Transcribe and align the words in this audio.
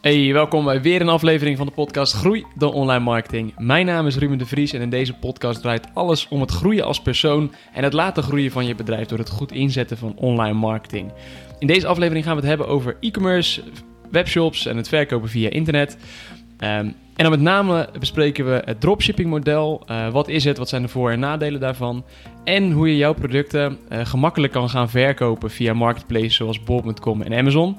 Hey, 0.00 0.32
welkom 0.32 0.64
bij 0.64 0.82
weer 0.82 1.00
een 1.00 1.08
aflevering 1.08 1.56
van 1.56 1.66
de 1.66 1.72
podcast 1.72 2.12
Groei 2.12 2.44
de 2.54 2.72
Online 2.72 3.04
Marketing. 3.04 3.54
Mijn 3.58 3.86
naam 3.86 4.06
is 4.06 4.16
Ruben 4.16 4.38
de 4.38 4.46
Vries 4.46 4.72
en 4.72 4.80
in 4.80 4.90
deze 4.90 5.14
podcast 5.14 5.60
draait 5.60 5.88
alles 5.94 6.28
om 6.28 6.40
het 6.40 6.50
groeien 6.50 6.84
als 6.84 7.02
persoon 7.02 7.52
en 7.72 7.84
het 7.84 7.92
laten 7.92 8.22
groeien 8.22 8.50
van 8.50 8.66
je 8.66 8.74
bedrijf 8.74 9.06
door 9.06 9.18
het 9.18 9.30
goed 9.30 9.52
inzetten 9.52 9.98
van 9.98 10.16
online 10.16 10.58
marketing. 10.58 11.12
In 11.58 11.66
deze 11.66 11.86
aflevering 11.86 12.24
gaan 12.24 12.34
we 12.34 12.40
het 12.40 12.48
hebben 12.48 12.68
over 12.68 12.96
e-commerce, 13.00 13.62
webshops 14.10 14.66
en 14.66 14.76
het 14.76 14.88
verkopen 14.88 15.28
via 15.28 15.50
internet. 15.50 15.96
Ehm, 16.58 16.86
en 17.16 17.26
dan 17.26 17.30
met 17.30 17.40
name 17.40 17.88
bespreken 17.98 18.44
we 18.44 18.62
het 18.64 18.80
dropshipping 18.80 19.30
model. 19.30 19.82
Uh, 19.90 20.08
wat 20.08 20.28
is 20.28 20.44
het? 20.44 20.58
Wat 20.58 20.68
zijn 20.68 20.82
de 20.82 20.88
voor- 20.88 21.10
en 21.10 21.20
nadelen 21.20 21.60
daarvan? 21.60 22.04
En 22.44 22.70
hoe 22.70 22.88
je 22.88 22.96
jouw 22.96 23.14
producten 23.14 23.78
uh, 23.92 24.00
gemakkelijk 24.04 24.52
kan 24.52 24.68
gaan 24.68 24.90
verkopen 24.90 25.50
via 25.50 25.72
marketplaces 25.72 26.34
zoals 26.34 26.62
bol.com 26.62 27.22
en 27.22 27.38
Amazon. 27.38 27.76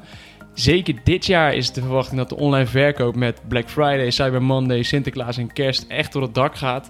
Zeker 0.53 0.95
dit 1.03 1.25
jaar 1.25 1.53
is 1.53 1.71
de 1.71 1.81
verwachting 1.81 2.17
dat 2.17 2.29
de 2.29 2.37
online 2.37 2.65
verkoop 2.65 3.15
met 3.15 3.41
Black 3.47 3.69
Friday, 3.69 4.11
Cyber 4.11 4.43
Monday, 4.43 4.83
Sinterklaas 4.83 5.37
en 5.37 5.53
Kerst 5.53 5.85
echt 5.87 6.13
door 6.13 6.21
het 6.21 6.33
dak 6.33 6.55
gaat. 6.55 6.89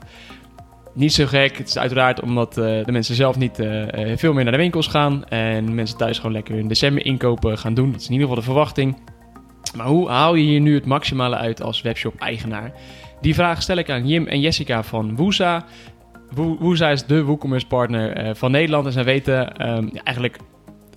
Niet 0.94 1.14
zo 1.14 1.26
gek. 1.26 1.58
Het 1.58 1.68
is 1.68 1.78
uiteraard 1.78 2.22
omdat 2.22 2.58
uh, 2.58 2.86
de 2.86 2.92
mensen 2.92 3.16
zelf 3.16 3.38
niet 3.38 3.60
uh, 3.60 3.84
veel 4.16 4.34
meer 4.34 4.44
naar 4.44 4.54
de 4.54 4.60
winkels 4.60 4.88
gaan. 4.88 5.26
En 5.26 5.76
mensen 5.76 5.98
thuis 5.98 6.18
gewoon 6.18 6.32
lekker 6.32 6.56
in 6.56 6.68
december 6.68 7.06
inkopen 7.06 7.58
gaan 7.58 7.74
doen. 7.74 7.92
Dat 7.92 8.02
is 8.02 8.08
in 8.08 8.14
ieder 8.14 8.28
geval 8.28 8.44
de 8.44 8.50
verwachting. 8.50 8.98
Maar 9.76 9.88
hoe 9.88 10.10
haal 10.10 10.36
je 10.36 10.44
hier 10.44 10.60
nu 10.60 10.76
het 10.76 10.86
maximale 10.86 11.36
uit 11.36 11.62
als 11.62 11.82
webshop-eigenaar? 11.82 12.74
Die 13.22 13.34
vraag 13.34 13.62
stel 13.62 13.78
ik 13.78 13.90
aan 13.90 14.08
Jim 14.08 14.28
en 14.28 14.40
Jessica 14.40 14.84
van 14.84 15.16
Woesa. 15.16 15.66
Woesa 16.34 16.90
is 16.90 17.06
de 17.06 17.24
WooCommerce 17.24 17.68
partner 17.68 18.36
van 18.36 18.52
Nederland. 18.52 18.86
En 18.86 18.92
zij 18.92 19.04
weten 19.04 19.70
um, 19.70 19.92
eigenlijk 20.04 20.38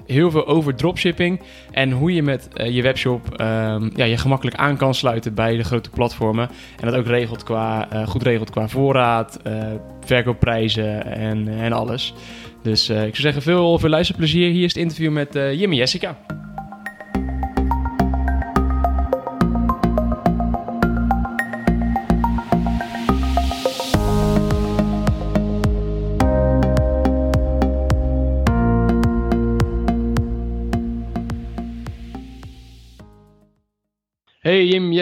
heel 0.06 0.30
veel 0.30 0.46
over 0.46 0.74
dropshipping 0.74 1.40
en 1.70 1.90
hoe 1.90 2.14
je 2.14 2.22
met 2.22 2.48
uh, 2.54 2.74
je 2.74 2.82
webshop 2.82 3.40
um, 3.40 3.90
ja, 3.96 4.04
je 4.04 4.16
gemakkelijk 4.16 4.56
aan 4.56 4.76
kan 4.76 4.94
sluiten 4.94 5.34
bij 5.34 5.56
de 5.56 5.64
grote 5.64 5.90
platformen. 5.90 6.48
En 6.80 6.90
dat 6.90 6.94
ook 6.94 7.06
regelt 7.06 7.42
qua, 7.42 7.88
uh, 7.92 8.06
goed 8.06 8.22
regelt 8.22 8.50
qua 8.50 8.68
voorraad, 8.68 9.40
uh, 9.46 9.64
verkoopprijzen 10.00 11.06
en, 11.16 11.48
en 11.48 11.72
alles. 11.72 12.14
Dus 12.62 12.88
ik 12.88 12.96
zou 12.96 13.12
zeggen, 13.14 13.42
veel, 13.42 13.78
veel 13.78 13.88
luisterplezier. 13.88 14.50
Hier 14.50 14.64
is 14.64 14.72
het 14.74 14.82
interview 14.82 15.12
met 15.12 15.32
Jim 15.32 15.70
en 15.70 15.76
Jessica. 15.76 16.16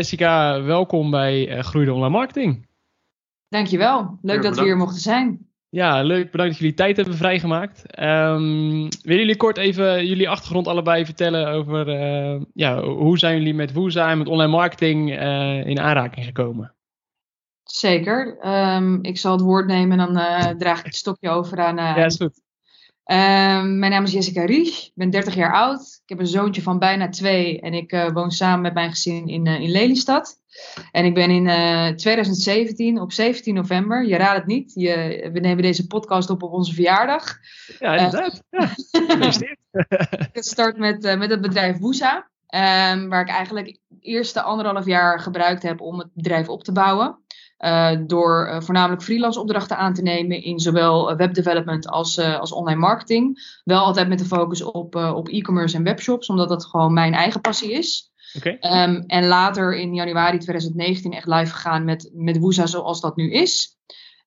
Jessica, 0.03 0.63
welkom 0.63 1.11
bij 1.11 1.57
uh, 1.57 1.63
Groeide 1.63 1.93
Online 1.93 2.13
Marketing. 2.13 2.67
Dankjewel, 3.49 4.19
leuk 4.23 4.37
ja, 4.37 4.43
dat 4.43 4.59
we 4.59 4.65
hier 4.65 4.77
mochten 4.77 5.01
zijn. 5.01 5.47
Ja, 5.69 6.03
leuk. 6.03 6.31
Bedankt 6.31 6.53
dat 6.53 6.61
jullie 6.61 6.77
tijd 6.77 6.97
hebben 6.97 7.17
vrijgemaakt. 7.17 7.99
Um, 7.99 8.89
willen 9.03 9.21
jullie 9.21 9.37
kort 9.37 9.57
even 9.57 10.07
jullie 10.07 10.29
achtergrond 10.29 10.69
allebei 10.69 11.05
vertellen 11.05 11.49
over 11.49 11.89
uh, 11.89 12.43
ja, 12.55 12.83
hoe 12.83 13.19
zijn 13.19 13.37
jullie 13.37 13.55
met 13.55 13.73
Woeza 13.73 14.11
en 14.11 14.19
met 14.19 14.29
online 14.29 14.51
marketing 14.51 15.11
uh, 15.11 15.67
in 15.67 15.81
aanraking 15.81 16.25
gekomen? 16.25 16.75
Zeker. 17.63 18.47
Um, 18.77 18.99
ik 19.03 19.19
zal 19.19 19.33
het 19.33 19.41
woord 19.41 19.67
nemen 19.67 20.01
en 20.01 20.13
dan 20.13 20.59
draag 20.59 20.79
ik 20.79 20.85
het 20.85 20.97
stokje 20.97 21.29
over 21.29 21.59
aan. 21.59 21.77
ja, 21.77 22.05
is 22.05 22.17
goed. 22.17 22.41
Um, 23.07 23.79
mijn 23.79 23.91
naam 23.91 24.05
is 24.05 24.13
Jessica 24.13 24.45
Ries. 24.45 24.87
Ik 24.87 24.93
ben 24.95 25.11
30 25.11 25.35
jaar 25.35 25.53
oud. 25.53 25.81
Ik 25.81 26.09
heb 26.09 26.19
een 26.19 26.27
zoontje 26.27 26.63
van 26.63 26.79
bijna 26.79 27.09
twee. 27.09 27.61
En 27.61 27.75
ik 27.75 27.93
uh, 27.93 28.11
woon 28.11 28.31
samen 28.31 28.61
met 28.61 28.75
mijn 28.75 28.91
gezin 28.91 29.29
in, 29.29 29.47
uh, 29.47 29.61
in 29.61 29.71
Lelystad. 29.71 30.41
En 30.91 31.05
ik 31.05 31.15
ben 31.15 31.31
in 31.31 31.47
uh, 31.47 31.89
2017, 31.89 33.01
op 33.01 33.13
17 33.13 33.55
november, 33.55 34.07
je 34.07 34.17
raadt 34.17 34.37
het 34.37 34.47
niet, 34.47 34.73
je, 34.75 35.29
we 35.33 35.41
nemen 35.41 35.63
deze 35.63 35.87
podcast 35.87 36.31
op 36.31 36.43
op 36.43 36.53
onze 36.53 36.75
verjaardag. 36.75 37.39
Ja, 37.79 37.95
inderdaad. 37.95 38.43
ja, 38.51 38.71
ik 40.33 40.43
start 40.43 40.77
met, 40.77 41.17
met 41.19 41.31
het 41.31 41.41
bedrijf 41.41 41.79
Woesa. 41.79 42.31
Um, 42.55 43.09
waar 43.09 43.21
ik 43.21 43.29
eigenlijk 43.29 43.79
de 43.89 44.01
eerste 44.01 44.43
anderhalf 44.43 44.87
jaar 44.87 45.21
gebruikt 45.21 45.63
heb 45.63 45.81
om 45.81 45.99
het 45.99 46.09
bedrijf 46.15 46.49
op 46.49 46.65
te 46.65 46.73
bouwen. 46.73 47.19
Uh, 47.65 47.91
door 48.07 48.49
uh, 48.49 48.61
voornamelijk 48.61 49.03
freelance 49.03 49.41
opdrachten 49.41 49.77
aan 49.77 49.95
te 49.95 50.03
nemen 50.03 50.43
in 50.43 50.59
zowel 50.61 51.17
webdevelopment 51.17 51.89
als, 51.89 52.19
als 52.19 52.53
online 52.53 52.81
marketing. 52.81 53.59
Wel 53.65 53.81
altijd 53.85 54.09
met 54.09 54.19
de 54.19 54.25
focus 54.25 54.63
op, 54.63 54.95
op 54.95 55.29
e-commerce 55.29 55.77
en 55.77 55.83
webshops, 55.83 56.29
omdat 56.29 56.49
dat 56.49 56.65
gewoon 56.65 56.93
mijn 56.93 57.15
eigen 57.15 57.41
passie 57.41 57.73
is. 57.73 58.13
Okay. 58.37 58.85
Um, 58.85 59.05
en 59.07 59.27
later 59.27 59.77
in 59.77 59.95
januari 59.95 60.39
2019 60.39 61.13
echt 61.13 61.27
live 61.27 61.53
gegaan 61.53 61.85
met, 61.85 62.11
met 62.13 62.39
Woeza 62.39 62.67
zoals 62.67 63.01
dat 63.01 63.17
nu 63.17 63.33
is. 63.33 63.77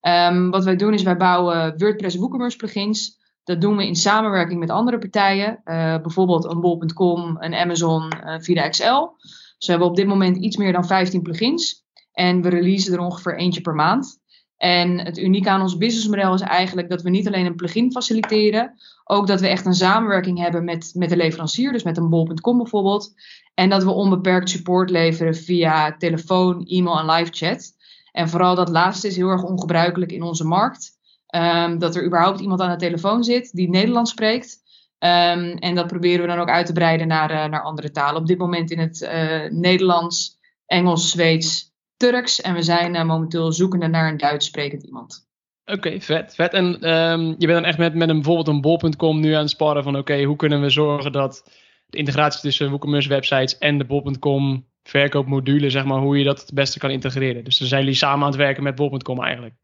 Um, 0.01 0.49
wat 0.49 0.63
wij 0.63 0.75
doen 0.75 0.93
is 0.93 1.03
wij 1.03 1.17
bouwen 1.17 1.77
WordPress 1.77 2.15
WooCommerce 2.15 2.57
plugins. 2.57 3.23
Dat 3.43 3.61
doen 3.61 3.77
we 3.77 3.87
in 3.87 3.95
samenwerking 3.95 4.59
met 4.59 4.69
andere 4.69 4.97
partijen. 4.97 5.61
bijvoorbeeld 6.01 6.45
een 6.45 6.61
bol.com, 6.61 7.37
een 7.39 7.53
Amazon 7.53 8.13
via 8.39 8.63
Excel. 8.63 9.15
Dus 9.57 9.65
we 9.65 9.71
hebben 9.71 9.87
op 9.87 9.95
dit 9.95 10.07
moment 10.07 10.37
iets 10.37 10.57
meer 10.57 10.73
dan 10.73 10.85
15 10.85 11.21
plugins. 11.21 11.84
En 12.15 12.41
we 12.41 12.49
releasen 12.49 12.93
er 12.93 12.99
ongeveer 12.99 13.37
eentje 13.37 13.61
per 13.61 13.75
maand. 13.75 14.23
En 14.57 14.99
het 14.99 15.17
unieke 15.17 15.49
aan 15.49 15.61
ons 15.61 15.77
businessmodel 15.77 16.33
is 16.33 16.41
eigenlijk 16.41 16.89
dat 16.89 17.01
we 17.01 17.09
niet 17.09 17.27
alleen 17.27 17.45
een 17.45 17.55
plugin 17.55 17.91
faciliteren, 17.91 18.73
ook 19.03 19.27
dat 19.27 19.39
we 19.39 19.47
echt 19.47 19.65
een 19.65 19.73
samenwerking 19.73 20.39
hebben 20.39 20.63
met, 20.63 20.91
met 20.93 21.09
de 21.09 21.17
leverancier, 21.17 21.71
dus 21.71 21.83
met 21.83 21.97
een 21.97 22.09
bol.com 22.09 22.57
bijvoorbeeld. 22.57 23.13
En 23.53 23.69
dat 23.69 23.83
we 23.83 23.91
onbeperkt 23.91 24.49
support 24.49 24.89
leveren 24.89 25.35
via 25.35 25.97
telefoon, 25.97 26.65
e-mail 26.65 26.99
en 26.99 27.11
live 27.11 27.31
chat. 27.31 27.73
En 28.11 28.29
vooral 28.29 28.55
dat 28.55 28.69
laatste 28.69 29.07
is 29.07 29.15
heel 29.15 29.29
erg 29.29 29.43
ongebruikelijk 29.43 30.11
in 30.11 30.21
onze 30.21 30.45
markt. 30.45 30.93
Um, 31.35 31.79
dat 31.79 31.95
er 31.95 32.05
überhaupt 32.05 32.39
iemand 32.39 32.61
aan 32.61 32.71
de 32.71 32.85
telefoon 32.85 33.23
zit 33.23 33.51
die 33.51 33.69
Nederlands 33.69 34.11
spreekt. 34.11 34.63
Um, 34.99 35.57
en 35.57 35.75
dat 35.75 35.87
proberen 35.87 36.21
we 36.21 36.27
dan 36.27 36.39
ook 36.39 36.49
uit 36.49 36.65
te 36.65 36.73
breiden 36.73 37.07
naar, 37.07 37.31
uh, 37.31 37.45
naar 37.45 37.61
andere 37.61 37.91
talen. 37.91 38.21
Op 38.21 38.27
dit 38.27 38.37
moment 38.37 38.71
in 38.71 38.79
het 38.79 39.01
uh, 39.01 39.51
Nederlands, 39.51 40.39
Engels, 40.65 41.09
Zweeds, 41.09 41.74
Turks. 41.97 42.41
En 42.41 42.53
we 42.53 42.61
zijn 42.61 42.95
uh, 42.95 43.03
momenteel 43.03 43.51
zoekende 43.51 43.87
naar 43.87 44.09
een 44.09 44.17
Duits 44.17 44.45
sprekend 44.45 44.83
iemand. 44.83 45.27
Oké, 45.65 45.77
okay, 45.77 46.01
vet, 46.01 46.35
vet. 46.35 46.53
En 46.53 46.95
um, 46.95 47.27
je 47.27 47.47
bent 47.47 47.59
dan 47.59 47.65
echt 47.65 47.77
met, 47.77 47.93
met 47.93 48.09
een, 48.09 48.15
bijvoorbeeld 48.15 48.47
een 48.47 48.61
bol.com 48.61 49.19
nu 49.19 49.33
aan 49.33 49.41
het 49.41 49.49
sparren 49.49 49.83
van 49.83 49.97
oké, 49.97 50.11
okay, 50.11 50.23
hoe 50.23 50.35
kunnen 50.35 50.61
we 50.61 50.69
zorgen 50.69 51.11
dat 51.11 51.43
de 51.85 51.97
integratie 51.97 52.41
tussen 52.41 52.69
WooCommerce 52.69 53.09
websites 53.09 53.57
en 53.57 53.77
de 53.77 53.85
bol.com 53.85 54.65
verkoopmodule, 54.83 55.69
zeg 55.69 55.85
maar, 55.85 55.99
hoe 55.99 56.17
je 56.17 56.23
dat 56.23 56.41
het 56.41 56.53
beste 56.53 56.79
kan 56.79 56.89
integreren. 56.89 57.43
Dus 57.43 57.57
dan 57.57 57.67
zijn 57.67 57.81
jullie 57.81 57.97
samen 57.97 58.19
aan 58.19 58.31
het 58.31 58.39
werken 58.39 58.63
met 58.63 58.75
bol.com 58.75 59.23
eigenlijk. 59.23 59.55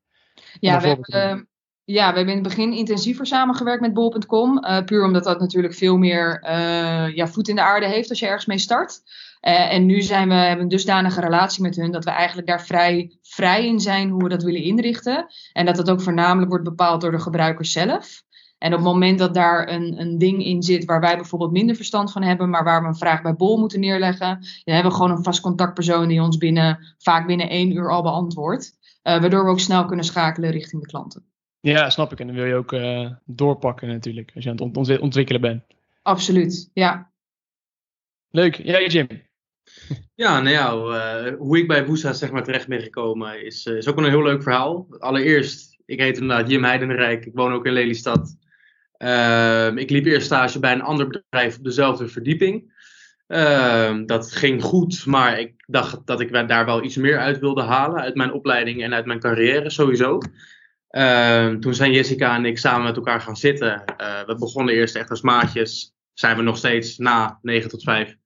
Ja, 0.59 0.81
we 0.81 0.87
hebben, 0.87 1.15
uh, 1.15 1.43
ja, 1.83 2.09
we 2.09 2.15
hebben 2.15 2.35
in 2.35 2.43
het 2.43 2.47
begin 2.47 2.73
intensiever 2.73 3.25
samengewerkt 3.25 3.81
met 3.81 3.93
bol.com. 3.93 4.65
Uh, 4.65 4.83
puur 4.83 5.03
omdat 5.03 5.23
dat 5.23 5.39
natuurlijk 5.39 5.73
veel 5.73 5.97
meer 5.97 6.43
uh, 6.43 7.15
ja, 7.15 7.27
voet 7.27 7.47
in 7.47 7.55
de 7.55 7.61
aarde 7.61 7.87
heeft 7.87 8.09
als 8.09 8.19
je 8.19 8.25
ergens 8.25 8.45
mee 8.45 8.57
start. 8.57 9.01
Uh, 9.41 9.73
en 9.73 9.85
nu 9.85 10.01
zijn 10.01 10.27
we, 10.27 10.33
hebben 10.33 10.63
een 10.63 10.71
dusdanige 10.71 11.21
relatie 11.21 11.63
met 11.63 11.75
hun 11.75 11.91
dat 11.91 12.03
we 12.03 12.11
eigenlijk 12.11 12.47
daar 12.47 12.65
vrij, 12.65 13.17
vrij 13.21 13.65
in 13.65 13.79
zijn 13.79 14.09
hoe 14.09 14.23
we 14.23 14.29
dat 14.29 14.43
willen 14.43 14.63
inrichten. 14.63 15.25
En 15.53 15.65
dat 15.65 15.75
dat 15.75 15.89
ook 15.89 16.01
voornamelijk 16.01 16.49
wordt 16.49 16.63
bepaald 16.63 17.01
door 17.01 17.11
de 17.11 17.19
gebruikers 17.19 17.71
zelf. 17.71 18.23
En 18.57 18.71
op 18.71 18.77
het 18.77 18.87
moment 18.87 19.19
dat 19.19 19.33
daar 19.33 19.69
een, 19.69 19.99
een 19.99 20.17
ding 20.17 20.45
in 20.45 20.63
zit 20.63 20.85
waar 20.85 20.99
wij 20.99 21.15
bijvoorbeeld 21.15 21.51
minder 21.51 21.75
verstand 21.75 22.11
van 22.11 22.23
hebben, 22.23 22.49
maar 22.49 22.63
waar 22.63 22.81
we 22.81 22.87
een 22.87 22.95
vraag 22.95 23.21
bij 23.21 23.35
Bol 23.35 23.57
moeten 23.57 23.79
neerleggen, 23.79 24.39
dan 24.63 24.73
hebben 24.73 24.91
we 24.91 24.97
gewoon 24.97 25.11
een 25.11 25.23
vast 25.23 25.41
contactpersoon 25.41 26.07
die 26.07 26.21
ons 26.21 26.37
binnen, 26.37 26.95
vaak 26.97 27.27
binnen 27.27 27.49
één 27.49 27.71
uur 27.71 27.91
al 27.91 28.01
beantwoordt. 28.01 28.79
Uh, 29.03 29.19
waardoor 29.19 29.43
we 29.43 29.49
ook 29.49 29.59
snel 29.59 29.85
kunnen 29.85 30.05
schakelen 30.05 30.51
richting 30.51 30.81
de 30.81 30.87
klanten. 30.87 31.23
Ja, 31.59 31.89
snap 31.89 32.11
ik. 32.11 32.19
En 32.19 32.27
dan 32.27 32.35
wil 32.35 32.45
je 32.45 32.55
ook 32.55 32.71
uh, 32.71 33.11
doorpakken 33.25 33.87
natuurlijk, 33.87 34.31
als 34.35 34.43
je 34.43 34.49
aan 34.49 34.71
het 34.71 34.99
ontwikkelen 34.99 35.41
bent. 35.41 35.63
Absoluut, 36.01 36.69
ja. 36.73 37.11
Leuk. 38.29 38.55
Jij, 38.55 38.87
Jim? 38.87 39.07
Ja, 40.15 40.41
nou 40.41 40.55
ja, 40.55 40.73
uh, 40.73 41.37
hoe 41.37 41.57
ik 41.57 41.67
bij 41.67 41.85
Woesa 41.85 42.13
zeg 42.13 42.31
maar 42.31 42.43
terecht 42.43 42.67
ben 42.67 42.81
gekomen 42.81 43.45
is, 43.45 43.65
uh, 43.65 43.77
is 43.77 43.87
ook 43.87 43.97
een 43.97 44.09
heel 44.09 44.23
leuk 44.23 44.43
verhaal. 44.43 44.87
Allereerst, 44.99 45.77
ik 45.85 45.99
heet 45.99 46.17
inderdaad 46.17 46.49
Jim 46.49 46.63
Heidenrijk, 46.63 47.25
ik 47.25 47.33
woon 47.33 47.53
ook 47.53 47.65
in 47.65 47.73
Lelystad. 47.73 48.35
Uh, 48.97 49.75
ik 49.75 49.89
liep 49.89 50.05
eerst 50.05 50.25
stage 50.25 50.59
bij 50.59 50.73
een 50.73 50.81
ander 50.81 51.07
bedrijf 51.07 51.57
op 51.57 51.63
dezelfde 51.63 52.07
verdieping. 52.07 52.73
dat 54.05 54.31
ging 54.31 54.63
goed, 54.63 55.05
maar 55.05 55.39
ik 55.39 55.53
dacht 55.67 56.05
dat 56.05 56.19
ik 56.19 56.47
daar 56.47 56.65
wel 56.65 56.83
iets 56.83 56.95
meer 56.95 57.19
uit 57.19 57.39
wilde 57.39 57.61
halen 57.61 58.01
uit 58.01 58.15
mijn 58.15 58.33
opleiding 58.33 58.83
en 58.83 58.93
uit 58.93 59.05
mijn 59.05 59.19
carrière 59.19 59.69
sowieso. 59.69 60.17
toen 61.59 61.73
zijn 61.73 61.91
Jessica 61.91 62.35
en 62.35 62.45
ik 62.45 62.57
samen 62.57 62.83
met 62.83 62.95
elkaar 62.95 63.21
gaan 63.21 63.37
zitten. 63.37 63.83
we 64.25 64.35
begonnen 64.39 64.73
eerst 64.73 64.95
echt 64.95 65.09
als 65.09 65.21
maatjes, 65.21 65.93
zijn 66.13 66.37
we 66.37 66.41
nog 66.41 66.57
steeds 66.57 66.97
na 66.97 67.39
9 67.41 67.69
tot 67.69 67.83
5 67.83 68.19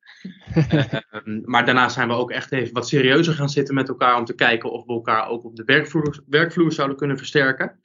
uh, 0.55 1.43
maar 1.43 1.65
daarna 1.65 1.89
zijn 1.89 2.07
we 2.07 2.13
ook 2.13 2.31
echt 2.31 2.51
even 2.51 2.73
wat 2.73 2.87
serieuzer 2.87 3.33
gaan 3.33 3.49
zitten 3.49 3.75
met 3.75 3.89
elkaar 3.89 4.17
om 4.17 4.25
te 4.25 4.35
kijken 4.35 4.71
of 4.71 4.85
we 4.85 4.93
elkaar 4.93 5.27
ook 5.27 5.43
op 5.43 5.55
de 5.55 5.63
werkvloer, 6.27 6.71
zouden 6.73 6.97
kunnen 6.97 7.17
versterken. 7.17 7.79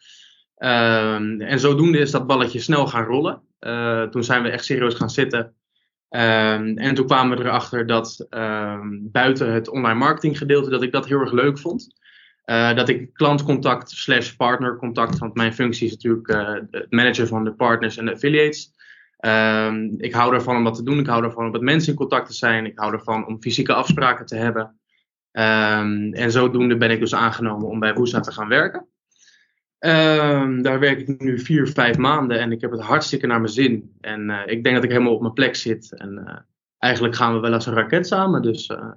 Uh, 0.59 1.15
en 1.51 1.61
zodoende 1.61 1.99
is 1.99 2.11
dat 2.11 2.27
balletje 2.27 2.61
snel 2.61 2.87
gaan 2.87 3.05
rollen. 3.05 3.43
Uh, 3.61 4.03
toen 4.03 4.25
zijn 4.25 4.43
we 4.43 4.49
echt 4.49 4.65
serieus 4.65 4.95
gaan 4.95 5.11
zitten. 5.11 5.55
Ehm, 6.09 6.77
en 6.77 6.95
toen 6.95 7.07
kwamen 7.07 7.39
we 7.39 7.45
erachter 7.45 7.87
dat 7.87 8.27
ehm, 8.31 8.89
buiten 9.01 9.53
het 9.53 9.69
online 9.69 9.99
marketing 9.99 10.39
gedeelte, 10.39 10.71
dat 10.71 10.83
ik 10.83 10.93
dat 10.93 11.07
heel 11.07 11.21
erg 11.21 11.33
leuk 11.33 11.59
vond. 11.59 11.99
Uh, 12.47 12.75
dat 12.75 12.89
ik 12.89 13.15
klantcontact 13.15 13.91
slash 13.91 14.33
partnercontact, 14.33 15.19
want 15.19 15.35
mijn 15.35 15.55
functie 15.55 15.87
is 15.87 15.93
natuurlijk 15.93 16.29
het 16.71 16.91
managen 16.91 17.27
van 17.27 17.45
de 17.45 17.53
partners 17.53 17.97
en 17.97 18.05
de 18.05 18.13
affiliates. 18.13 18.73
Um, 19.27 19.95
ik 19.97 20.13
hou 20.13 20.35
ervan 20.35 20.57
om 20.57 20.65
dat 20.65 20.75
te 20.75 20.83
doen. 20.83 20.99
Ik 20.99 21.07
hou 21.07 21.25
ervan 21.25 21.45
om 21.45 21.51
met 21.51 21.61
mensen 21.61 21.93
in 21.93 21.99
contact 21.99 22.27
te 22.27 22.35
zijn. 22.35 22.67
Ik 22.67 22.79
hou 22.79 22.93
ervan 22.93 23.27
om 23.27 23.43
fysieke 23.43 23.73
afspraken 23.73 24.27
te 24.27 24.37
hebben. 24.37 24.63
Um, 25.33 26.13
en 26.13 26.31
zodoende 26.31 26.77
ben 26.77 26.91
ik 26.91 27.01
dus 27.01 27.15
aangenomen 27.15 27.69
om 27.69 27.81
bij 27.81 27.95
Woesa 27.95 28.21
te 28.21 28.33
gaan 28.33 28.49
werken. 28.49 28.87
Um, 29.79 30.63
daar 30.63 30.79
werk 30.79 31.09
ik 31.09 31.21
nu 31.21 31.39
vier, 31.39 31.69
vijf 31.69 31.97
maanden 31.97 32.41
en 32.41 32.53
ik 32.53 32.61
heb 32.61 32.71
het 32.71 32.81
hartstikke 32.81 33.27
naar 33.27 33.41
mijn 33.41 33.53
zin. 33.53 33.97
En 34.01 34.29
uh, 34.29 34.41
ik 34.47 34.63
denk 34.63 34.75
dat 34.75 34.85
ik 34.85 34.91
helemaal 34.91 35.15
op 35.15 35.21
mijn 35.21 35.33
plek 35.33 35.57
zit. 35.57 35.95
En 35.99 36.25
uh, 36.27 36.37
eigenlijk 36.79 37.15
gaan 37.15 37.35
we 37.35 37.41
wel 37.41 37.53
als 37.53 37.67
een 37.67 37.75
raket 37.75 38.07
samen. 38.07 38.43
Dus 38.43 38.69
uh, 38.69 38.91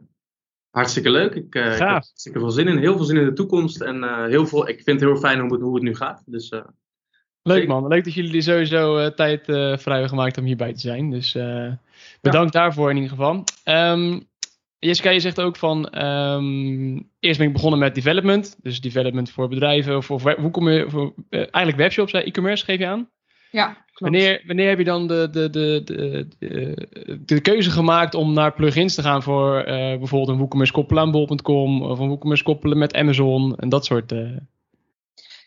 hartstikke 0.70 1.10
leuk. 1.10 1.36
Ik, 1.36 1.44
ik 1.44 1.54
heb 1.54 1.80
hartstikke 1.80 2.40
veel 2.40 2.52
zin 2.52 2.68
in. 2.68 2.78
Heel 2.78 2.96
veel 2.96 3.06
zin 3.06 3.18
in 3.18 3.26
de 3.26 3.34
toekomst. 3.34 3.82
En 3.82 4.28
heel 4.28 4.48
veel, 4.48 4.68
ik 4.68 4.82
vind 4.84 5.00
het 5.00 5.10
heel 5.10 5.20
fijn 5.20 5.40
hoe 5.40 5.54
het, 5.54 5.62
hoe 5.62 5.76
het 5.76 5.84
nu 5.84 5.96
gaat. 5.96 6.24
Dus 6.26 6.52
Leuk 7.44 7.68
man, 7.68 7.88
leuk 7.88 8.04
dat 8.04 8.14
jullie 8.14 8.42
sowieso 8.42 9.00
uh, 9.00 9.06
tijd 9.06 9.50
uh, 9.50 9.56
vrij 9.56 9.94
hebben 9.94 10.10
gemaakt 10.10 10.38
om 10.38 10.46
hierbij 10.46 10.74
te 10.74 10.80
zijn. 10.80 11.10
Dus 11.10 11.36
uh, 11.36 11.72
bedankt 12.22 12.54
ja. 12.54 12.60
daarvoor 12.60 12.90
in 12.90 12.96
ieder 12.96 13.12
geval. 13.12 13.44
Um, 13.66 14.28
Jessica, 14.80 15.10
je 15.10 15.20
zegt 15.20 15.42
ook 15.42 15.56
van, 15.56 16.06
um, 16.06 17.10
eerst 17.20 17.38
ben 17.38 17.48
ik 17.48 17.54
begonnen 17.54 17.80
met 17.80 17.96
development. 17.96 18.58
Dus 18.62 18.82
development 18.82 19.32
voor 19.32 19.48
bedrijven 19.48 19.98
of 19.98 20.06
voor, 20.06 20.36
hoe 20.40 20.52
kom 20.52 20.70
je, 20.70 20.86
voor 20.90 21.14
eigenlijk 21.30 21.78
webshops, 21.78 22.14
e-commerce 22.14 22.66
geef 22.66 22.80
je 22.80 22.88
aan? 22.88 23.10
Ja, 23.52 23.66
klopt. 23.66 24.00
Wanneer, 24.00 24.44
wanneer 24.48 24.70
heb 24.70 24.78
je 24.78 24.84
dan 24.84 25.08
de, 25.08 25.30
de, 25.32 25.50
de, 25.50 25.82
de, 25.86 26.28
de, 26.40 27.20
de 27.26 27.42
keuze 27.42 27.72
gemaakt 27.72 28.16
om 28.16 28.34
naar 28.34 28.54
plugins 28.54 28.96
te 28.96 29.02
gaan 29.02 29.24
voor 29.24 29.64
bijvoorbeeld 29.66 30.30
een 30.30 30.38
WooCommerce 30.38 30.74
koppelen 30.74 31.04
aan 31.04 31.12
bol.com 31.12 31.82
of 31.82 32.00
een 32.00 32.08
WooCommerce 32.08 32.44
koppelen 32.44 32.78
met 32.78 32.96
Amazon 32.96 33.56
en 33.56 33.70
dat 33.70 33.86
soort... 33.86 34.14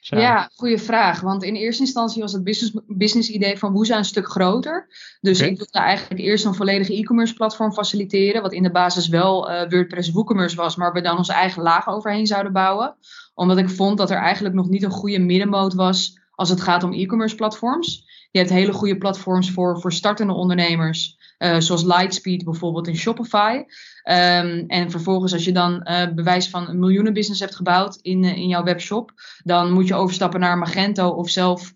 Zo. 0.06 0.16
Ja, 0.16 0.50
goede 0.54 0.78
vraag. 0.78 1.20
Want 1.20 1.42
in 1.42 1.54
eerste 1.54 1.82
instantie 1.82 2.22
was 2.22 2.32
het 2.32 2.44
business, 2.44 2.72
business 2.86 3.28
idee 3.28 3.58
van 3.58 3.72
Woeza 3.72 3.96
een 3.96 4.04
stuk 4.04 4.28
groter. 4.28 4.86
Dus 5.20 5.38
okay. 5.38 5.50
ik 5.50 5.56
wilde 5.56 5.78
eigenlijk 5.78 6.20
eerst 6.20 6.44
een 6.44 6.54
volledige 6.54 6.94
e-commerce 6.94 7.34
platform 7.34 7.72
faciliteren. 7.72 8.42
Wat 8.42 8.52
in 8.52 8.62
de 8.62 8.70
basis 8.70 9.08
wel 9.08 9.50
uh, 9.50 9.68
WordPress 9.68 10.10
WooCommerce 10.10 10.56
was, 10.56 10.76
maar 10.76 10.92
we 10.92 11.00
dan 11.00 11.16
onze 11.16 11.32
eigen 11.32 11.62
laag 11.62 11.88
overheen 11.88 12.26
zouden 12.26 12.52
bouwen. 12.52 12.96
Omdat 13.34 13.58
ik 13.58 13.68
vond 13.68 13.98
dat 13.98 14.10
er 14.10 14.16
eigenlijk 14.16 14.54
nog 14.54 14.68
niet 14.68 14.82
een 14.82 14.90
goede 14.90 15.18
middenmoot 15.18 15.74
was 15.74 16.18
als 16.30 16.48
het 16.48 16.60
gaat 16.60 16.82
om 16.82 16.92
e-commerce 16.92 17.34
platforms. 17.34 18.04
Je 18.30 18.38
hebt 18.38 18.50
hele 18.50 18.72
goede 18.72 18.98
platforms 18.98 19.50
voor, 19.50 19.80
voor 19.80 19.92
startende 19.92 20.32
ondernemers. 20.32 21.16
Uh, 21.38 21.58
zoals 21.58 21.84
Lightspeed 21.84 22.44
bijvoorbeeld 22.44 22.88
in 22.88 22.96
Shopify. 22.96 23.56
Um, 23.56 24.64
en 24.66 24.90
vervolgens 24.90 25.32
als 25.32 25.44
je 25.44 25.52
dan 25.52 25.86
uh, 25.90 26.12
bewijs 26.14 26.48
van 26.48 26.68
een 26.68 26.78
miljoenenbusiness 26.78 27.40
hebt 27.40 27.54
gebouwd 27.54 27.98
in, 28.02 28.22
uh, 28.22 28.36
in 28.36 28.48
jouw 28.48 28.62
webshop, 28.62 29.12
dan 29.42 29.72
moet 29.72 29.86
je 29.86 29.94
overstappen 29.94 30.40
naar 30.40 30.58
Magento 30.58 31.08
of 31.08 31.30
zelf, 31.30 31.72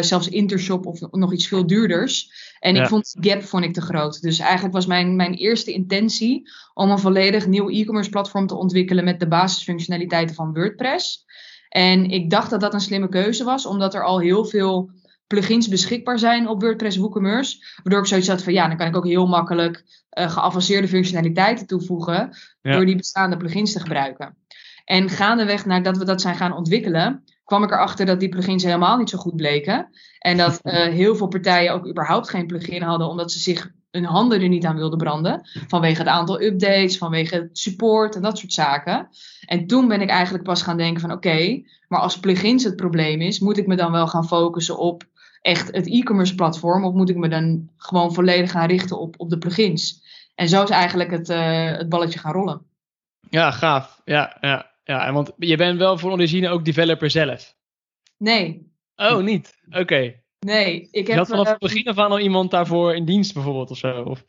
zelfs 0.00 0.28
Intershop 0.28 0.86
of 0.86 1.00
nog 1.10 1.32
iets 1.32 1.46
veel 1.46 1.66
duurders. 1.66 2.30
En 2.60 2.74
ja. 2.74 2.82
ik 2.82 2.88
vond 2.88 3.16
die 3.20 3.30
gap 3.30 3.42
vond 3.42 3.64
ik 3.64 3.72
te 3.72 3.80
groot. 3.80 4.20
Dus 4.20 4.38
eigenlijk 4.38 4.74
was 4.74 4.86
mijn, 4.86 5.16
mijn 5.16 5.34
eerste 5.34 5.72
intentie 5.72 6.50
om 6.74 6.90
een 6.90 6.98
volledig 6.98 7.46
nieuw 7.46 7.68
e-commerce 7.68 8.10
platform 8.10 8.46
te 8.46 8.56
ontwikkelen 8.56 9.04
met 9.04 9.20
de 9.20 9.28
basisfunctionaliteiten 9.28 10.34
van 10.34 10.52
WordPress. 10.52 11.24
En 11.68 12.10
ik 12.10 12.30
dacht 12.30 12.50
dat 12.50 12.60
dat 12.60 12.74
een 12.74 12.80
slimme 12.80 13.08
keuze 13.08 13.44
was, 13.44 13.66
omdat 13.66 13.94
er 13.94 14.04
al 14.04 14.20
heel 14.20 14.44
veel 14.44 14.90
plugins 15.28 15.68
beschikbaar 15.68 16.18
zijn 16.18 16.48
op 16.48 16.62
WordPress 16.62 16.96
WooCommerce. 16.96 17.64
Waardoor 17.82 18.02
ik 18.02 18.08
zoiets 18.08 18.28
had 18.28 18.42
van 18.42 18.52
ja, 18.52 18.68
dan 18.68 18.76
kan 18.76 18.86
ik 18.86 18.96
ook 18.96 19.06
heel 19.06 19.26
makkelijk 19.26 19.84
uh, 20.18 20.30
geavanceerde 20.30 20.88
functionaliteiten 20.88 21.66
toevoegen. 21.66 22.36
Ja. 22.62 22.72
Door 22.72 22.86
die 22.86 22.96
bestaande 22.96 23.36
plugins 23.36 23.72
te 23.72 23.80
gebruiken. 23.80 24.36
En 24.84 25.08
gaandeweg 25.08 25.66
nadat 25.66 25.96
we 25.96 26.04
dat 26.04 26.20
zijn 26.20 26.36
gaan 26.36 26.56
ontwikkelen, 26.56 27.24
kwam 27.44 27.62
ik 27.62 27.70
erachter 27.70 28.06
dat 28.06 28.20
die 28.20 28.28
plugins 28.28 28.64
helemaal 28.64 28.96
niet 28.96 29.10
zo 29.10 29.18
goed 29.18 29.36
bleken. 29.36 29.88
En 30.18 30.36
dat 30.36 30.60
uh, 30.62 30.72
heel 31.00 31.16
veel 31.16 31.28
partijen 31.28 31.72
ook 31.72 31.88
überhaupt 31.88 32.28
geen 32.28 32.46
plugin 32.46 32.82
hadden, 32.82 33.08
omdat 33.08 33.32
ze 33.32 33.38
zich 33.38 33.70
hun 33.90 34.04
handen 34.04 34.40
er 34.42 34.48
niet 34.48 34.64
aan 34.64 34.76
wilden 34.76 34.98
branden. 34.98 35.48
Vanwege 35.66 35.98
het 35.98 36.08
aantal 36.08 36.42
updates, 36.42 36.98
vanwege 36.98 37.34
het 37.34 37.58
support 37.58 38.14
en 38.14 38.22
dat 38.22 38.38
soort 38.38 38.52
zaken. 38.52 39.08
En 39.46 39.66
toen 39.66 39.88
ben 39.88 40.00
ik 40.00 40.08
eigenlijk 40.08 40.44
pas 40.44 40.62
gaan 40.62 40.76
denken 40.76 41.00
van 41.00 41.12
oké, 41.12 41.28
okay, 41.28 41.66
maar 41.88 42.00
als 42.00 42.20
plugins 42.20 42.64
het 42.64 42.76
probleem 42.76 43.20
is, 43.20 43.38
moet 43.38 43.56
ik 43.56 43.66
me 43.66 43.76
dan 43.76 43.92
wel 43.92 44.06
gaan 44.06 44.26
focussen 44.26 44.78
op 44.78 45.04
echt 45.40 45.74
het 45.74 45.86
e-commerce 45.86 46.34
platform? 46.34 46.84
Of 46.84 46.94
moet 46.94 47.10
ik 47.10 47.16
me 47.16 47.28
dan 47.28 47.68
gewoon 47.76 48.14
volledig 48.14 48.50
gaan 48.50 48.68
richten 48.68 48.98
op, 48.98 49.14
op 49.18 49.30
de 49.30 49.38
plugins? 49.38 50.06
En 50.34 50.48
zo 50.48 50.62
is 50.62 50.70
eigenlijk 50.70 51.10
het, 51.10 51.28
uh, 51.28 51.70
het 51.70 51.88
balletje 51.88 52.18
gaan 52.18 52.32
rollen. 52.32 52.62
Ja, 53.30 53.50
gaaf. 53.50 54.00
Ja, 54.04 54.36
ja, 54.40 54.70
ja. 54.84 55.12
Want 55.12 55.32
je 55.36 55.56
bent 55.56 55.78
wel 55.78 55.98
voor 55.98 56.10
origine 56.10 56.48
ook 56.48 56.64
developer 56.64 57.10
zelf? 57.10 57.54
Nee. 58.16 58.72
Oh, 58.96 59.22
niet? 59.22 59.58
Oké. 59.68 59.78
Okay. 59.78 60.22
Nee. 60.38 60.88
Ik 60.90 61.06
heb, 61.06 61.06
je 61.06 61.14
had 61.14 61.28
vanaf 61.28 61.48
het 61.48 61.58
begin 61.58 61.86
af 61.86 61.98
aan 61.98 62.10
al 62.10 62.20
iemand 62.20 62.50
daarvoor 62.50 62.94
in 62.94 63.04
dienst 63.04 63.34
bijvoorbeeld 63.34 63.70
of 63.70 63.78
zo? 63.78 64.02
Of? 64.02 64.24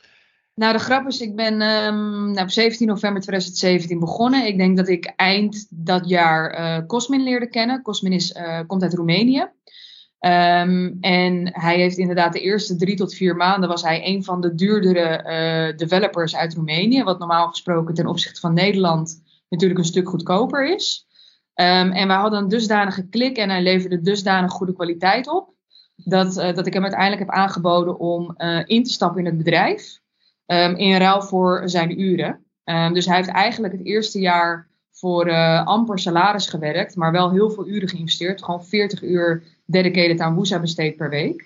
Nou, 0.59 0.73
de 0.73 0.79
grap 0.79 1.07
is, 1.07 1.21
ik 1.21 1.35
ben 1.35 1.53
um, 1.53 2.31
nou, 2.31 2.41
op 2.41 2.49
17 2.49 2.87
november 2.87 3.21
2017 3.21 3.99
begonnen. 3.99 4.45
Ik 4.45 4.57
denk 4.57 4.77
dat 4.77 4.87
ik 4.87 5.13
eind 5.15 5.67
dat 5.69 6.09
jaar 6.09 6.59
uh, 6.59 6.85
Cosmin 6.85 7.23
leerde 7.23 7.49
kennen. 7.49 7.81
Cosmin 7.81 8.11
is, 8.11 8.35
uh, 8.35 8.59
komt 8.67 8.83
uit 8.83 8.93
Roemenië. 8.93 9.47
Um, 10.19 10.97
en 11.01 11.49
hij 11.53 11.75
heeft 11.75 11.97
inderdaad 11.97 12.33
de 12.33 12.39
eerste 12.39 12.75
drie 12.75 12.95
tot 12.95 13.13
vier 13.13 13.35
maanden 13.35 13.69
was 13.69 13.81
hij 13.81 14.07
een 14.07 14.23
van 14.23 14.41
de 14.41 14.55
duurdere 14.55 15.23
uh, 15.71 15.77
developers 15.77 16.35
uit 16.35 16.53
Roemenië. 16.53 17.03
Wat 17.03 17.19
normaal 17.19 17.47
gesproken 17.47 17.93
ten 17.93 18.07
opzichte 18.07 18.39
van 18.39 18.53
Nederland 18.53 19.21
natuurlijk 19.49 19.79
een 19.79 19.85
stuk 19.85 20.09
goedkoper 20.09 20.73
is. 20.73 21.07
Um, 21.55 21.91
en 21.91 22.07
wij 22.07 22.17
hadden 22.17 22.39
een 22.39 22.47
dusdanige 22.47 23.07
klik 23.07 23.37
en 23.37 23.49
hij 23.49 23.61
leverde 23.61 24.01
dusdanig 24.01 24.51
goede 24.51 24.73
kwaliteit 24.73 25.27
op. 25.27 25.53
Dat, 25.95 26.37
uh, 26.37 26.53
dat 26.53 26.67
ik 26.67 26.73
hem 26.73 26.83
uiteindelijk 26.83 27.21
heb 27.21 27.29
aangeboden 27.29 27.99
om 27.99 28.35
uh, 28.37 28.61
in 28.65 28.83
te 28.83 28.91
stappen 28.91 29.19
in 29.19 29.25
het 29.25 29.37
bedrijf. 29.37 29.99
Um, 30.45 30.75
in 30.75 30.97
ruil 30.97 31.21
voor 31.21 31.61
zijn 31.65 32.01
uren. 32.01 32.43
dus 32.93 33.05
hij 33.05 33.15
heeft 33.15 33.29
eigenlijk 33.29 33.73
het 33.73 33.85
eerste 33.85 34.19
jaar 34.19 34.67
voor 34.91 35.31
amper 35.63 35.99
salaris 35.99 36.47
gewerkt, 36.47 36.95
maar 36.95 37.11
wel 37.11 37.31
heel 37.31 37.49
veel 37.49 37.67
uren 37.67 37.89
geïnvesteerd. 37.89 38.43
Gewoon 38.43 38.65
40 38.65 39.03
uur 39.03 39.43
dedicated 39.71 40.19
aan 40.19 40.35
Woesa 40.35 40.59
besteed 40.59 40.97
per 40.97 41.09
week. 41.09 41.41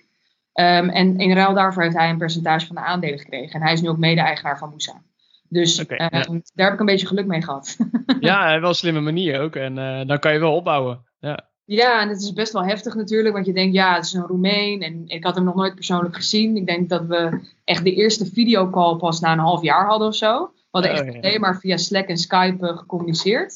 Um, 0.54 0.90
en 0.90 1.18
in 1.18 1.34
ruil 1.34 1.54
daarvoor 1.54 1.84
heeft 1.84 1.98
hij 1.98 2.10
een 2.10 2.18
percentage 2.18 2.66
van 2.66 2.75
de 2.75 2.81
aandelen 2.81 3.20
gekregen. 3.20 3.52
En 3.52 3.62
hij 3.62 3.74
is 3.74 3.81
nu 3.81 3.90
ook 3.90 3.98
mede-eigenaar 3.98 4.58
van 4.58 4.70
Woesa. 4.70 5.02
Dus 5.50 5.80
okay, 5.80 5.98
uh, 5.98 6.08
ja. 6.10 6.42
daar 6.54 6.66
heb 6.66 6.74
ik 6.74 6.80
een 6.80 6.86
beetje 6.86 7.08
geluk 7.08 7.25
mee 7.25 7.42
gehad. 7.42 7.78
ja, 8.20 8.59
wel 8.59 8.69
een 8.69 8.76
slimme 8.76 9.02
manier 9.02 9.42
ook. 9.42 9.56
En 9.56 9.78
uh, 9.78 10.06
dan 10.06 10.19
kan 10.19 10.33
je 10.33 10.40
wel 10.40 10.56
opbouwen. 10.56 11.06
Ja. 11.19 11.52
Ja, 11.66 12.02
en 12.02 12.09
het 12.09 12.21
is 12.21 12.33
best 12.33 12.54
wel 12.54 12.64
heftig 12.64 12.95
natuurlijk, 12.95 13.33
want 13.33 13.45
je 13.45 13.54
denkt, 13.54 13.74
ja, 13.74 13.95
het 13.95 14.06
is 14.06 14.14
een 14.14 14.28
Roemeen 14.28 14.81
en 14.81 15.04
ik 15.07 15.24
had 15.24 15.36
hem 15.36 15.44
nog 15.44 15.56
nooit 15.56 15.76
persoonlijk 15.76 16.16
gezien. 16.16 16.56
Ik 16.56 16.66
denk 16.66 16.90
dat 16.90 17.06
we 17.06 17.40
echt 17.64 17.83
de 17.83 17.94
eerste 17.94 18.26
videocall 18.26 18.95
pas 18.95 19.19
na 19.19 19.31
een 19.31 19.40
half 19.40 19.62
jaar 19.62 19.86
hadden 19.86 20.07
of 20.07 20.16
zo. 20.16 20.45
We 20.45 20.68
hadden 20.71 20.92
echt 20.92 21.02
oh, 21.02 21.07
ja. 21.07 21.19
alleen 21.19 21.40
maar 21.40 21.59
via 21.59 21.78
Slack 21.78 22.07
en 22.07 22.18
Skype 22.18 22.68
uh, 22.68 22.78
gecommuniceerd. 22.78 23.54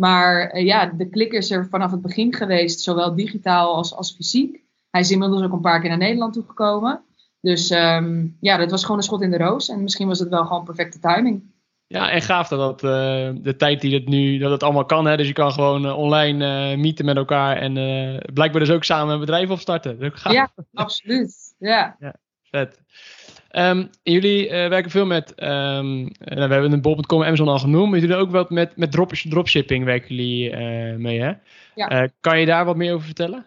Maar 0.00 0.54
uh, 0.54 0.64
ja, 0.64 0.86
de 0.86 1.08
klik 1.08 1.32
is 1.32 1.50
er 1.50 1.68
vanaf 1.70 1.90
het 1.90 2.02
begin 2.02 2.34
geweest, 2.34 2.80
zowel 2.80 3.14
digitaal 3.14 3.74
als, 3.74 3.94
als 3.94 4.14
fysiek. 4.14 4.60
Hij 4.90 5.00
is 5.00 5.10
inmiddels 5.10 5.42
ook 5.42 5.52
een 5.52 5.60
paar 5.60 5.80
keer 5.80 5.88
naar 5.88 5.98
Nederland 5.98 6.32
toegekomen. 6.32 7.02
Dus 7.40 7.70
um, 7.70 8.36
ja, 8.40 8.56
dat 8.56 8.70
was 8.70 8.82
gewoon 8.82 8.96
een 8.96 9.02
schot 9.02 9.22
in 9.22 9.30
de 9.30 9.36
roos. 9.36 9.68
En 9.68 9.82
misschien 9.82 10.08
was 10.08 10.18
het 10.18 10.28
wel 10.28 10.44
gewoon 10.44 10.64
perfecte 10.64 10.98
timing. 10.98 11.42
Ja, 11.86 12.10
en 12.10 12.22
gaaf 12.22 12.48
dat, 12.48 12.58
dat 12.58 12.82
uh, 12.82 13.42
de 13.42 13.54
tijd 13.56 13.80
die 13.80 13.94
het 13.94 14.08
nu, 14.08 14.38
dat 14.38 14.50
het 14.50 14.62
allemaal 14.62 14.84
kan. 14.84 15.06
Hè? 15.06 15.16
Dus 15.16 15.26
je 15.26 15.32
kan 15.32 15.52
gewoon 15.52 15.86
uh, 15.86 15.98
online 15.98 16.72
uh, 16.72 16.78
meeten 16.78 17.04
met 17.04 17.16
elkaar 17.16 17.56
en 17.56 17.72
blijkbaar 18.32 18.60
dus 18.60 18.70
ook 18.70 18.84
samen 18.84 19.14
een 19.14 19.20
bedrijf 19.20 19.50
opstarten. 19.50 20.12
Ja, 20.22 20.50
absoluut. 20.72 21.54
Ja. 21.58 21.96
ja 21.98 22.14
vet. 22.42 22.80
Um, 23.56 23.90
jullie 24.02 24.44
uh, 24.44 24.50
werken 24.50 24.90
veel 24.90 25.06
met, 25.06 25.30
um, 25.30 26.04
we 26.18 26.34
hebben 26.34 26.72
een 26.72 26.80
bol.com 26.80 27.22
Amazon 27.22 27.48
al 27.48 27.58
genoemd, 27.58 27.90
maar 27.90 27.98
jullie 27.98 28.14
doen 28.14 28.24
ook 28.24 28.30
wat 28.30 28.50
met, 28.50 28.76
met 28.76 28.92
drop, 28.92 29.12
dropshipping 29.12 29.84
werken 29.84 30.14
jullie 30.14 30.50
uh, 30.50 30.96
mee, 30.96 31.20
hè? 31.20 31.32
Ja. 31.74 32.02
Uh, 32.02 32.08
kan 32.20 32.40
je 32.40 32.46
daar 32.46 32.64
wat 32.64 32.76
meer 32.76 32.92
over 32.92 33.06
vertellen? 33.06 33.46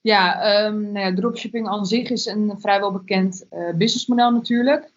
Ja, 0.00 0.64
um, 0.64 0.92
nou 0.92 1.06
ja, 1.06 1.14
dropshipping 1.14 1.68
aan 1.68 1.86
zich 1.86 2.10
is 2.10 2.26
een 2.26 2.54
vrijwel 2.58 2.92
bekend 2.92 3.46
businessmodel 3.74 4.30
natuurlijk. 4.30 4.90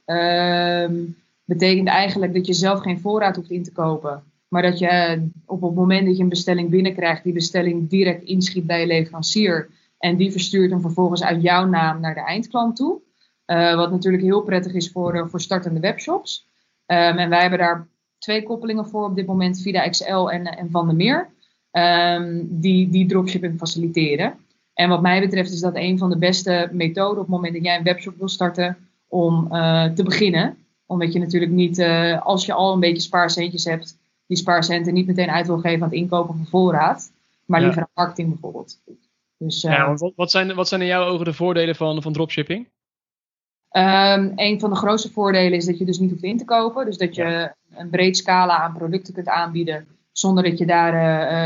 betekent 1.46 1.88
eigenlijk 1.88 2.34
dat 2.34 2.48
je 2.48 2.54
zelf 2.54 2.80
geen 2.80 3.00
voorraad 3.00 3.36
hoeft 3.36 3.50
in 3.50 3.64
te 3.64 3.72
kopen, 3.72 4.24
maar 4.48 4.62
dat 4.62 4.80
je 4.80 5.24
op 5.46 5.62
het 5.62 5.76
moment 5.76 6.06
dat 6.06 6.18
je 6.18 6.24
een 6.24 6.30
bestelling 6.30 6.70
binnenkrijgt, 6.70 7.24
die 7.24 7.34
bestelling 7.34 7.90
direct 7.90 8.24
inschiet 8.24 8.66
bij 8.66 8.80
je 8.80 8.88
leverancier 8.88 9.70
en 9.98 10.16
die 10.16 10.32
verstuurt 10.32 10.72
hem 10.72 10.82
vervolgens 10.82 11.24
uit 11.24 11.42
jouw 11.42 11.66
naam 11.66 12.00
naar 12.00 12.14
de 12.14 12.26
eindklant 12.26 12.76
toe. 12.76 13.04
Uh, 13.48 13.76
wat 13.76 13.92
natuurlijk 13.92 14.24
heel 14.24 14.42
prettig 14.42 14.74
is 14.74 14.92
voor, 14.92 15.16
uh, 15.16 15.24
voor 15.28 15.42
startende 15.42 15.80
webshops. 15.80 16.46
Um, 16.86 17.18
en 17.18 17.30
wij 17.30 17.42
hebben 17.42 17.60
daar 17.60 17.88
twee 18.18 18.44
koppelingen 18.44 18.88
voor 18.88 19.06
op 19.06 19.16
dit 19.16 19.26
moment, 19.26 19.62
Vida 19.62 19.90
XL 19.90 20.28
en, 20.28 20.46
en 20.46 20.72
Van 20.72 20.88
der 20.88 20.96
Meer, 20.96 21.30
um, 21.72 22.48
die, 22.50 22.90
die 22.90 23.08
dropshipping 23.08 23.58
faciliteren. 23.58 24.34
En 24.74 24.90
wat 24.90 25.02
mij 25.02 25.20
betreft 25.20 25.52
is 25.52 25.60
dat 25.60 25.76
een 25.76 25.98
van 25.98 26.10
de 26.10 26.18
beste 26.18 26.70
methoden 26.72 27.18
op 27.18 27.26
het 27.28 27.36
moment 27.36 27.54
dat 27.54 27.64
jij 27.64 27.78
een 27.78 27.84
webshop 27.84 28.18
wil 28.18 28.28
starten, 28.28 28.78
om 29.08 29.50
te 29.96 30.04
beginnen. 30.04 30.58
Omdat 30.86 31.14
je 31.14 31.20
natuurlijk 31.20 31.52
niet, 31.52 31.82
als 32.20 32.46
je 32.46 32.54
al 32.54 32.74
een 32.74 32.80
beetje 32.80 33.02
spaarcentjes 33.02 33.66
hebt, 33.66 33.98
die 34.28 34.38
spaarcenten 34.38 34.94
niet 34.94 35.08
meteen 35.08 35.30
uit 35.30 35.48
wil 35.48 35.58
geven 35.58 35.84
aan 35.84 35.90
het 35.90 35.98
inkopen 35.98 36.36
van 36.36 36.46
voorraad. 36.46 37.12
Maar 37.46 37.62
liever 37.62 37.82
aan 37.82 37.90
marketing 37.94 38.30
bijvoorbeeld. 38.30 38.80
Dus, 39.38 39.62
ja, 39.62 39.94
wat, 39.96 40.14
wat, 40.16 40.32
zijn, 40.32 40.56
wat 40.56 40.68
zijn 40.68 40.82
in 40.82 40.88
jouw 40.88 41.06
ogen 41.06 41.26
de 41.26 41.34
voordelen 41.34 41.76
van, 41.76 42.02
van 42.02 42.14
dropshipping? 42.14 42.68
Um, 43.78 44.32
een 44.36 44.60
van 44.60 44.70
de 44.70 44.76
grootste 44.76 45.12
voordelen 45.12 45.58
is 45.58 45.66
dat 45.66 45.78
je 45.78 45.86
dus 45.86 46.00
niet 46.00 46.10
hoeft 46.10 46.24
in 46.24 46.38
te 46.38 46.46
kopen. 46.46 46.86
Dus 46.86 46.98
dat 46.98 47.16
je 47.16 47.52
een 47.76 47.90
breed 47.90 48.18
scala 48.18 48.60
aan 48.60 48.74
producten 48.74 49.14
kunt 49.14 49.28
aanbieden. 49.28 49.88
Zonder 50.12 50.44
dat 50.44 50.58
je 50.58 50.66
daar 50.66 50.94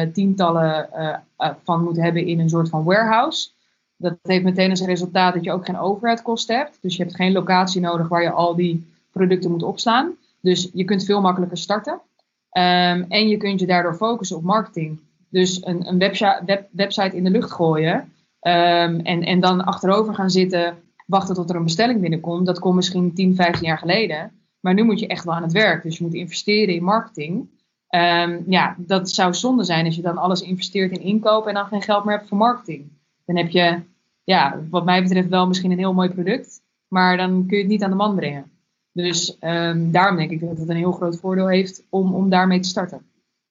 uh, 0.05 0.13
tientallen 0.13 0.89
uh, 0.95 1.49
van 1.63 1.83
moet 1.83 1.97
hebben 1.97 2.25
in 2.25 2.39
een 2.39 2.49
soort 2.49 2.69
van 2.69 2.83
warehouse. 2.83 3.49
Dat 3.97 4.17
heeft 4.21 4.43
meteen 4.43 4.69
als 4.69 4.81
resultaat 4.81 5.33
dat 5.33 5.43
je 5.43 5.51
ook 5.51 5.65
geen 5.65 5.79
overheadkosten 5.79 6.57
hebt. 6.57 6.77
Dus 6.81 6.95
je 6.95 7.03
hebt 7.03 7.15
geen 7.15 7.31
locatie 7.31 7.81
nodig 7.81 8.07
waar 8.07 8.23
je 8.23 8.31
al 8.31 8.55
die 8.55 8.87
producten 9.11 9.51
moet 9.51 9.63
opslaan. 9.63 10.15
Dus 10.41 10.69
je 10.73 10.83
kunt 10.83 11.05
veel 11.05 11.21
makkelijker 11.21 11.57
starten. 11.57 11.93
Um, 11.93 13.05
en 13.09 13.27
je 13.27 13.37
kunt 13.37 13.59
je 13.59 13.65
daardoor 13.65 13.95
focussen 13.95 14.37
op 14.37 14.43
marketing. 14.43 14.99
Dus 15.29 15.65
een, 15.65 15.87
een 15.87 15.97
web, 15.97 16.67
website 16.71 17.15
in 17.15 17.23
de 17.23 17.29
lucht 17.29 17.51
gooien. 17.51 17.95
Um, 17.95 18.99
en, 18.99 19.23
en 19.23 19.39
dan 19.39 19.63
achterover 19.63 20.13
gaan 20.13 20.29
zitten 20.29 20.77
wachten 21.09 21.35
tot 21.35 21.49
er 21.49 21.55
een 21.55 21.63
bestelling 21.63 22.01
binnenkomt. 22.01 22.45
Dat 22.45 22.59
kon 22.59 22.75
misschien 22.75 23.13
10, 23.13 23.35
15 23.35 23.67
jaar 23.67 23.77
geleden. 23.77 24.31
Maar 24.59 24.73
nu 24.73 24.83
moet 24.83 24.99
je 24.99 25.07
echt 25.07 25.23
wel 25.25 25.33
aan 25.33 25.43
het 25.43 25.51
werk. 25.51 25.83
Dus 25.83 25.97
je 25.97 26.03
moet 26.03 26.13
investeren 26.13 26.75
in 26.75 26.83
marketing. 26.83 27.49
Um, 27.95 28.43
ja, 28.47 28.75
dat 28.77 29.09
zou 29.09 29.33
zonde 29.33 29.63
zijn 29.63 29.85
als 29.85 29.95
je 29.95 30.01
dan 30.01 30.17
alles 30.17 30.41
investeert 30.41 30.91
in 30.91 31.01
inkoop 31.01 31.47
en 31.47 31.53
dan 31.53 31.65
geen 31.65 31.81
geld 31.81 32.05
meer 32.05 32.15
hebt 32.15 32.27
voor 32.27 32.37
marketing. 32.37 32.91
Dan 33.25 33.37
heb 33.37 33.49
je, 33.49 33.79
ja, 34.23 34.59
wat 34.69 34.85
mij 34.85 35.03
betreft 35.03 35.29
wel 35.29 35.47
misschien 35.47 35.71
een 35.71 35.77
heel 35.77 35.93
mooi 35.93 36.09
product, 36.09 36.61
maar 36.87 37.17
dan 37.17 37.45
kun 37.47 37.57
je 37.57 37.63
het 37.63 37.71
niet 37.71 37.83
aan 37.83 37.89
de 37.89 37.95
man 37.95 38.15
brengen. 38.15 38.51
Dus 38.91 39.37
um, 39.41 39.91
daarom 39.91 40.17
denk 40.17 40.31
ik 40.31 40.39
dat 40.39 40.57
het 40.57 40.69
een 40.69 40.75
heel 40.75 40.91
groot 40.91 41.19
voordeel 41.19 41.47
heeft 41.47 41.83
om, 41.89 42.13
om 42.13 42.29
daarmee 42.29 42.59
te 42.59 42.69
starten. 42.69 43.01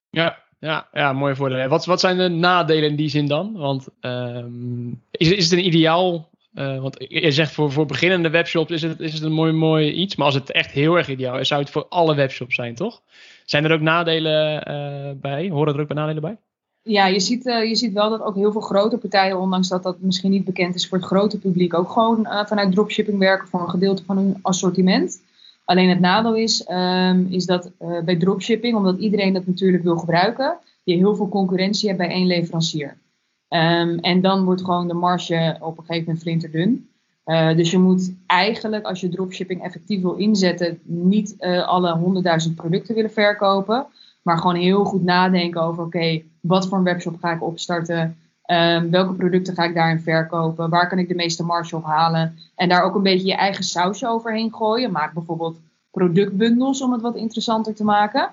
Ja, 0.09 0.37
ja, 0.59 0.87
ja 0.91 1.13
mooie 1.13 1.35
voordelen. 1.35 1.69
Wat, 1.69 1.85
wat 1.85 1.99
zijn 1.99 2.17
de 2.17 2.27
nadelen 2.27 2.89
in 2.89 2.95
die 2.95 3.09
zin 3.09 3.27
dan? 3.27 3.53
Want 3.53 3.87
um, 4.01 5.01
is, 5.11 5.31
is 5.31 5.49
het 5.49 5.59
een 5.59 5.65
ideaal 5.65 6.29
uh, 6.59 6.81
want 6.81 6.95
je 7.07 7.31
zegt 7.31 7.51
voor, 7.51 7.71
voor 7.71 7.85
beginnende 7.85 8.29
webshops 8.29 8.71
is 8.71 8.81
het, 8.81 8.99
is 8.99 9.13
het 9.13 9.23
een 9.23 9.31
mooi, 9.31 9.51
mooi 9.51 9.91
iets. 9.91 10.15
Maar 10.15 10.25
als 10.25 10.35
het 10.35 10.51
echt 10.51 10.71
heel 10.71 10.95
erg 10.95 11.09
ideaal 11.09 11.39
is, 11.39 11.47
zou 11.47 11.61
het 11.61 11.69
voor 11.69 11.85
alle 11.89 12.15
webshops 12.15 12.55
zijn, 12.55 12.75
toch? 12.75 13.01
Zijn 13.45 13.65
er 13.65 13.71
ook 13.71 13.81
nadelen 13.81 14.69
uh, 14.69 15.21
bij? 15.21 15.49
Horen 15.49 15.73
er 15.73 15.81
ook 15.81 15.87
bij 15.87 15.95
nadelen 15.95 16.21
bij? 16.21 16.37
Ja, 16.81 17.07
je 17.07 17.19
ziet, 17.19 17.45
uh, 17.45 17.67
je 17.67 17.75
ziet 17.75 17.93
wel 17.93 18.09
dat 18.09 18.21
ook 18.21 18.35
heel 18.35 18.51
veel 18.51 18.61
grote 18.61 18.97
partijen, 18.97 19.39
ondanks 19.39 19.67
dat 19.67 19.83
dat 19.83 19.99
misschien 19.99 20.31
niet 20.31 20.45
bekend 20.45 20.75
is 20.75 20.87
voor 20.87 20.97
het 20.97 21.07
grote 21.07 21.39
publiek, 21.39 21.73
ook 21.73 21.91
gewoon 21.91 22.27
vanuit 22.47 22.71
dropshipping 22.71 23.19
werken 23.19 23.47
voor 23.47 23.61
een 23.61 23.69
gedeelte 23.69 24.03
van 24.03 24.17
hun 24.17 24.39
assortiment. 24.41 25.21
Alleen 25.65 25.89
het 25.89 25.99
nadeel 25.99 26.35
is, 26.35 26.65
um, 26.69 27.27
is 27.29 27.45
dat 27.45 27.71
bij 28.05 28.15
dropshipping, 28.15 28.75
omdat 28.75 28.99
iedereen 28.99 29.33
dat 29.33 29.47
natuurlijk 29.47 29.83
wil 29.83 29.97
gebruiken, 29.97 30.57
je 30.83 30.95
heel 30.95 31.15
veel 31.15 31.29
concurrentie 31.29 31.87
hebt 31.87 31.99
bij 31.99 32.09
één 32.09 32.27
leverancier. 32.27 32.97
Um, 33.49 33.99
en 33.99 34.21
dan 34.21 34.43
wordt 34.43 34.63
gewoon 34.63 34.87
de 34.87 34.93
marge 34.93 35.57
op 35.59 35.77
een 35.77 35.83
gegeven 35.83 36.05
moment 36.05 36.21
flinterdun. 36.23 36.89
Uh, 37.25 37.55
dus 37.55 37.71
je 37.71 37.79
moet 37.79 38.13
eigenlijk, 38.25 38.85
als 38.85 39.01
je 39.01 39.09
dropshipping 39.09 39.63
effectief 39.63 40.01
wil 40.01 40.15
inzetten, 40.15 40.79
niet 40.83 41.35
uh, 41.39 41.67
alle 41.67 41.93
honderdduizend 41.93 42.55
producten 42.55 42.95
willen 42.95 43.11
verkopen. 43.11 43.85
Maar 44.21 44.37
gewoon 44.37 44.55
heel 44.55 44.83
goed 44.83 45.03
nadenken 45.03 45.61
over: 45.61 45.83
oké, 45.83 46.21
wat 46.39 46.67
voor 46.67 46.77
een 46.77 46.83
webshop 46.83 47.17
ga 47.19 47.31
ik 47.31 47.43
opstarten? 47.43 48.17
Um, 48.45 48.91
welke 48.91 49.13
producten 49.13 49.53
ga 49.53 49.63
ik 49.63 49.75
daarin 49.75 49.99
verkopen? 49.99 50.69
Waar 50.69 50.89
kan 50.89 50.97
ik 50.97 51.07
de 51.07 51.15
meeste 51.15 51.43
marge 51.43 51.75
op 51.75 51.83
halen? 51.83 52.35
En 52.55 52.69
daar 52.69 52.83
ook 52.83 52.95
een 52.95 53.03
beetje 53.03 53.27
je 53.27 53.35
eigen 53.35 53.63
sausje 53.63 54.07
overheen 54.07 54.53
gooien. 54.53 54.91
Maak 54.91 55.13
bijvoorbeeld 55.13 55.59
productbundels 55.91 56.81
om 56.81 56.91
het 56.91 57.01
wat 57.01 57.15
interessanter 57.15 57.75
te 57.75 57.83
maken. 57.83 58.29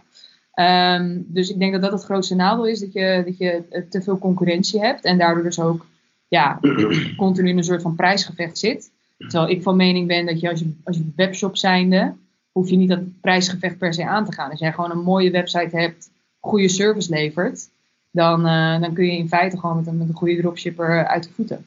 Um, 0.61 1.25
dus 1.29 1.51
ik 1.51 1.59
denk 1.59 1.73
dat 1.73 1.83
dat 1.83 1.93
het 1.93 2.05
grootste 2.05 2.35
nadeel 2.35 2.67
is, 2.67 2.81
dat 2.81 2.93
je, 2.93 3.23
dat 3.25 3.39
je 3.39 3.63
eh, 3.71 3.83
te 3.91 4.03
veel 4.03 4.19
concurrentie 4.19 4.81
hebt 4.81 5.05
en 5.05 5.19
daardoor 5.19 5.43
dus 5.43 5.61
ook 5.61 5.87
ja, 6.29 6.59
continu 7.17 7.49
in 7.49 7.57
een 7.57 7.65
soort 7.65 7.83
van 7.83 7.95
prijsgevecht 7.95 8.59
zit. 8.59 8.91
Terwijl 9.19 9.51
ik 9.51 9.63
van 9.63 9.77
mening 9.77 10.07
ben 10.07 10.27
dat 10.27 10.41
je 10.41 10.51
als 10.51 10.61
je, 10.61 10.73
als 10.85 10.97
je 10.97 11.13
webshop 11.17 11.57
zijnde, 11.57 12.15
hoef 12.53 12.71
je 12.71 12.77
niet 12.77 12.89
dat 12.89 13.21
prijsgevecht 13.21 13.79
per 13.79 13.95
se 13.95 14.07
aan 14.07 14.25
te 14.25 14.33
gaan. 14.33 14.51
Als 14.51 14.61
jij 14.61 14.73
gewoon 14.73 14.91
een 14.91 15.03
mooie 15.03 15.31
website 15.31 15.77
hebt, 15.77 16.11
goede 16.41 16.69
service 16.69 17.11
levert, 17.11 17.69
dan, 18.11 18.47
uh, 18.47 18.81
dan 18.81 18.93
kun 18.93 19.05
je 19.05 19.17
in 19.17 19.29
feite 19.29 19.59
gewoon 19.59 19.77
met 19.77 19.87
een, 19.87 19.97
met 19.97 20.09
een 20.09 20.15
goede 20.15 20.37
dropshipper 20.37 21.07
uit 21.07 21.23
de 21.23 21.31
voeten. 21.35 21.67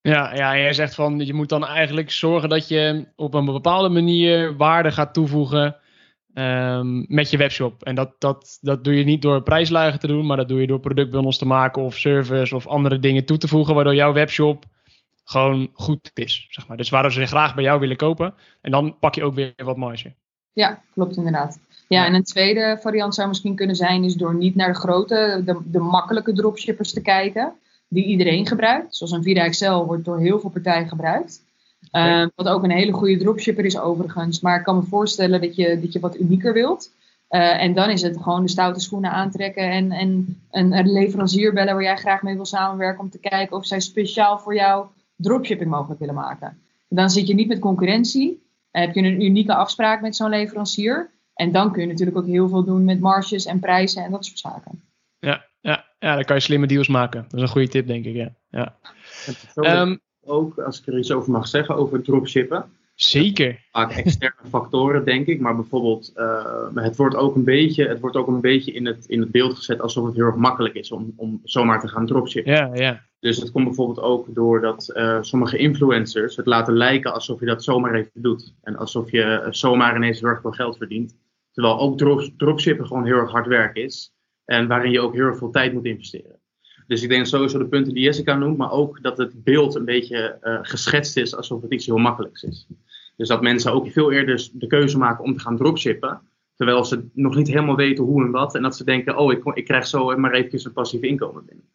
Ja, 0.00 0.34
ja, 0.34 0.56
jij 0.56 0.72
zegt 0.72 0.94
van 0.94 1.18
je 1.18 1.34
moet 1.34 1.48
dan 1.48 1.66
eigenlijk 1.66 2.10
zorgen 2.10 2.48
dat 2.48 2.68
je 2.68 3.06
op 3.16 3.34
een 3.34 3.44
bepaalde 3.44 3.88
manier 3.88 4.56
waarde 4.56 4.90
gaat 4.90 5.14
toevoegen 5.14 5.76
Um, 6.34 7.04
met 7.08 7.30
je 7.30 7.36
webshop. 7.36 7.82
En 7.82 7.94
dat, 7.94 8.14
dat, 8.18 8.58
dat 8.60 8.84
doe 8.84 8.94
je 8.94 9.04
niet 9.04 9.22
door 9.22 9.42
prijslagen 9.42 9.98
te 9.98 10.06
doen, 10.06 10.26
maar 10.26 10.36
dat 10.36 10.48
doe 10.48 10.60
je 10.60 10.66
door 10.66 10.80
productbundels 10.80 11.38
te 11.38 11.46
maken 11.46 11.82
of 11.82 11.96
service 11.96 12.56
of 12.56 12.66
andere 12.66 12.98
dingen 12.98 13.24
toe 13.24 13.38
te 13.38 13.48
voegen, 13.48 13.74
waardoor 13.74 13.94
jouw 13.94 14.12
webshop 14.12 14.64
gewoon 15.24 15.68
goed 15.72 16.10
is. 16.14 16.46
Zeg 16.50 16.68
maar. 16.68 16.76
Dus 16.76 16.90
waardoor 16.90 17.12
ze 17.12 17.26
graag 17.26 17.54
bij 17.54 17.64
jou 17.64 17.80
willen 17.80 17.96
kopen. 17.96 18.34
En 18.60 18.70
dan 18.70 18.98
pak 18.98 19.14
je 19.14 19.24
ook 19.24 19.34
weer 19.34 19.52
wat 19.56 19.76
marge. 19.76 20.12
Ja, 20.52 20.82
klopt 20.94 21.16
inderdaad. 21.16 21.58
Ja, 21.88 22.06
en 22.06 22.14
een 22.14 22.24
tweede 22.24 22.78
variant 22.80 23.14
zou 23.14 23.28
misschien 23.28 23.54
kunnen 23.54 23.76
zijn, 23.76 24.04
is 24.04 24.14
door 24.14 24.34
niet 24.34 24.54
naar 24.54 24.72
de 24.72 24.78
grote, 24.78 25.42
de, 25.44 25.60
de 25.64 25.78
makkelijke 25.78 26.32
dropshippers 26.32 26.92
te 26.92 27.02
kijken, 27.02 27.52
die 27.88 28.04
iedereen 28.04 28.46
gebruikt. 28.46 28.96
Zoals 28.96 29.12
een 29.12 29.22
Vida 29.22 29.44
Excel 29.44 29.86
wordt 29.86 30.04
door 30.04 30.18
heel 30.18 30.40
veel 30.40 30.50
partijen 30.50 30.88
gebruikt. 30.88 31.43
Uh, 31.92 32.26
wat 32.34 32.48
ook 32.48 32.62
een 32.62 32.70
hele 32.70 32.92
goede 32.92 33.16
dropshipper 33.16 33.64
is 33.64 33.78
overigens. 33.78 34.40
Maar 34.40 34.58
ik 34.58 34.64
kan 34.64 34.76
me 34.76 34.82
voorstellen 34.82 35.40
dat 35.40 35.56
je, 35.56 35.80
dat 35.80 35.92
je 35.92 36.00
wat 36.00 36.20
unieker 36.20 36.52
wilt. 36.52 36.90
Uh, 37.30 37.62
en 37.62 37.74
dan 37.74 37.90
is 37.90 38.02
het 38.02 38.22
gewoon 38.22 38.42
de 38.42 38.50
stoute 38.50 38.80
schoenen 38.80 39.10
aantrekken 39.10 39.70
en, 39.70 39.92
en 39.92 40.40
een, 40.50 40.72
een, 40.72 40.92
leverancier 40.92 41.52
bellen 41.52 41.74
waar 41.74 41.82
jij 41.82 41.96
graag 41.96 42.22
mee 42.22 42.34
wil 42.34 42.44
samenwerken 42.44 43.00
om 43.00 43.10
te 43.10 43.18
kijken 43.18 43.56
of 43.56 43.66
zij 43.66 43.80
speciaal 43.80 44.38
voor 44.38 44.54
jou 44.54 44.86
dropshipping 45.16 45.70
mogelijk 45.70 46.00
willen 46.00 46.14
maken. 46.14 46.58
Dan 46.88 47.10
zit 47.10 47.26
je 47.26 47.34
niet 47.34 47.48
met 47.48 47.58
concurrentie, 47.58 48.42
heb 48.70 48.94
je 48.94 49.02
een 49.02 49.22
unieke 49.22 49.54
afspraak 49.54 50.00
met 50.00 50.16
zo'n 50.16 50.28
leverancier. 50.28 51.10
En 51.34 51.52
dan 51.52 51.72
kun 51.72 51.82
je 51.82 51.88
natuurlijk 51.88 52.16
ook 52.16 52.26
heel 52.26 52.48
veel 52.48 52.64
doen 52.64 52.84
met 52.84 53.00
marges 53.00 53.46
en 53.46 53.60
prijzen 53.60 54.04
en 54.04 54.10
dat 54.10 54.24
soort 54.24 54.38
zaken. 54.38 54.82
Ja, 55.18 55.44
ja, 55.60 55.84
ja 55.98 56.14
dan 56.14 56.24
kan 56.24 56.36
je 56.36 56.42
slimme 56.42 56.66
deals 56.66 56.88
maken. 56.88 57.22
Dat 57.22 57.34
is 57.34 57.40
een 57.40 57.48
goede 57.48 57.68
tip, 57.68 57.86
denk 57.86 58.04
ik. 58.04 58.14
Ja. 58.14 58.34
Ja. 58.50 58.76
Um, 59.54 60.00
ook, 60.26 60.58
als 60.58 60.80
ik 60.80 60.86
er 60.86 60.98
iets 60.98 61.12
over 61.12 61.30
mag 61.30 61.46
zeggen, 61.46 61.76
over 61.76 62.02
dropshippen. 62.02 62.64
Zeker. 62.94 63.64
Vaak 63.72 63.92
externe 63.92 64.48
factoren, 64.56 65.04
denk 65.04 65.26
ik. 65.26 65.40
Maar 65.40 65.54
bijvoorbeeld, 65.56 66.12
uh, 66.16 66.66
het 66.74 66.96
wordt 66.96 67.16
ook 67.16 67.34
een 67.34 67.44
beetje, 67.44 67.88
het 67.88 68.00
wordt 68.00 68.16
ook 68.16 68.26
een 68.26 68.40
beetje 68.40 68.72
in, 68.72 68.86
het, 68.86 69.06
in 69.06 69.20
het 69.20 69.30
beeld 69.30 69.54
gezet 69.54 69.80
alsof 69.80 70.06
het 70.06 70.14
heel 70.14 70.24
erg 70.24 70.36
makkelijk 70.36 70.74
is 70.74 70.90
om, 70.92 71.12
om 71.16 71.40
zomaar 71.44 71.80
te 71.80 71.88
gaan 71.88 72.06
dropshippen. 72.06 72.52
Ja, 72.52 72.70
ja. 72.74 73.02
Dus 73.20 73.36
het 73.36 73.50
komt 73.50 73.64
bijvoorbeeld 73.64 74.00
ook 74.00 74.34
doordat 74.34 74.90
uh, 74.94 75.18
sommige 75.20 75.56
influencers 75.56 76.36
het 76.36 76.46
laten 76.46 76.74
lijken 76.74 77.12
alsof 77.12 77.40
je 77.40 77.46
dat 77.46 77.64
zomaar 77.64 77.94
even 77.94 78.22
doet. 78.22 78.54
En 78.62 78.76
alsof 78.76 79.10
je 79.10 79.46
zomaar 79.50 79.96
ineens 79.96 80.20
heel 80.20 80.28
erg 80.28 80.40
veel 80.40 80.50
geld 80.50 80.76
verdient. 80.76 81.16
Terwijl 81.52 81.78
ook 81.78 81.98
dropshippen 82.36 82.86
gewoon 82.86 83.06
heel 83.06 83.16
erg 83.16 83.30
hard 83.30 83.46
werk 83.46 83.76
is. 83.76 84.12
En 84.44 84.66
waarin 84.66 84.90
je 84.90 85.00
ook 85.00 85.14
heel 85.14 85.26
erg 85.26 85.38
veel 85.38 85.50
tijd 85.50 85.72
moet 85.72 85.84
investeren. 85.84 86.38
Dus 86.86 87.02
ik 87.02 87.08
denk 87.08 87.26
sowieso 87.26 87.58
de 87.58 87.66
punten 87.66 87.94
die 87.94 88.02
Jessica 88.02 88.34
noemt, 88.34 88.56
maar 88.56 88.70
ook 88.70 89.02
dat 89.02 89.18
het 89.18 89.44
beeld 89.44 89.74
een 89.74 89.84
beetje 89.84 90.38
uh, 90.42 90.58
geschetst 90.62 91.16
is 91.16 91.36
alsof 91.36 91.62
het 91.62 91.72
iets 91.72 91.86
heel 91.86 91.96
makkelijks 91.96 92.42
is. 92.42 92.66
Dus 93.16 93.28
dat 93.28 93.42
mensen 93.42 93.72
ook 93.72 93.90
veel 93.90 94.12
eerder 94.12 94.48
de 94.52 94.66
keuze 94.66 94.98
maken 94.98 95.24
om 95.24 95.34
te 95.34 95.40
gaan 95.40 95.56
dropshippen, 95.56 96.20
terwijl 96.56 96.84
ze 96.84 97.08
nog 97.12 97.34
niet 97.34 97.48
helemaal 97.48 97.76
weten 97.76 98.04
hoe 98.04 98.24
en 98.24 98.30
wat. 98.30 98.54
En 98.54 98.62
dat 98.62 98.76
ze 98.76 98.84
denken, 98.84 99.16
oh, 99.16 99.32
ik, 99.32 99.44
ik 99.54 99.64
krijg 99.64 99.86
zo 99.86 100.16
maar 100.16 100.32
even 100.32 100.64
een 100.64 100.72
passief 100.72 101.00
inkomen 101.00 101.44
binnen. 101.46 101.68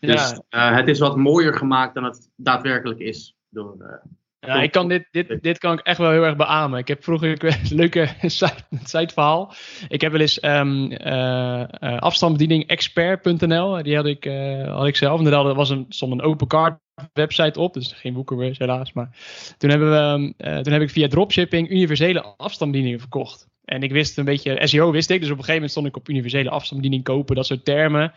Dus 0.00 0.32
uh, 0.50 0.74
het 0.76 0.88
is 0.88 0.98
wat 0.98 1.16
mooier 1.16 1.54
gemaakt 1.54 1.94
dan 1.94 2.04
het 2.04 2.30
daadwerkelijk 2.36 3.00
is 3.00 3.36
door, 3.48 3.76
uh, 3.80 3.86
ja, 4.46 4.62
ik 4.62 4.72
kan 4.72 4.88
dit, 4.88 5.06
dit, 5.10 5.38
dit 5.42 5.58
kan 5.58 5.72
ik 5.72 5.80
echt 5.80 5.98
wel 5.98 6.10
heel 6.10 6.24
erg 6.24 6.36
beamen. 6.36 6.78
Ik 6.78 6.88
heb 6.88 7.04
vroeger 7.04 7.44
een 7.44 7.76
leuke 7.76 8.08
site, 8.84 9.10
verhaal. 9.12 9.54
Ik 9.88 10.00
heb 10.00 10.12
wel 10.12 10.20
eens 10.20 10.42
um, 10.42 10.92
uh, 10.92 11.64
afstandsbediening 11.98 12.68
expert.nl. 12.68 13.82
Die 13.82 13.96
had 13.96 14.06
ik, 14.06 14.26
uh, 14.26 14.76
had 14.76 14.86
ik 14.86 14.96
zelf. 14.96 15.18
En 15.18 15.24
daar 15.24 15.54
was 15.54 15.70
een, 15.70 15.86
stond 15.88 16.12
een 16.12 16.22
open 16.22 16.46
card 16.46 16.78
website 17.12 17.60
op. 17.60 17.74
Dus 17.74 17.92
geen 17.92 18.12
boeken 18.12 18.54
helaas. 18.58 18.92
Maar 18.92 19.16
toen, 19.58 19.70
hebben 19.70 19.90
we, 19.90 20.34
uh, 20.38 20.58
toen 20.58 20.72
heb 20.72 20.82
ik 20.82 20.90
via 20.90 21.08
dropshipping 21.08 21.70
universele 21.70 22.22
afstandsbedieningen 22.22 23.00
verkocht. 23.00 23.46
En 23.64 23.82
ik 23.82 23.92
wist 23.92 24.18
een 24.18 24.24
beetje, 24.24 24.66
SEO 24.66 24.90
wist 24.90 25.10
ik. 25.10 25.20
Dus 25.20 25.30
op 25.30 25.38
een 25.38 25.44
gegeven 25.44 25.54
moment 25.54 25.70
stond 25.70 25.86
ik 25.86 25.96
op 25.96 26.08
universele 26.08 26.50
afstandsbediening 26.50 27.04
kopen. 27.04 27.36
Dat 27.36 27.46
soort 27.46 27.64
termen. 27.64 28.12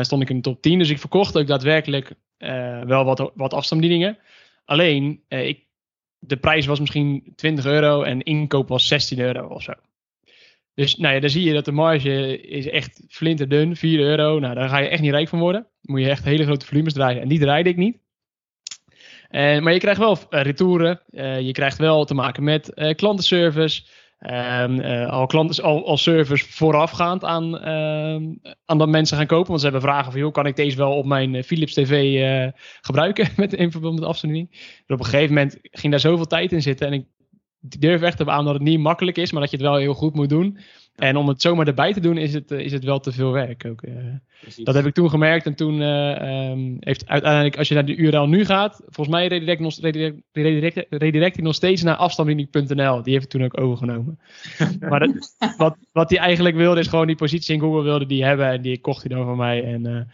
stond 0.00 0.22
ik 0.22 0.30
in 0.30 0.36
de 0.36 0.42
top 0.42 0.62
10. 0.62 0.78
Dus 0.78 0.90
ik 0.90 0.98
verkocht 0.98 1.38
ook 1.38 1.46
daadwerkelijk 1.46 2.12
wel 2.86 3.04
wat, 3.04 3.30
wat 3.34 3.54
afstandsbedieningen. 3.54 4.18
Alleen, 4.70 5.24
eh, 5.28 5.46
ik, 5.46 5.66
de 6.18 6.36
prijs 6.36 6.66
was 6.66 6.80
misschien 6.80 7.32
20 7.36 7.64
euro 7.64 8.02
en 8.02 8.22
inkoop 8.22 8.68
was 8.68 8.86
16 8.88 9.18
euro 9.18 9.46
of 9.46 9.62
zo. 9.62 9.72
Dus 10.74 10.96
nou 10.96 11.14
ja, 11.14 11.20
dan 11.20 11.30
zie 11.30 11.44
je 11.44 11.52
dat 11.52 11.64
de 11.64 11.72
marge 11.72 12.40
is 12.40 12.68
echt 12.68 13.04
flinterdun, 13.08 13.76
4 13.76 14.00
euro. 14.00 14.38
Nou, 14.38 14.54
daar 14.54 14.68
ga 14.68 14.78
je 14.78 14.88
echt 14.88 15.02
niet 15.02 15.10
rijk 15.10 15.28
van 15.28 15.38
worden. 15.38 15.66
Moet 15.80 16.00
je 16.00 16.08
echt 16.08 16.24
hele 16.24 16.44
grote 16.44 16.66
volumes 16.66 16.92
draaien. 16.92 17.22
En 17.22 17.28
die 17.28 17.38
draaide 17.38 17.68
ik 17.68 17.76
niet. 17.76 17.98
En, 19.28 19.62
maar 19.62 19.72
je 19.72 19.78
krijgt 19.78 20.00
wel 20.00 20.18
retouren. 20.28 21.00
je 21.44 21.52
krijgt 21.52 21.78
wel 21.78 22.04
te 22.04 22.14
maken 22.14 22.44
met 22.44 22.72
klantenservice. 22.96 23.82
Um, 24.28 24.80
al, 25.06 25.26
klanten, 25.26 25.64
al, 25.64 25.86
al 25.86 25.96
service 25.96 26.52
voorafgaand 26.52 27.24
aan, 27.24 27.54
uh, 27.54 28.54
aan 28.64 28.78
dat 28.78 28.88
mensen 28.88 29.16
gaan 29.16 29.26
kopen. 29.26 29.48
Want 29.48 29.60
ze 29.60 29.64
hebben 29.66 29.82
vragen 29.82 30.12
van, 30.12 30.20
joh, 30.20 30.32
kan 30.32 30.46
ik 30.46 30.56
deze 30.56 30.76
wel 30.76 30.96
op 30.96 31.04
mijn 31.04 31.34
eh, 31.34 31.42
Philips 31.42 31.74
TV 31.74 32.20
uh, 32.20 32.52
gebruiken 32.80 33.28
met, 33.36 33.52
in 33.52 33.70
verband 33.70 33.98
met 33.98 34.08
afstanding? 34.08 34.50
Dus 34.50 34.84
op 34.86 34.98
een 34.98 35.04
gegeven 35.04 35.34
moment 35.34 35.58
ging 35.62 35.92
daar 35.92 36.00
zoveel 36.00 36.26
tijd 36.26 36.52
in 36.52 36.62
zitten. 36.62 36.86
En 36.86 36.92
ik 36.92 37.06
durf 37.60 38.02
echt 38.02 38.16
te 38.16 38.30
aan 38.30 38.44
dat 38.44 38.54
het 38.54 38.62
niet 38.62 38.78
makkelijk 38.78 39.16
is, 39.16 39.32
maar 39.32 39.40
dat 39.40 39.50
je 39.50 39.56
het 39.56 39.66
wel 39.66 39.76
heel 39.76 39.94
goed 39.94 40.14
moet 40.14 40.28
doen. 40.28 40.58
En 41.00 41.16
om 41.16 41.28
het 41.28 41.40
zomaar 41.40 41.66
erbij 41.66 41.92
te 41.92 42.00
doen, 42.00 42.16
is 42.16 42.34
het, 42.34 42.50
is 42.50 42.72
het 42.72 42.84
wel 42.84 43.00
te 43.00 43.12
veel 43.12 43.32
werk. 43.32 43.66
Ook, 43.66 43.82
uh, 43.82 43.94
dat 44.64 44.74
heb 44.74 44.86
ik 44.86 44.94
toen 44.94 45.10
gemerkt. 45.10 45.46
En 45.46 45.54
toen 45.54 45.80
uh, 45.80 46.50
um, 46.50 46.76
heeft 46.80 47.08
uiteindelijk, 47.08 47.58
als 47.58 47.68
je 47.68 47.74
naar 47.74 47.84
de 47.84 47.96
URL 47.96 48.28
nu 48.28 48.44
gaat, 48.44 48.82
volgens 48.84 49.16
mij 49.16 49.26
redirect, 49.26 49.60
nog, 49.60 49.74
redirect, 49.80 50.20
redirect, 50.32 50.86
redirect 50.90 51.34
hij 51.36 51.44
nog 51.44 51.54
steeds 51.54 51.82
naar 51.82 51.96
afstandsbediening.nl. 51.96 53.02
Die 53.02 53.12
heeft 53.12 53.24
het 53.24 53.32
toen 53.32 53.44
ook 53.44 53.60
overgenomen. 53.60 54.18
maar 54.90 55.00
dat, 55.00 55.36
wat, 55.56 55.76
wat 55.92 56.10
hij 56.10 56.18
eigenlijk 56.18 56.56
wilde, 56.56 56.80
is 56.80 56.86
gewoon 56.86 57.06
die 57.06 57.16
positie 57.16 57.54
in 57.54 57.60
Google 57.60 57.82
wilde 57.82 58.06
die 58.06 58.24
hebben. 58.24 58.46
En 58.46 58.62
die 58.62 58.80
kocht 58.80 59.02
hij 59.02 59.16
dan 59.16 59.26
van 59.26 59.36
mij. 59.36 59.64
En 59.64 60.08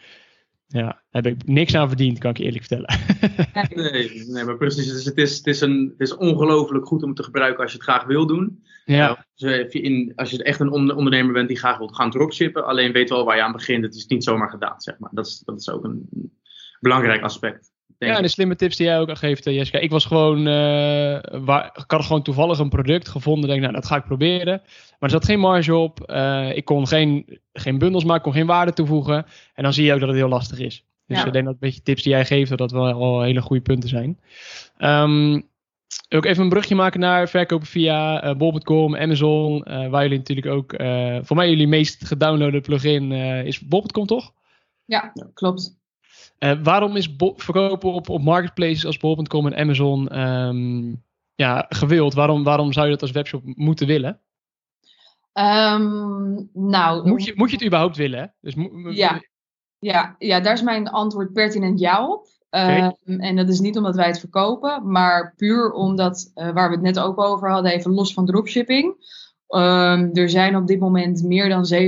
ja, 0.67 1.03
daar 1.11 1.23
heb 1.23 1.27
ik 1.27 1.47
niks 1.47 1.75
aan 1.75 1.89
verdiend, 1.89 2.19
kan 2.19 2.31
ik 2.31 2.37
je 2.37 2.45
eerlijk 2.45 2.65
vertellen. 2.65 3.01
nee, 3.93 4.25
nee, 4.27 4.45
maar 4.45 4.57
precies. 4.57 4.87
Het 4.87 4.97
is, 4.97 5.05
het 5.05 5.17
is, 5.17 5.37
het 5.37 5.47
is, 5.47 5.61
een, 5.61 5.95
het 5.99 6.09
is 6.09 6.17
ongelooflijk 6.17 6.87
goed 6.87 7.03
om 7.03 7.09
het 7.09 7.17
te 7.17 7.23
gebruiken 7.23 7.63
als 7.63 7.73
je 7.73 7.79
het 7.79 7.87
graag 7.87 8.05
wil 8.05 8.27
doen. 8.27 8.65
Ja. 8.85 9.27
Dus 9.35 9.67
in, 9.69 10.13
als 10.17 10.31
je 10.31 10.43
echt 10.43 10.61
een 10.61 10.71
ondernemer 10.71 11.33
bent 11.33 11.49
die 11.49 11.59
graag 11.59 11.79
wilt 11.79 11.95
gaan 11.95 12.11
dropshippen, 12.11 12.67
alleen 12.67 12.93
weet 12.93 13.09
wel 13.09 13.25
waar 13.25 13.37
je 13.37 13.43
aan 13.43 13.53
begint. 13.53 13.85
Het 13.85 13.95
is 13.95 14.07
niet 14.07 14.25
zomaar 14.25 14.51
gedaan, 14.51 14.81
zeg 14.81 14.99
maar. 14.99 15.11
Dat 15.13 15.27
is, 15.27 15.43
dat 15.45 15.61
is 15.61 15.71
ook 15.71 15.85
een 15.85 16.09
belangrijk 16.81 17.23
aspect. 17.23 17.73
Ja, 17.99 18.17
en 18.17 18.23
de 18.23 18.29
slimme 18.29 18.57
tips 18.57 18.77
die 18.77 18.87
jij 18.87 18.99
ook 18.99 19.09
al 19.09 19.17
geeft, 19.17 19.47
eh, 19.47 19.55
Jessica. 19.55 19.79
Ik 19.79 19.91
was 19.91 20.05
gewoon, 20.05 20.39
uh, 20.39 21.19
waar, 21.45 21.71
ik 21.75 21.91
had 21.91 22.05
gewoon 22.05 22.23
toevallig 22.23 22.59
een 22.59 22.69
product 22.69 23.09
gevonden. 23.09 23.49
Denk, 23.49 23.61
nou, 23.61 23.73
dat 23.73 23.87
ga 23.87 23.97
ik 23.97 24.05
proberen. 24.05 24.61
Maar 24.65 24.95
er 24.99 25.11
zat 25.11 25.25
geen 25.25 25.41
marge 25.41 25.75
op. 25.75 26.11
Uh, 26.11 26.57
ik 26.57 26.65
kon 26.65 26.87
geen, 26.87 27.41
geen 27.53 27.79
bundels 27.79 28.05
maken, 28.05 28.23
kon 28.23 28.33
geen 28.33 28.47
waarde 28.47 28.73
toevoegen. 28.73 29.27
En 29.55 29.63
dan 29.63 29.73
zie 29.73 29.85
je 29.85 29.93
ook 29.93 30.01
dat 30.01 30.09
het 30.09 30.19
heel 30.19 30.29
lastig 30.29 30.59
is. 30.59 30.85
Dus 31.07 31.25
ik 31.25 31.33
denk 31.33 31.45
dat 31.45 31.55
een 31.55 31.61
beetje 31.61 31.83
tips 31.83 32.03
die 32.03 32.13
jij 32.13 32.25
geeft, 32.25 32.49
dat 32.49 32.59
dat 32.59 32.71
wel 32.71 33.23
hele 33.23 33.41
goede 33.41 33.63
punten 33.63 33.89
zijn. 33.89 34.21
Um, 34.79 35.49
ook 36.09 36.25
even 36.25 36.43
een 36.43 36.49
brugje 36.49 36.75
maken 36.75 37.01
naar 37.01 37.29
verkopen 37.29 37.67
via 37.67 38.25
uh, 38.25 38.35
bol.com, 38.35 38.97
Amazon, 38.97 39.63
waar 39.91 40.03
jullie 40.03 40.19
natuurlijk 40.19 40.47
ook, 40.47 40.75
voor 41.27 41.37
mij 41.37 41.49
jullie 41.49 41.67
meest 41.67 42.07
gedownloade 42.07 42.61
plugin 42.61 43.13
is 43.45 43.61
bol.com 43.61 44.07
toch? 44.07 44.33
Ja, 44.85 45.13
klopt. 45.35 45.76
Waarom 46.39 46.97
is 46.97 47.15
verkopen 47.37 47.93
op, 47.93 48.09
op 48.09 48.23
marketplaces 48.23 48.87
als 48.87 48.99
bol.com 48.99 49.47
en 49.47 49.57
Amazon 49.57 50.21
um, 50.21 51.03
ja, 51.35 51.67
gewild? 51.69 52.15
Waarom, 52.15 52.45
waarom 52.45 52.73
zou 52.73 52.87
je 52.87 52.93
dat 52.93 53.03
als 53.03 53.11
webshop 53.11 53.43
moeten 53.45 53.87
willen? 53.87 54.21
Um, 55.33 56.51
nou, 56.53 57.09
moet, 57.09 57.25
je, 57.25 57.33
moet 57.37 57.51
je 57.51 57.57
het 57.57 57.65
überhaupt 57.67 57.97
willen? 57.97 58.35
Dus 58.41 58.55
ja. 58.91 59.21
Ja, 59.79 60.15
ja, 60.19 60.41
daar 60.41 60.53
is 60.53 60.63
mijn 60.63 60.89
antwoord 60.89 61.33
pertinent 61.33 61.81
ja 61.81 62.09
op. 62.09 62.27
Um, 62.51 63.21
en 63.21 63.37
dat 63.37 63.49
is 63.49 63.61
niet 63.61 63.77
omdat 63.77 63.97
wij 63.97 64.07
het 64.07 64.19
verkopen, 64.19 64.91
maar 64.91 65.35
puur 65.37 65.73
omdat, 65.73 66.31
uh, 66.35 66.51
waar 66.51 66.69
we 66.69 66.75
het 66.75 66.85
net 66.85 66.99
ook 66.99 67.21
over 67.21 67.51
hadden, 67.51 67.73
even 67.73 67.95
los 67.95 68.13
van 68.13 68.27
dropshipping. 68.27 68.95
Um, 69.49 70.11
er 70.13 70.31
zijn 70.31 70.57
op 70.57 70.67
dit 70.67 70.81
moment 70.81 71.23
meer 71.23 71.49
dan 71.49 71.67
70.000 71.75 71.81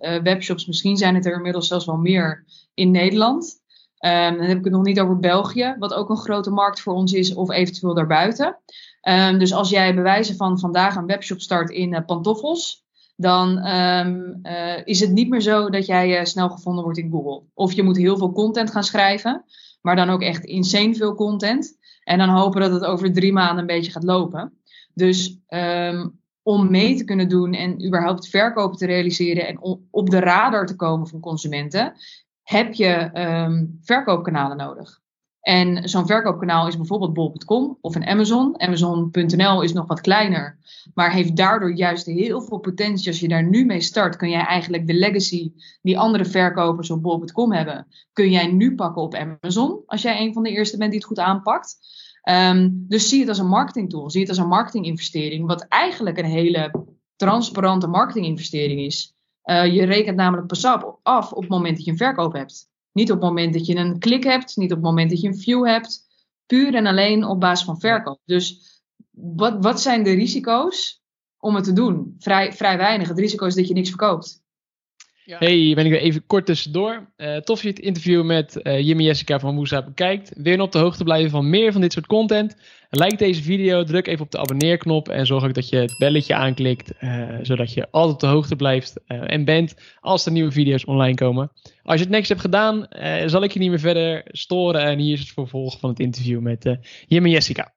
uh, 0.00 0.22
webshops, 0.22 0.66
misschien 0.66 0.96
zijn 0.96 1.14
het 1.14 1.26
er 1.26 1.34
inmiddels 1.34 1.68
zelfs 1.68 1.86
wel 1.86 1.96
meer 1.96 2.44
in 2.74 2.90
Nederland. 2.90 3.60
Um, 4.00 4.36
dan 4.36 4.46
heb 4.46 4.58
ik 4.58 4.64
het 4.64 4.72
nog 4.72 4.84
niet 4.84 5.00
over 5.00 5.18
België, 5.18 5.76
wat 5.78 5.94
ook 5.94 6.10
een 6.10 6.16
grote 6.16 6.50
markt 6.50 6.80
voor 6.80 6.94
ons 6.94 7.12
is, 7.12 7.34
of 7.34 7.50
eventueel 7.50 7.94
daarbuiten. 7.94 8.58
dus 9.38 9.52
als 9.52 9.70
jij 9.70 9.94
bewijzen 9.94 10.36
van 10.36 10.58
vandaag 10.58 10.96
een 10.96 11.06
webshop 11.06 11.40
start 11.40 11.70
in 11.70 11.92
uh, 11.92 12.00
pantoffels, 12.06 12.84
dan 13.16 13.58
uh, 13.66 14.76
is 14.84 15.00
het 15.00 15.12
niet 15.12 15.28
meer 15.28 15.40
zo 15.40 15.70
dat 15.70 15.86
jij 15.86 16.24
snel 16.24 16.48
gevonden 16.48 16.84
wordt 16.84 16.98
in 16.98 17.10
Google. 17.10 17.42
Of 17.54 17.72
je 17.72 17.82
moet 17.82 17.96
heel 17.96 18.16
veel 18.16 18.32
content 18.32 18.70
gaan 18.70 18.84
schrijven, 18.84 19.44
maar 19.80 19.96
dan 19.96 20.10
ook 20.10 20.22
echt 20.22 20.44
insane 20.44 20.94
veel 20.94 21.14
content. 21.14 21.78
En 22.04 22.18
dan 22.18 22.28
hopen 22.28 22.60
dat 22.60 22.72
het 22.72 22.84
over 22.84 23.12
drie 23.12 23.32
maanden 23.32 23.58
een 23.58 23.66
beetje 23.66 23.90
gaat 23.90 24.04
lopen. 24.04 24.52
Dus 24.94 25.38
om 26.46 26.70
mee 26.70 26.96
te 26.96 27.04
kunnen 27.04 27.28
doen 27.28 27.52
en 27.52 27.86
überhaupt 27.86 28.28
verkopen 28.28 28.78
te 28.78 28.86
realiseren 28.86 29.46
en 29.46 29.80
op 29.90 30.10
de 30.10 30.18
radar 30.18 30.66
te 30.66 30.76
komen 30.76 31.06
van 31.06 31.20
consumenten, 31.20 31.92
heb 32.42 32.74
je 32.74 33.10
um, 33.14 33.78
verkoopkanalen 33.82 34.56
nodig. 34.56 35.00
En 35.40 35.88
zo'n 35.88 36.06
verkoopkanaal 36.06 36.66
is 36.66 36.76
bijvoorbeeld 36.76 37.12
bol.com 37.12 37.78
of 37.80 37.94
een 37.94 38.06
Amazon. 38.06 38.60
Amazon.nl 38.60 39.62
is 39.62 39.72
nog 39.72 39.86
wat 39.86 40.00
kleiner, 40.00 40.58
maar 40.94 41.12
heeft 41.12 41.36
daardoor 41.36 41.74
juist 41.74 42.06
heel 42.06 42.40
veel 42.40 42.58
potentie. 42.58 43.08
Als 43.08 43.20
je 43.20 43.28
daar 43.28 43.48
nu 43.48 43.64
mee 43.64 43.80
start, 43.80 44.16
kun 44.16 44.30
jij 44.30 44.44
eigenlijk 44.44 44.86
de 44.86 44.94
legacy 44.94 45.52
die 45.82 45.98
andere 45.98 46.24
verkopers 46.24 46.90
op 46.90 47.02
bol.com 47.02 47.52
hebben, 47.52 47.86
kun 48.12 48.30
jij 48.30 48.46
nu 48.46 48.74
pakken 48.74 49.02
op 49.02 49.14
Amazon. 49.14 49.82
Als 49.86 50.02
jij 50.02 50.20
een 50.20 50.32
van 50.32 50.42
de 50.42 50.50
eerste 50.50 50.76
bent 50.76 50.90
die 50.90 50.98
het 50.98 51.08
goed 51.08 51.18
aanpakt. 51.18 51.78
Um, 52.28 52.84
dus 52.88 53.08
zie 53.08 53.20
het 53.20 53.28
als 53.28 53.38
een 53.38 53.48
marketingtool, 53.48 54.10
zie 54.10 54.20
het 54.20 54.28
als 54.28 54.38
een 54.38 54.48
marketinginvestering, 54.48 55.46
wat 55.46 55.66
eigenlijk 55.68 56.18
een 56.18 56.24
hele 56.24 56.84
transparante 57.16 57.86
marketinginvestering 57.86 58.80
is. 58.80 59.14
Uh, 59.44 59.74
je 59.74 59.84
rekent 59.84 60.16
namelijk 60.16 60.46
pas 60.46 60.64
af 61.02 61.32
op 61.32 61.40
het 61.40 61.50
moment 61.50 61.76
dat 61.76 61.84
je 61.84 61.90
een 61.90 61.96
verkoop 61.96 62.32
hebt. 62.32 62.68
Niet 62.92 63.10
op 63.10 63.20
het 63.20 63.28
moment 63.28 63.52
dat 63.52 63.66
je 63.66 63.76
een 63.76 63.98
klik 63.98 64.24
hebt, 64.24 64.56
niet 64.56 64.70
op 64.70 64.76
het 64.76 64.86
moment 64.86 65.10
dat 65.10 65.20
je 65.20 65.28
een 65.28 65.38
view 65.38 65.66
hebt. 65.66 66.04
Puur 66.46 66.74
en 66.74 66.86
alleen 66.86 67.24
op 67.24 67.40
basis 67.40 67.66
van 67.66 67.80
verkoop. 67.80 68.20
Dus 68.24 68.60
wat, 69.10 69.56
wat 69.60 69.80
zijn 69.80 70.02
de 70.02 70.12
risico's 70.12 71.02
om 71.38 71.54
het 71.54 71.64
te 71.64 71.72
doen? 71.72 72.14
Vrij, 72.18 72.52
vrij 72.52 72.76
weinig. 72.76 73.08
Het 73.08 73.18
risico 73.18 73.46
is 73.46 73.54
dat 73.54 73.68
je 73.68 73.74
niks 73.74 73.88
verkoopt. 73.88 74.44
Ja. 75.26 75.38
Hey, 75.38 75.72
ben 75.74 75.84
ik 75.84 75.90
weer 75.90 76.00
even 76.00 76.26
kort 76.26 76.46
tussendoor. 76.46 77.10
Uh, 77.16 77.36
tof 77.36 77.62
je 77.62 77.68
het 77.68 77.78
interview 77.78 78.24
met 78.24 78.60
uh, 78.62 78.80
Jimmy 78.80 79.02
Jessica 79.02 79.38
van 79.38 79.54
Woesa 79.54 79.82
bekijkt. 79.82 80.32
Wil 80.36 80.52
je 80.52 80.62
op 80.62 80.72
de 80.72 80.78
hoogte 80.78 81.04
blijven 81.04 81.30
van 81.30 81.50
meer 81.50 81.72
van 81.72 81.80
dit 81.80 81.92
soort 81.92 82.06
content? 82.06 82.56
Like 82.90 83.16
deze 83.16 83.42
video, 83.42 83.84
druk 83.84 84.06
even 84.06 84.24
op 84.24 84.30
de 84.30 84.38
abonneerknop 84.38 85.08
en 85.08 85.26
zorg 85.26 85.44
ook 85.44 85.54
dat 85.54 85.68
je 85.68 85.76
het 85.76 85.94
belletje 85.98 86.34
aanklikt, 86.34 86.92
uh, 87.00 87.28
zodat 87.42 87.72
je 87.72 87.86
altijd 87.90 88.14
op 88.14 88.20
de 88.20 88.26
hoogte 88.26 88.56
blijft 88.56 89.00
en 89.06 89.44
bent 89.44 89.74
als 90.00 90.26
er 90.26 90.32
nieuwe 90.32 90.52
video's 90.52 90.86
online 90.86 91.14
komen. 91.14 91.50
Als 91.82 91.98
je 91.98 92.04
het 92.04 92.14
niks 92.14 92.28
hebt 92.28 92.40
gedaan, 92.40 92.88
zal 93.26 93.42
ik 93.42 93.52
je 93.52 93.58
niet 93.58 93.70
meer 93.70 93.78
verder 93.78 94.22
storen 94.26 94.82
en 94.82 94.98
hier 94.98 95.12
is 95.12 95.20
het 95.20 95.28
vervolg 95.28 95.78
van 95.78 95.90
het 95.90 96.00
interview 96.00 96.40
met 96.40 96.76
Jimmy 97.06 97.30
Jessica. 97.30 97.75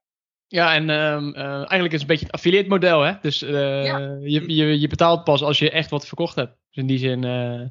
Ja, 0.51 0.73
en 0.73 0.89
um, 0.89 1.35
uh, 1.35 1.53
eigenlijk 1.53 1.93
is 1.93 2.01
het 2.01 2.01
een 2.01 2.07
beetje 2.07 2.25
het 2.25 2.33
affiliate 2.33 2.69
model, 2.69 3.01
hè? 3.01 3.13
Dus 3.21 3.43
uh, 3.43 3.85
ja. 3.85 3.97
je, 4.21 4.55
je, 4.55 4.79
je 4.79 4.88
betaalt 4.88 5.23
pas 5.23 5.43
als 5.43 5.59
je 5.59 5.71
echt 5.71 5.89
wat 5.89 6.07
verkocht 6.07 6.35
hebt. 6.35 6.55
Dus 6.67 6.77
in 6.77 6.88
die 6.88 6.97
zin, 6.97 7.25
uh, 7.25 7.62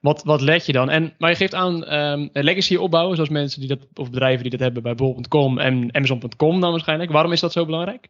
wat, 0.00 0.22
wat 0.24 0.40
let 0.40 0.66
je 0.66 0.72
dan? 0.72 0.90
En, 0.90 1.14
maar 1.18 1.30
je 1.30 1.36
geeft 1.36 1.54
aan 1.54 1.94
um, 1.94 2.30
legacy 2.32 2.76
opbouwen, 2.76 3.14
zoals 3.14 3.30
mensen 3.30 3.60
die 3.60 3.68
dat, 3.68 3.86
of 3.94 4.10
bedrijven 4.10 4.42
die 4.42 4.50
dat 4.50 4.60
hebben 4.60 4.82
bij 4.82 4.94
bol.com 4.94 5.58
en 5.58 5.94
Amazon.com 5.94 6.60
dan 6.60 6.70
waarschijnlijk. 6.70 7.10
Waarom 7.10 7.32
is 7.32 7.40
dat 7.40 7.52
zo 7.52 7.64
belangrijk? 7.64 8.08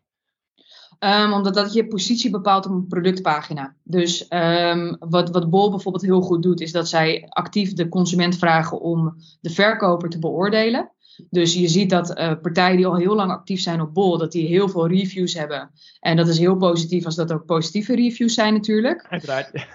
Um, 0.99 1.33
omdat 1.33 1.55
dat 1.55 1.73
je 1.73 1.87
positie 1.87 2.31
bepaalt 2.31 2.67
op 2.67 2.73
een 2.73 2.87
productpagina. 2.87 3.75
Dus 3.85 4.27
um, 4.31 4.97
wat, 4.99 5.31
wat 5.31 5.51
Bol 5.51 5.71
bijvoorbeeld 5.71 6.05
heel 6.05 6.21
goed 6.21 6.43
doet, 6.43 6.61
is 6.61 6.73
dat 6.73 6.89
zij 6.89 7.27
actief 7.29 7.73
de 7.73 7.89
consument 7.89 8.39
vragen 8.39 8.81
om 8.81 9.17
de 9.41 9.51
verkoper 9.51 10.09
te 10.09 10.19
beoordelen. 10.19 10.91
Dus 11.31 11.55
je 11.55 11.69
ziet 11.69 11.91
dat 11.91 12.19
uh, 12.19 12.33
partijen 12.43 12.77
die 12.77 12.87
al 12.87 12.97
heel 12.97 13.15
lang 13.15 13.31
actief 13.31 13.61
zijn 13.61 13.81
op 13.81 13.95
Bol, 13.95 14.19
dat 14.19 14.33
die 14.33 14.47
heel 14.47 14.69
veel 14.69 14.89
reviews 14.89 15.35
hebben. 15.35 15.71
En 16.01 16.17
dat 16.17 16.29
is 16.29 16.39
heel 16.39 16.57
positief 16.57 17.05
als 17.05 17.15
dat 17.15 17.33
ook 17.33 17.45
positieve 17.45 17.95
reviews 17.95 18.35
zijn 18.35 18.53
natuurlijk. 18.53 19.07
Uiteraard. 19.11 19.67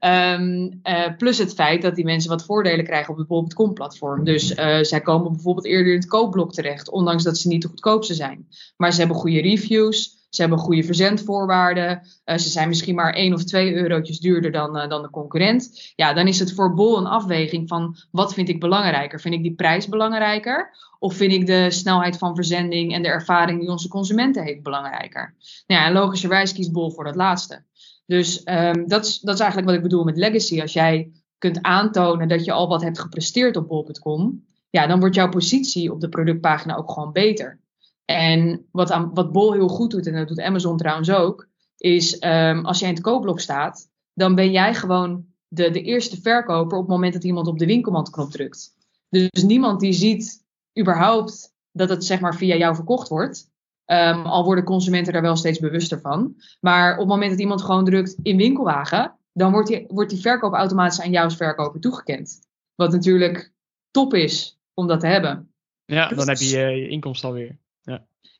um, 0.00 0.80
uh, 0.88 1.16
plus 1.16 1.38
het 1.38 1.54
feit 1.54 1.82
dat 1.82 1.94
die 1.94 2.04
mensen 2.04 2.30
wat 2.30 2.44
voordelen 2.44 2.84
krijgen 2.84 3.12
op 3.12 3.18
het 3.18 3.26
bol.com 3.26 3.74
platform. 3.74 4.24
Dus 4.24 4.50
uh, 4.50 4.78
zij 4.82 5.00
komen 5.00 5.32
bijvoorbeeld 5.32 5.66
eerder 5.66 5.92
in 5.92 5.98
het 5.98 6.08
koopblok 6.08 6.52
terecht, 6.52 6.90
ondanks 6.90 7.22
dat 7.22 7.38
ze 7.38 7.48
niet 7.48 7.62
de 7.62 7.68
goedkoopste 7.68 8.14
zijn. 8.14 8.48
Maar 8.76 8.92
ze 8.92 8.98
hebben 8.98 9.16
goede 9.16 9.40
reviews. 9.40 10.21
Ze 10.34 10.40
hebben 10.40 10.58
goede 10.58 10.82
verzendvoorwaarden. 10.82 12.02
Uh, 12.24 12.36
ze 12.36 12.48
zijn 12.48 12.68
misschien 12.68 12.94
maar 12.94 13.12
1 13.12 13.34
of 13.34 13.44
2 13.44 13.74
eurotjes 13.74 14.20
duurder 14.20 14.52
dan, 14.52 14.76
uh, 14.76 14.88
dan 14.88 15.02
de 15.02 15.10
concurrent. 15.10 15.92
Ja, 15.96 16.12
dan 16.12 16.26
is 16.26 16.38
het 16.38 16.54
voor 16.54 16.74
Bol 16.74 16.98
een 16.98 17.06
afweging 17.06 17.68
van 17.68 17.96
wat 18.10 18.34
vind 18.34 18.48
ik 18.48 18.60
belangrijker? 18.60 19.20
Vind 19.20 19.34
ik 19.34 19.42
die 19.42 19.54
prijs 19.54 19.88
belangrijker? 19.88 20.76
Of 20.98 21.14
vind 21.14 21.32
ik 21.32 21.46
de 21.46 21.70
snelheid 21.70 22.18
van 22.18 22.34
verzending 22.34 22.94
en 22.94 23.02
de 23.02 23.08
ervaring 23.08 23.60
die 23.60 23.68
onze 23.68 23.88
consumenten 23.88 24.44
heeft 24.44 24.62
belangrijker? 24.62 25.34
Nou 25.66 25.80
ja, 25.80 25.86
en 25.86 25.92
logischerwijs 25.92 26.52
kiest 26.52 26.72
Bol 26.72 26.90
voor 26.90 27.04
dat 27.04 27.16
laatste. 27.16 27.64
Dus 28.06 28.42
um, 28.44 28.88
dat, 28.88 29.04
is, 29.06 29.18
dat 29.18 29.34
is 29.34 29.40
eigenlijk 29.40 29.70
wat 29.70 29.78
ik 29.78 29.82
bedoel 29.82 30.04
met 30.04 30.16
legacy. 30.16 30.60
Als 30.60 30.72
jij 30.72 31.10
kunt 31.38 31.62
aantonen 31.62 32.28
dat 32.28 32.44
je 32.44 32.52
al 32.52 32.68
wat 32.68 32.82
hebt 32.82 33.00
gepresteerd 33.00 33.56
op 33.56 33.68
bol.com, 33.68 34.44
ja, 34.70 34.86
dan 34.86 35.00
wordt 35.00 35.14
jouw 35.14 35.28
positie 35.28 35.92
op 35.92 36.00
de 36.00 36.08
productpagina 36.08 36.76
ook 36.76 36.90
gewoon 36.92 37.12
beter. 37.12 37.61
En 38.04 38.66
wat, 38.70 38.90
aan, 38.90 39.10
wat 39.14 39.32
Bol 39.32 39.52
heel 39.52 39.68
goed 39.68 39.90
doet, 39.90 40.06
en 40.06 40.14
dat 40.14 40.28
doet 40.28 40.40
Amazon 40.40 40.76
trouwens 40.76 41.10
ook, 41.10 41.48
is 41.76 42.24
um, 42.24 42.64
als 42.64 42.78
jij 42.78 42.88
in 42.88 42.94
het 42.94 43.02
koopblok 43.04 43.40
staat, 43.40 43.90
dan 44.14 44.34
ben 44.34 44.50
jij 44.50 44.74
gewoon 44.74 45.26
de, 45.48 45.70
de 45.70 45.82
eerste 45.82 46.20
verkoper 46.20 46.76
op 46.78 46.82
het 46.82 46.92
moment 46.92 47.12
dat 47.12 47.24
iemand 47.24 47.46
op 47.46 47.58
de 47.58 47.66
winkelmandknop 47.66 48.30
drukt. 48.30 48.74
Dus 49.08 49.42
niemand 49.42 49.80
die 49.80 49.92
ziet 49.92 50.44
überhaupt 50.80 51.54
dat 51.72 51.88
het 51.88 52.04
zeg 52.04 52.20
maar 52.20 52.36
via 52.36 52.56
jou 52.56 52.74
verkocht 52.74 53.08
wordt. 53.08 53.50
Ehm, 53.84 54.22
al 54.22 54.44
worden 54.44 54.64
consumenten 54.64 55.12
daar 55.12 55.22
wel 55.22 55.36
steeds 55.36 55.58
bewuster 55.58 56.00
van. 56.00 56.34
Maar 56.60 56.92
op 56.92 56.98
het 56.98 57.08
moment 57.08 57.30
dat 57.30 57.40
iemand 57.40 57.62
gewoon 57.62 57.84
drukt 57.84 58.16
in 58.22 58.36
winkelwagen, 58.36 59.16
dan 59.32 59.52
wordt 59.52 59.68
die, 59.68 59.84
wordt 59.88 60.10
die 60.10 60.20
verkoop 60.20 60.52
automatisch 60.52 61.00
aan 61.00 61.10
jou 61.10 61.24
als 61.24 61.36
verkoper 61.36 61.80
toegekend. 61.80 62.40
Wat 62.74 62.92
natuurlijk 62.92 63.52
top 63.90 64.14
is 64.14 64.58
om 64.74 64.86
dat 64.86 65.00
te 65.00 65.06
hebben. 65.06 65.52
Ja, 65.84 66.08
dan 66.08 66.28
heb 66.28 66.36
je 66.36 66.48
je 66.48 66.88
inkomsten 66.88 67.28
alweer. 67.28 67.58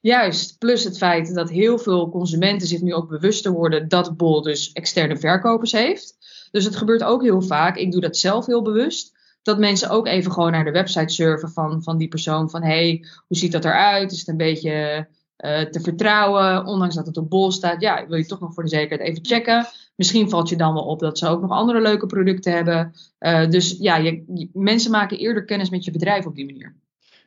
Juist, 0.02 0.58
plus 0.58 0.84
het 0.84 0.98
feit 0.98 1.34
dat 1.34 1.50
heel 1.50 1.78
veel 1.78 2.10
consumenten 2.10 2.68
zich 2.68 2.80
nu 2.80 2.94
ook 2.94 3.08
bewuster 3.08 3.52
worden 3.52 3.88
dat 3.88 4.16
Bol 4.16 4.42
dus 4.42 4.72
externe 4.72 5.16
verkopers 5.16 5.72
heeft. 5.72 6.16
Dus 6.50 6.64
het 6.64 6.76
gebeurt 6.76 7.02
ook 7.02 7.22
heel 7.22 7.42
vaak, 7.42 7.76
ik 7.76 7.92
doe 7.92 8.00
dat 8.00 8.16
zelf 8.16 8.46
heel 8.46 8.62
bewust, 8.62 9.12
dat 9.42 9.58
mensen 9.58 9.90
ook 9.90 10.06
even 10.06 10.32
gewoon 10.32 10.52
naar 10.52 10.64
de 10.64 10.70
website 10.70 11.12
surfen 11.12 11.50
van, 11.50 11.82
van 11.82 11.98
die 11.98 12.08
persoon. 12.08 12.50
Van 12.50 12.62
hey, 12.62 13.04
hoe 13.26 13.36
ziet 13.36 13.52
dat 13.52 13.64
eruit? 13.64 14.12
Is 14.12 14.18
het 14.18 14.28
een 14.28 14.36
beetje 14.36 15.06
uh, 15.38 15.60
te 15.60 15.80
vertrouwen? 15.80 16.66
Ondanks 16.66 16.94
dat 16.94 17.06
het 17.06 17.16
op 17.16 17.30
Bol 17.30 17.50
staat, 17.50 17.80
ja, 17.80 18.06
wil 18.06 18.18
je 18.18 18.26
toch 18.26 18.40
nog 18.40 18.54
voor 18.54 18.62
de 18.62 18.68
zekerheid 18.68 19.08
even 19.08 19.26
checken. 19.26 19.66
Misschien 19.96 20.30
valt 20.30 20.48
je 20.48 20.56
dan 20.56 20.74
wel 20.74 20.84
op 20.84 21.00
dat 21.00 21.18
ze 21.18 21.28
ook 21.28 21.40
nog 21.40 21.50
andere 21.50 21.80
leuke 21.80 22.06
producten 22.06 22.52
hebben. 22.52 22.94
Uh, 23.20 23.50
dus 23.50 23.76
ja, 23.78 23.96
je, 23.96 24.50
mensen 24.52 24.90
maken 24.90 25.18
eerder 25.18 25.44
kennis 25.44 25.70
met 25.70 25.84
je 25.84 25.90
bedrijf 25.90 26.26
op 26.26 26.34
die 26.34 26.46
manier. 26.46 26.74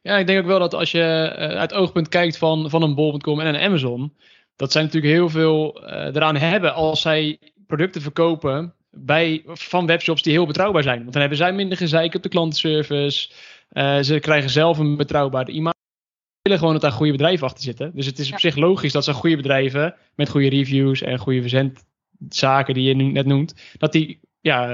Ja, 0.05 0.17
ik 0.17 0.27
denk 0.27 0.39
ook 0.39 0.45
wel 0.45 0.59
dat 0.59 0.73
als 0.73 0.91
je 0.91 1.35
uh, 1.37 1.57
uit 1.57 1.73
oogpunt 1.73 2.09
kijkt 2.09 2.37
van, 2.37 2.69
van 2.69 2.81
een 2.81 2.95
bol.com 2.95 3.39
en 3.39 3.47
een 3.47 3.61
Amazon, 3.61 4.13
dat 4.55 4.71
zij 4.71 4.81
natuurlijk 4.81 5.13
heel 5.13 5.29
veel 5.29 5.83
uh, 5.83 5.91
eraan 5.91 6.35
hebben 6.35 6.73
als 6.73 7.01
zij 7.01 7.39
producten 7.67 8.01
verkopen 8.01 8.73
bij, 8.91 9.43
van 9.45 9.85
webshops 9.85 10.21
die 10.21 10.33
heel 10.33 10.45
betrouwbaar 10.45 10.83
zijn. 10.83 10.99
Want 10.99 11.11
dan 11.11 11.21
hebben 11.21 11.37
zij 11.37 11.53
minder 11.53 11.77
gezeik 11.77 12.15
op 12.15 12.23
de 12.23 12.29
klantenservice. 12.29 13.31
Uh, 13.71 13.99
ze 13.99 14.19
krijgen 14.19 14.49
zelf 14.49 14.77
een 14.77 14.97
betrouwbare 14.97 15.51
imago. 15.51 15.77
Ze 15.77 16.41
willen 16.41 16.57
gewoon 16.59 16.73
dat 16.73 16.81
daar 16.81 16.91
goede 16.91 17.11
bedrijven 17.11 17.47
achter 17.47 17.63
zitten. 17.63 17.91
Dus 17.95 18.05
het 18.05 18.19
is 18.19 18.31
op 18.31 18.39
zich 18.39 18.55
logisch 18.55 18.91
dat 18.91 19.03
ze 19.03 19.13
goede 19.13 19.35
bedrijven 19.35 19.95
met 20.15 20.29
goede 20.29 20.49
reviews 20.49 21.01
en 21.01 21.17
goede 21.17 21.41
verzendzaken 21.41 22.73
die 22.73 22.87
je 22.87 22.95
nu 22.95 23.11
net 23.11 23.25
noemt, 23.25 23.55
dat 23.77 23.91
die 23.91 24.19
ja, 24.41 24.65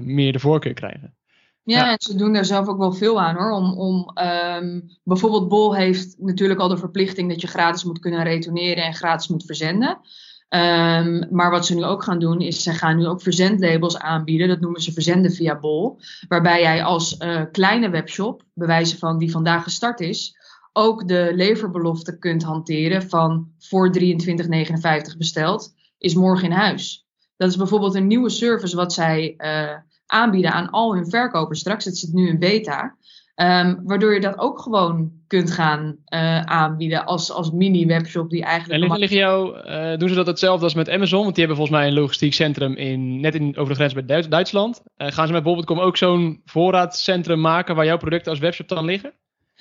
meer 0.00 0.32
de 0.32 0.38
voorkeur 0.38 0.74
krijgen. 0.74 1.17
Ja, 1.74 1.90
en 1.90 1.96
ze 1.98 2.16
doen 2.16 2.32
daar 2.32 2.44
zelf 2.44 2.68
ook 2.68 2.78
wel 2.78 2.92
veel 2.92 3.20
aan 3.20 3.36
hoor. 3.36 3.50
Om, 3.50 3.78
om, 3.78 4.10
um, 4.58 4.90
bijvoorbeeld 5.04 5.48
Bol 5.48 5.74
heeft 5.74 6.14
natuurlijk 6.18 6.60
al 6.60 6.68
de 6.68 6.76
verplichting 6.76 7.30
dat 7.30 7.40
je 7.40 7.46
gratis 7.46 7.84
moet 7.84 7.98
kunnen 7.98 8.22
retourneren 8.22 8.84
en 8.84 8.94
gratis 8.94 9.28
moet 9.28 9.44
verzenden. 9.44 9.88
Um, 10.48 11.26
maar 11.30 11.50
wat 11.50 11.66
ze 11.66 11.74
nu 11.74 11.84
ook 11.84 12.04
gaan 12.04 12.18
doen, 12.18 12.40
is 12.40 12.62
ze 12.62 12.72
gaan 12.72 12.96
nu 12.96 13.06
ook 13.06 13.22
verzendlabels 13.22 13.98
aanbieden. 13.98 14.48
Dat 14.48 14.60
noemen 14.60 14.80
ze 14.80 14.92
verzenden 14.92 15.32
via 15.32 15.58
Bol. 15.58 16.00
Waarbij 16.28 16.60
jij 16.60 16.84
als 16.84 17.16
uh, 17.18 17.42
kleine 17.52 17.90
webshop, 17.90 18.42
bewijzen 18.54 18.98
van 18.98 19.18
die 19.18 19.30
vandaag 19.30 19.62
gestart 19.62 20.00
is, 20.00 20.36
ook 20.72 21.08
de 21.08 21.30
leverbelofte 21.34 22.18
kunt 22.18 22.42
hanteren 22.42 23.08
van 23.08 23.48
voor 23.58 23.92
23,59 23.98 25.16
besteld, 25.18 25.74
is 25.98 26.14
morgen 26.14 26.44
in 26.44 26.56
huis. 26.56 27.06
Dat 27.36 27.48
is 27.48 27.56
bijvoorbeeld 27.56 27.94
een 27.94 28.06
nieuwe 28.06 28.30
service 28.30 28.76
wat 28.76 28.92
zij 28.92 29.34
uh, 29.38 29.87
aanbieden 30.08 30.52
aan 30.52 30.70
al 30.70 30.94
hun 30.94 31.10
verkopers 31.10 31.60
straks. 31.60 31.84
Het 31.84 31.98
zit 31.98 32.12
nu 32.12 32.28
in 32.28 32.38
beta. 32.38 32.96
Um, 33.40 33.80
waardoor 33.84 34.14
je 34.14 34.20
dat 34.20 34.38
ook 34.38 34.60
gewoon 34.60 35.12
kunt 35.26 35.50
gaan 35.50 35.96
uh, 36.08 36.40
aanbieden 36.40 37.04
als, 37.04 37.32
als 37.32 37.50
mini-webshop 37.50 38.30
die 38.30 38.42
eigenlijk... 38.42 38.72
En 38.74 38.80
liggen, 38.80 38.98
liggen 38.98 39.18
jou, 39.18 39.68
uh, 39.68 39.98
doen 39.98 40.08
ze 40.08 40.14
dat 40.14 40.26
hetzelfde 40.26 40.64
als 40.64 40.74
met 40.74 40.90
Amazon? 40.90 41.22
Want 41.22 41.34
die 41.34 41.44
hebben 41.44 41.56
volgens 41.56 41.78
mij 41.78 41.88
een 41.88 42.00
logistiek 42.00 42.32
centrum 42.32 42.74
in, 42.74 43.20
net 43.20 43.34
in, 43.34 43.56
over 43.56 43.68
de 43.68 43.74
grens 43.74 44.06
bij 44.06 44.28
Duitsland. 44.28 44.82
Uh, 44.96 45.08
gaan 45.08 45.26
ze 45.26 45.32
met 45.32 45.42
bol.com 45.42 45.78
ook 45.78 45.96
zo'n 45.96 46.40
voorraadcentrum 46.44 47.40
maken 47.40 47.74
waar 47.74 47.84
jouw 47.84 47.96
producten 47.96 48.30
als 48.30 48.40
webshop 48.40 48.68
dan 48.68 48.84
liggen? 48.84 49.12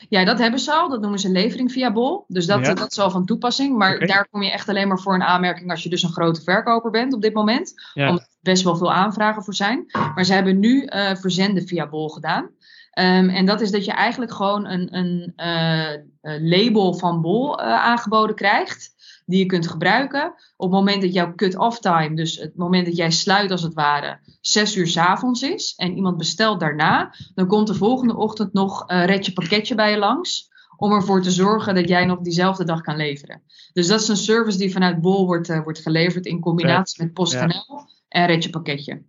Ja, 0.10 0.26
dat 0.26 0.40
hebben 0.40 0.60
ze 0.60 0.74
al. 0.74 0.90
Dat 0.90 1.02
noemen 1.02 1.20
ze 1.20 1.30
levering 1.30 1.72
via 1.72 1.92
Bol. 1.92 2.26
Dus 2.28 2.46
dat, 2.46 2.66
ja. 2.66 2.74
dat 2.74 2.92
is 2.92 3.00
al 3.00 3.12
van 3.12 3.26
toepassing. 3.26 3.78
Maar 3.78 3.96
okay. 3.96 4.08
daar 4.08 4.28
kom 4.32 4.44
je 4.44 4.52
echt 4.52 4.70
alleen 4.70 4.88
maar 4.88 5.00
voor 5.00 5.14
een 5.14 5.24
aanmerking 5.24 5.72
als 5.72 5.84
je 5.84 5.90
dus 5.90 6.04
een 6.04 6.12
grote 6.12 6.42
verkoper 6.42 6.92
bent 6.92 7.14
op 7.14 7.22
dit 7.22 7.34
moment. 7.34 7.74
Ja. 7.94 8.10
Omdat 8.10 8.22
er 8.22 8.38
best 8.42 8.64
wel 8.64 8.76
veel 8.76 8.94
aanvragen 8.94 9.44
voor 9.44 9.54
zijn. 9.54 9.86
Maar 10.16 10.26
ze 10.26 10.34
hebben 10.34 10.60
nu 10.60 10.84
uh, 10.84 11.16
verzenden 11.16 11.68
via 11.68 11.88
Bol 11.88 12.10
gedaan. 12.10 12.44
Um, 13.00 13.30
en 13.30 13.46
dat 13.46 13.62
is 13.62 13.72
dat 13.72 13.86
je 13.86 13.92
eigenlijk 13.92 14.34
gewoon 14.34 14.66
een, 14.66 14.96
een 14.96 15.34
uh, 15.38 16.40
label 16.50 16.94
van 16.94 17.22
Bol 17.22 17.60
uh, 17.60 17.66
aangeboden 17.66 18.36
krijgt. 18.36 18.96
Die 19.30 19.40
je 19.40 19.46
kunt 19.46 19.68
gebruiken. 19.68 20.34
Op 20.56 20.72
het 20.72 20.80
moment 20.80 21.02
dat 21.02 21.14
jouw 21.14 21.36
cut-off 21.36 21.80
time, 21.80 22.16
dus 22.16 22.36
het 22.36 22.56
moment 22.56 22.86
dat 22.86 22.98
jij 22.98 23.12
sluit 23.12 23.52
als 23.52 23.62
het 23.62 23.74
ware, 23.74 24.20
zes 24.42 24.76
uur 24.76 24.88
s 24.88 24.98
avonds 24.98 25.42
is. 25.42 25.74
En 25.76 25.96
iemand 25.96 26.18
bestelt 26.18 26.60
daarna. 26.60 27.14
Dan 27.36 27.48
komt 27.48 27.68
de 27.68 27.74
volgende 27.74 28.16
ochtend 28.16 28.54
nog 28.54 28.84
een 28.88 29.06
redje 29.06 29.34
pakketje 29.34 29.76
bij 29.76 29.92
je 29.92 29.98
langs. 29.98 30.48
Om 30.78 30.92
ervoor 30.92 31.22
te 31.22 31.32
zorgen 31.32 31.76
dat 31.76 31.88
jij 31.88 32.06
nog 32.06 32.20
diezelfde 32.20 32.64
dag 32.64 32.82
kan 32.82 32.96
leveren. 32.96 33.42
Dus 33.74 33.88
dat 33.88 34.02
is 34.02 34.08
een 34.08 34.18
service 34.18 34.58
die 34.58 34.72
vanuit 34.72 35.02
Bol 35.02 35.26
wordt, 35.26 35.64
wordt 35.64 35.80
geleverd 35.80 36.26
in 36.26 36.40
combinatie 36.40 37.04
met 37.04 37.14
PostNL 37.14 37.66
ja. 37.68 37.88
en 38.08 38.26
redje 38.26 38.50
pakketje. 38.50 39.04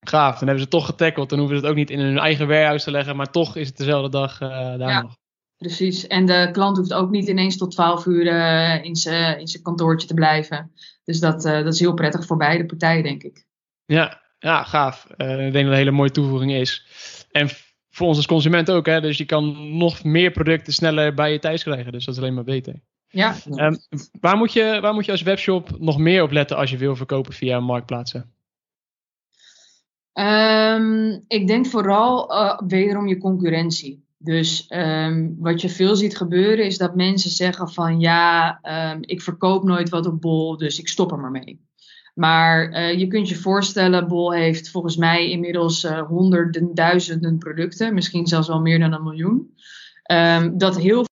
Gaaf, 0.00 0.38
dan 0.38 0.48
hebben 0.48 0.58
ze 0.58 0.62
het 0.62 0.70
toch 0.70 0.86
getackled. 0.86 1.28
Dan 1.28 1.38
hoeven 1.38 1.56
ze 1.56 1.62
het 1.62 1.70
ook 1.70 1.78
niet 1.78 1.90
in 1.90 2.00
hun 2.00 2.18
eigen 2.18 2.48
warehouse 2.48 2.84
te 2.84 2.90
leggen, 2.90 3.16
maar 3.16 3.30
toch 3.30 3.56
is 3.56 3.68
het 3.68 3.76
dezelfde 3.76 4.10
dag 4.10 4.40
uh, 4.40 4.48
daar 4.48 4.78
ja, 4.78 5.02
nog. 5.02 5.16
Precies, 5.56 6.06
en 6.06 6.26
de 6.26 6.48
klant 6.52 6.76
hoeft 6.76 6.92
ook 6.92 7.10
niet 7.10 7.28
ineens 7.28 7.56
tot 7.56 7.70
12 7.70 8.06
uur 8.06 8.26
uh, 8.26 8.84
in 8.84 8.96
zijn 8.96 9.62
kantoortje 9.62 10.08
te 10.08 10.14
blijven. 10.14 10.72
Dus 11.04 11.20
dat, 11.20 11.44
uh, 11.44 11.52
dat 11.52 11.74
is 11.74 11.80
heel 11.80 11.94
prettig 11.94 12.26
voor 12.26 12.36
beide 12.36 12.66
partijen, 12.66 13.02
denk 13.02 13.22
ik. 13.22 13.46
Ja, 13.84 14.22
ja 14.38 14.62
gaaf. 14.64 15.06
ik 15.10 15.16
denk 15.16 15.28
dat 15.42 15.54
het 15.54 15.64
een 15.64 15.72
hele 15.72 15.90
mooie 15.90 16.10
toevoeging 16.10 16.52
is. 16.52 16.86
En 17.30 17.48
voor 17.90 18.06
ons 18.06 18.16
als 18.16 18.26
consument 18.26 18.70
ook, 18.70 18.86
hè? 18.86 19.00
dus 19.00 19.18
je 19.18 19.24
kan 19.24 19.76
nog 19.76 20.04
meer 20.04 20.30
producten 20.30 20.72
sneller 20.72 21.14
bij 21.14 21.32
je 21.32 21.38
thuis 21.38 21.62
krijgen. 21.62 21.92
Dus 21.92 22.04
dat 22.04 22.14
is 22.14 22.20
alleen 22.20 22.34
maar 22.34 22.44
beter. 22.44 22.80
Ja. 23.08 23.34
Um, 23.50 23.76
waar, 24.20 24.36
moet 24.36 24.52
je, 24.52 24.78
waar 24.80 24.94
moet 24.94 25.04
je 25.04 25.12
als 25.12 25.22
webshop 25.22 25.78
nog 25.78 25.98
meer 25.98 26.22
op 26.22 26.30
letten 26.30 26.56
als 26.56 26.70
je 26.70 26.76
wil 26.76 26.96
verkopen 26.96 27.32
via 27.32 27.60
marktplaatsen? 27.60 28.32
Um, 30.12 31.24
ik 31.28 31.46
denk 31.46 31.66
vooral 31.66 32.32
wederom 32.66 33.06
je 33.06 33.18
concurrentie. 33.18 34.05
Dus 34.18 34.66
um, 34.68 35.36
wat 35.38 35.60
je 35.60 35.68
veel 35.68 35.96
ziet 35.96 36.16
gebeuren 36.16 36.64
is 36.64 36.78
dat 36.78 36.96
mensen 36.96 37.30
zeggen 37.30 37.68
van 37.68 38.00
ja, 38.00 38.58
um, 38.92 38.98
ik 39.00 39.22
verkoop 39.22 39.64
nooit 39.64 39.88
wat 39.88 40.06
op 40.06 40.20
Bol, 40.20 40.56
dus 40.56 40.78
ik 40.78 40.88
stop 40.88 41.12
er 41.12 41.18
maar 41.18 41.30
mee. 41.30 41.64
Maar 42.14 42.70
uh, 42.70 42.98
je 42.98 43.06
kunt 43.06 43.28
je 43.28 43.36
voorstellen, 43.36 44.08
Bol 44.08 44.32
heeft 44.32 44.70
volgens 44.70 44.96
mij 44.96 45.30
inmiddels 45.30 45.84
uh, 45.84 46.02
honderden, 46.02 46.74
duizenden 46.74 47.38
producten, 47.38 47.94
misschien 47.94 48.26
zelfs 48.26 48.48
wel 48.48 48.60
meer 48.60 48.78
dan 48.78 48.92
een 48.92 49.02
miljoen. 49.02 49.54
dat 50.58 50.76
heel 50.76 51.04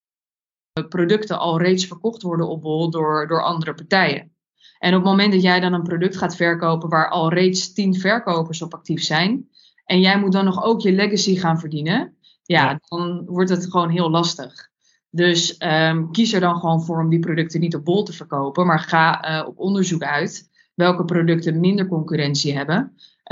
veel 0.73 0.89
producten 0.89 1.39
al 1.39 1.59
reeds 1.59 1.87
verkocht 1.87 2.23
worden 2.23 2.49
op 2.49 2.61
Bol 2.61 2.91
door, 2.91 3.27
door 3.29 3.43
andere 3.43 3.75
partijen. 3.75 4.33
En 4.79 4.95
op 4.95 5.01
het 5.01 5.11
moment 5.11 5.33
dat 5.33 5.43
jij 5.43 5.61
dan 5.61 5.73
een 5.73 5.83
product 5.83 6.17
gaat 6.17 6.37
verkopen 6.37 6.89
waar 6.89 7.09
al 7.09 7.33
reeds 7.33 7.73
tien 7.73 7.95
verkopers 7.95 8.63
op 8.63 8.75
actief 8.75 9.03
zijn, 9.03 9.49
en 9.85 10.01
jij 10.01 10.19
moet 10.19 10.33
dan 10.33 10.45
nog 10.45 10.63
ook 10.63 10.81
je 10.81 10.93
legacy 10.93 11.37
gaan 11.37 11.59
verdienen, 11.59 12.14
ja, 12.45 12.71
ja. 12.71 12.81
dan 12.89 13.23
wordt 13.27 13.51
het 13.51 13.71
gewoon 13.71 13.91
heel 13.91 14.11
lastig. 14.11 14.73
Dus 15.11 15.57
um, 15.59 16.13
kies 16.13 16.33
er 16.33 16.41
dan 16.41 16.61
gewoon 16.61 16.83
voor 16.83 17.01
om 17.01 17.09
die 17.09 17.19
producten 17.19 17.61
niet 17.61 17.75
op 17.75 17.85
bol 17.85 18.03
te 18.03 18.13
verkopen, 18.13 18.67
maar 18.67 18.81
ga 18.81 19.31
uh, 19.41 19.47
op 19.47 19.59
onderzoek 19.59 20.03
uit 20.03 20.49
welke 20.75 21.05
producten 21.05 21.61
minder 21.61 21.87
concurrentie 21.87 22.57
hebben. 22.57 22.77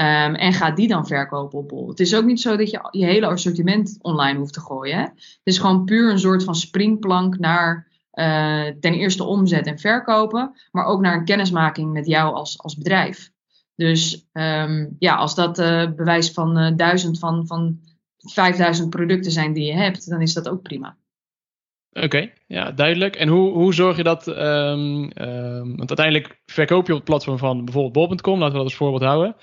Um, 0.00 0.34
en 0.34 0.52
ga 0.52 0.70
die 0.70 0.88
dan 0.88 1.06
verkopen 1.06 1.58
op 1.58 1.68
bol. 1.68 1.88
Het 1.88 2.00
is 2.00 2.14
ook 2.14 2.24
niet 2.24 2.40
zo 2.40 2.56
dat 2.56 2.70
je 2.70 2.88
je 2.90 3.04
hele 3.04 3.26
assortiment 3.26 3.98
online 4.00 4.38
hoeft 4.38 4.52
te 4.52 4.60
gooien. 4.60 4.96
Hè? 4.96 5.02
Het 5.02 5.40
is 5.42 5.58
gewoon 5.58 5.84
puur 5.84 6.10
een 6.10 6.18
soort 6.18 6.44
van 6.44 6.54
springplank 6.54 7.38
naar 7.38 7.88
uh, 8.12 8.66
ten 8.80 8.92
eerste 8.92 9.24
omzet 9.24 9.66
en 9.66 9.78
verkopen, 9.78 10.52
maar 10.70 10.84
ook 10.84 11.00
naar 11.00 11.14
een 11.14 11.24
kennismaking 11.24 11.92
met 11.92 12.06
jou 12.06 12.34
als, 12.34 12.58
als 12.58 12.76
bedrijf. 12.76 13.30
Dus 13.76 14.26
um, 14.32 14.96
ja, 14.98 15.14
als 15.14 15.34
dat 15.34 15.58
uh, 15.58 15.90
bewijs 15.96 16.32
van 16.32 16.76
duizend 16.76 17.18
van, 17.18 17.46
van 17.46 17.78
5000 18.22 18.90
producten 18.90 19.32
zijn 19.32 19.52
die 19.52 19.64
je 19.64 19.72
hebt, 19.72 20.08
dan 20.08 20.20
is 20.20 20.32
dat 20.32 20.48
ook 20.48 20.62
prima. 20.62 20.96
Oké, 21.92 22.04
okay, 22.04 22.32
ja, 22.46 22.70
duidelijk. 22.70 23.16
En 23.16 23.28
hoe, 23.28 23.52
hoe 23.52 23.74
zorg 23.74 23.96
je 23.96 24.02
dat, 24.02 24.26
um, 24.26 25.10
um, 25.14 25.76
want 25.76 25.88
uiteindelijk 25.88 26.40
verkoop 26.46 26.86
je 26.86 26.92
op 26.92 26.98
het 26.98 27.08
platform 27.08 27.38
van 27.38 27.64
bijvoorbeeld 27.64 28.08
bol.com, 28.08 28.38
laten 28.38 28.52
we 28.52 28.58
dat 28.58 28.66
als 28.66 28.76
voorbeeld 28.76 29.02
houden. 29.02 29.36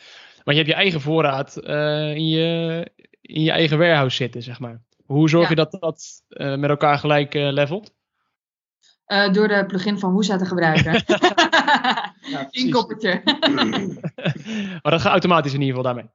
Maar 0.43 0.55
je 0.55 0.61
hebt 0.61 0.73
je 0.73 0.81
eigen 0.81 1.01
voorraad 1.01 1.57
uh, 1.63 2.15
in, 2.15 2.27
je, 2.27 2.91
in 3.21 3.41
je 3.41 3.51
eigen 3.51 3.77
warehouse 3.77 4.15
zitten, 4.15 4.43
zeg 4.43 4.59
maar. 4.59 4.81
Hoe 5.05 5.29
zorg 5.29 5.43
ja. 5.43 5.49
je 5.49 5.55
dat 5.55 5.71
dat 5.71 6.23
uh, 6.29 6.55
met 6.55 6.69
elkaar 6.69 6.97
gelijk 6.97 7.35
uh, 7.35 7.51
levelt? 7.51 7.93
Door 9.31 9.47
de 9.47 9.63
plugin 9.67 9.99
van 9.99 10.11
Woesa 10.11 10.37
te 10.37 10.45
gebruiken. 10.45 11.03
ja, 12.29 12.47
Inkoppertje. 12.63 13.21
maar 14.81 14.91
dat 14.91 15.01
gaat 15.01 15.11
automatisch 15.11 15.53
in 15.53 15.61
ieder 15.61 15.75
geval 15.75 15.93
daarmee. 15.93 16.11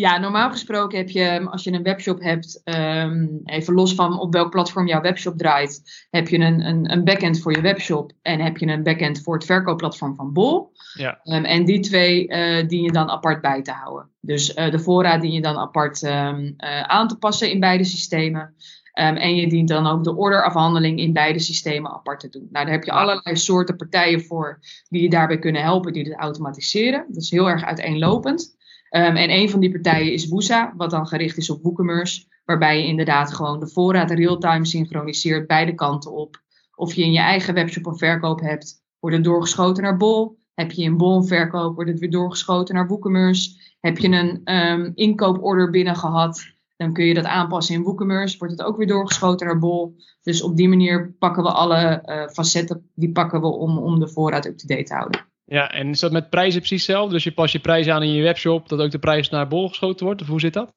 Ja, 0.00 0.18
normaal 0.18 0.50
gesproken 0.50 0.98
heb 0.98 1.08
je, 1.08 1.48
als 1.50 1.64
je 1.64 1.72
een 1.72 1.82
webshop 1.82 2.20
hebt, 2.20 2.60
um, 2.64 3.40
even 3.44 3.74
los 3.74 3.94
van 3.94 4.20
op 4.20 4.32
welk 4.32 4.50
platform 4.50 4.86
jouw 4.86 5.00
webshop 5.00 5.38
draait, 5.38 6.06
heb 6.10 6.28
je 6.28 6.38
een, 6.38 6.66
een, 6.66 6.92
een 6.92 7.04
backend 7.04 7.40
voor 7.40 7.52
je 7.52 7.60
webshop 7.60 8.12
en 8.22 8.40
heb 8.40 8.56
je 8.56 8.66
een 8.66 8.82
backend 8.82 9.22
voor 9.22 9.34
het 9.34 9.44
verkoopplatform 9.44 10.14
van 10.14 10.32
Bol. 10.32 10.72
Ja. 10.94 11.20
Um, 11.24 11.44
en 11.44 11.64
die 11.64 11.80
twee 11.80 12.28
uh, 12.28 12.68
dien 12.68 12.82
je 12.82 12.92
dan 12.92 13.10
apart 13.10 13.40
bij 13.40 13.62
te 13.62 13.72
houden. 13.72 14.08
Dus 14.20 14.56
uh, 14.56 14.70
de 14.70 14.78
voorraad 14.78 15.20
dien 15.20 15.32
je 15.32 15.40
dan 15.40 15.56
apart 15.56 16.02
um, 16.02 16.54
uh, 16.56 16.80
aan 16.82 17.08
te 17.08 17.16
passen 17.16 17.50
in 17.50 17.60
beide 17.60 17.84
systemen. 17.84 18.54
Ehm, 18.92 19.16
en 19.16 19.36
je 19.36 19.48
dient 19.48 19.68
dan 19.68 19.86
ook 19.86 20.04
de 20.04 20.16
orderafhandeling 20.16 20.98
in 20.98 21.12
beide 21.12 21.38
systemen 21.38 21.90
apart 21.90 22.20
te 22.20 22.28
doen. 22.28 22.48
Nou, 22.50 22.64
daar 22.64 22.74
heb 22.74 22.84
je 22.84 22.92
allerlei 22.92 23.36
soorten 23.36 23.76
partijen 23.76 24.20
voor 24.20 24.58
die 24.88 25.02
je 25.02 25.10
daarbij 25.10 25.38
kunnen 25.38 25.62
helpen, 25.62 25.92
die 25.92 26.04
dit 26.04 26.16
automatiseren. 26.16 27.04
Dat 27.08 27.22
is 27.22 27.30
heel 27.30 27.48
erg 27.48 27.64
uiteenlopend. 27.64 28.58
Um, 28.90 29.16
en 29.16 29.30
een 29.30 29.50
van 29.50 29.60
die 29.60 29.70
partijen 29.70 30.12
is 30.12 30.28
Woesa, 30.28 30.74
wat 30.76 30.90
dan 30.90 31.06
gericht 31.06 31.36
is 31.36 31.50
op 31.50 31.62
WooCommerce, 31.62 32.26
waarbij 32.44 32.78
je 32.78 32.86
inderdaad 32.86 33.34
gewoon 33.34 33.60
de 33.60 33.68
voorraad 33.68 34.10
real-time 34.10 34.66
synchroniseert 34.66 35.46
beide 35.46 35.74
kanten 35.74 36.12
op. 36.12 36.42
Of 36.74 36.94
je 36.94 37.02
in 37.02 37.12
je 37.12 37.18
eigen 37.18 37.54
webshop 37.54 37.86
een 37.86 37.98
verkoop 37.98 38.40
hebt, 38.40 38.82
wordt 38.98 39.16
het 39.16 39.24
doorgeschoten 39.24 39.82
naar 39.82 39.96
Bol. 39.96 40.38
Heb 40.54 40.72
je 40.72 40.84
een 40.84 40.96
Bol 40.96 41.16
een 41.16 41.26
verkoop, 41.26 41.74
wordt 41.74 41.90
het 41.90 41.98
weer 41.98 42.10
doorgeschoten 42.10 42.74
naar 42.74 42.86
WooCommerce. 42.86 43.50
Heb 43.80 43.98
je 43.98 44.08
een 44.08 44.54
um, 44.54 44.92
inkooporder 44.94 45.70
binnen 45.70 45.96
gehad, 45.96 46.40
dan 46.76 46.92
kun 46.92 47.04
je 47.04 47.14
dat 47.14 47.24
aanpassen 47.24 47.74
in 47.74 47.82
WooCommerce. 47.82 48.38
Wordt 48.38 48.58
het 48.58 48.66
ook 48.66 48.76
weer 48.76 48.86
doorgeschoten 48.86 49.46
naar 49.46 49.58
Bol. 49.58 49.96
Dus 50.22 50.42
op 50.42 50.56
die 50.56 50.68
manier 50.68 51.14
pakken 51.18 51.42
we 51.42 51.52
alle 51.52 52.02
uh, 52.04 52.28
facetten, 52.28 52.90
die 52.94 53.12
pakken 53.12 53.40
we 53.40 53.46
om, 53.46 53.78
om 53.78 53.98
de 53.98 54.08
voorraad 54.08 54.46
up-to-date 54.46 54.82
te 54.82 54.94
houden. 54.94 55.29
Ja, 55.50 55.70
en 55.70 55.88
is 55.88 56.00
dat 56.00 56.12
met 56.12 56.30
prijzen 56.30 56.58
precies 56.58 56.86
hetzelfde? 56.86 57.14
Dus 57.14 57.24
je 57.24 57.32
pas 57.32 57.52
je 57.52 57.58
prijs 57.58 57.88
aan 57.88 58.02
in 58.02 58.12
je 58.12 58.22
webshop, 58.22 58.68
dat 58.68 58.80
ook 58.80 58.90
de 58.90 58.98
prijs 58.98 59.28
naar 59.28 59.48
Bol 59.48 59.68
geschoten 59.68 60.06
wordt? 60.06 60.22
Of 60.22 60.28
hoe 60.28 60.40
zit 60.40 60.52
dat? 60.52 60.72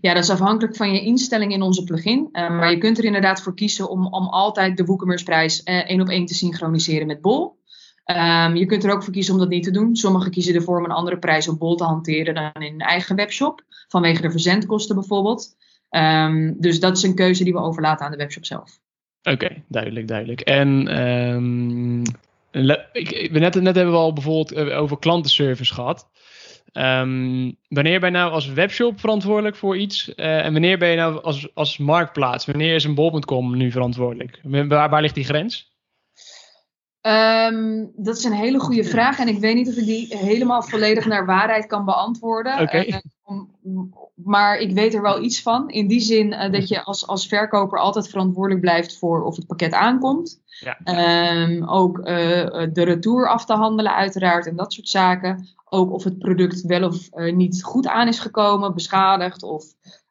Ja, 0.00 0.14
dat 0.14 0.22
is 0.22 0.30
afhankelijk 0.30 0.76
van 0.76 0.92
je 0.92 1.00
instelling 1.00 1.52
in 1.52 1.62
onze 1.62 1.84
plugin. 1.84 2.28
Uh, 2.32 2.48
maar 2.48 2.70
je 2.70 2.78
kunt 2.78 2.98
er 2.98 3.04
inderdaad 3.04 3.42
voor 3.42 3.54
kiezen 3.54 3.90
om, 3.90 4.06
om 4.06 4.26
altijd 4.26 4.76
de 4.76 4.84
WooCommerce 4.84 5.24
prijs 5.24 5.60
uh, 5.64 5.90
één 5.90 6.00
op 6.00 6.08
één 6.08 6.26
te 6.26 6.34
synchroniseren 6.34 7.06
met 7.06 7.20
Bol. 7.20 7.58
Um, 8.04 8.56
je 8.56 8.66
kunt 8.66 8.84
er 8.84 8.92
ook 8.92 9.02
voor 9.02 9.12
kiezen 9.12 9.34
om 9.34 9.40
dat 9.40 9.48
niet 9.48 9.64
te 9.64 9.70
doen. 9.70 9.96
Sommigen 9.96 10.30
kiezen 10.30 10.54
ervoor 10.54 10.78
om 10.78 10.84
een 10.84 10.90
andere 10.90 11.18
prijs 11.18 11.48
op 11.48 11.58
Bol 11.58 11.76
te 11.76 11.84
hanteren 11.84 12.34
dan 12.34 12.50
in 12.54 12.70
hun 12.70 12.80
eigen 12.80 13.16
webshop. 13.16 13.64
Vanwege 13.88 14.22
de 14.22 14.30
verzendkosten 14.30 14.94
bijvoorbeeld. 14.94 15.56
Um, 15.90 16.56
dus 16.60 16.80
dat 16.80 16.96
is 16.96 17.02
een 17.02 17.14
keuze 17.14 17.44
die 17.44 17.52
we 17.52 17.58
overlaten 17.58 18.04
aan 18.04 18.12
de 18.12 18.16
webshop 18.16 18.44
zelf. 18.44 18.78
Oké, 19.22 19.44
okay, 19.44 19.64
duidelijk, 19.68 20.08
duidelijk. 20.08 20.40
En 20.40 21.00
um, 21.02 22.02
ik, 22.92 23.30
net, 23.30 23.54
net 23.54 23.74
hebben 23.74 23.94
we 23.94 24.00
al 24.00 24.12
bijvoorbeeld 24.12 24.52
eh, 24.52 24.80
over 24.80 24.98
klantenservice 24.98 25.74
gehad. 25.74 26.08
Um, 26.72 27.56
wanneer 27.68 28.00
ben 28.00 28.10
je 28.10 28.16
nou 28.16 28.32
als 28.32 28.46
webshop 28.46 29.00
verantwoordelijk 29.00 29.56
voor 29.56 29.76
iets? 29.76 30.12
Uh, 30.16 30.44
en 30.44 30.52
wanneer 30.52 30.78
ben 30.78 30.88
je 30.88 30.96
nou 30.96 31.22
als, 31.22 31.54
als 31.54 31.78
marktplaats? 31.78 32.46
Wanneer 32.46 32.74
is 32.74 32.84
een 32.84 32.94
bol.com 32.94 33.56
nu 33.56 33.70
verantwoordelijk? 33.70 34.40
Waar 34.68 35.00
ligt 35.00 35.14
die 35.14 35.24
grens? 35.24 35.75
Um, 37.06 37.92
dat 37.96 38.16
is 38.16 38.24
een 38.24 38.32
hele 38.32 38.58
goede 38.58 38.84
vraag 38.84 39.18
en 39.18 39.28
ik 39.28 39.38
weet 39.38 39.54
niet 39.54 39.68
of 39.68 39.74
ik 39.74 39.84
die 39.84 40.16
helemaal 40.16 40.62
volledig 40.62 41.06
naar 41.06 41.26
waarheid 41.26 41.66
kan 41.66 41.84
beantwoorden. 41.84 42.60
Okay. 42.60 43.02
Uh, 43.24 43.80
maar 44.14 44.58
ik 44.58 44.72
weet 44.72 44.94
er 44.94 45.02
wel 45.02 45.22
iets 45.22 45.42
van. 45.42 45.70
In 45.70 45.86
die 45.86 46.00
zin 46.00 46.32
uh, 46.32 46.52
dat 46.52 46.68
je 46.68 46.82
als, 46.82 47.06
als 47.06 47.28
verkoper 47.28 47.78
altijd 47.78 48.08
verantwoordelijk 48.08 48.60
blijft 48.60 48.98
voor 48.98 49.22
of 49.22 49.36
het 49.36 49.46
pakket 49.46 49.72
aankomt. 49.72 50.40
Ja. 50.60 50.78
Um, 51.42 51.68
ook 51.68 52.04
de 52.04 52.84
retour 52.84 53.28
af 53.28 53.44
te 53.44 53.52
handelen 53.52 53.94
uiteraard 53.94 54.46
en 54.46 54.56
dat 54.56 54.72
soort 54.72 54.88
zaken. 54.88 55.48
Ook 55.64 55.92
of 55.92 56.04
het 56.04 56.18
product 56.18 56.62
wel 56.62 56.84
of 56.84 57.10
niet 57.12 57.62
goed 57.62 57.86
aan 57.86 58.08
is 58.08 58.18
gekomen, 58.18 58.74
beschadigd 58.74 59.42
of 59.42 59.64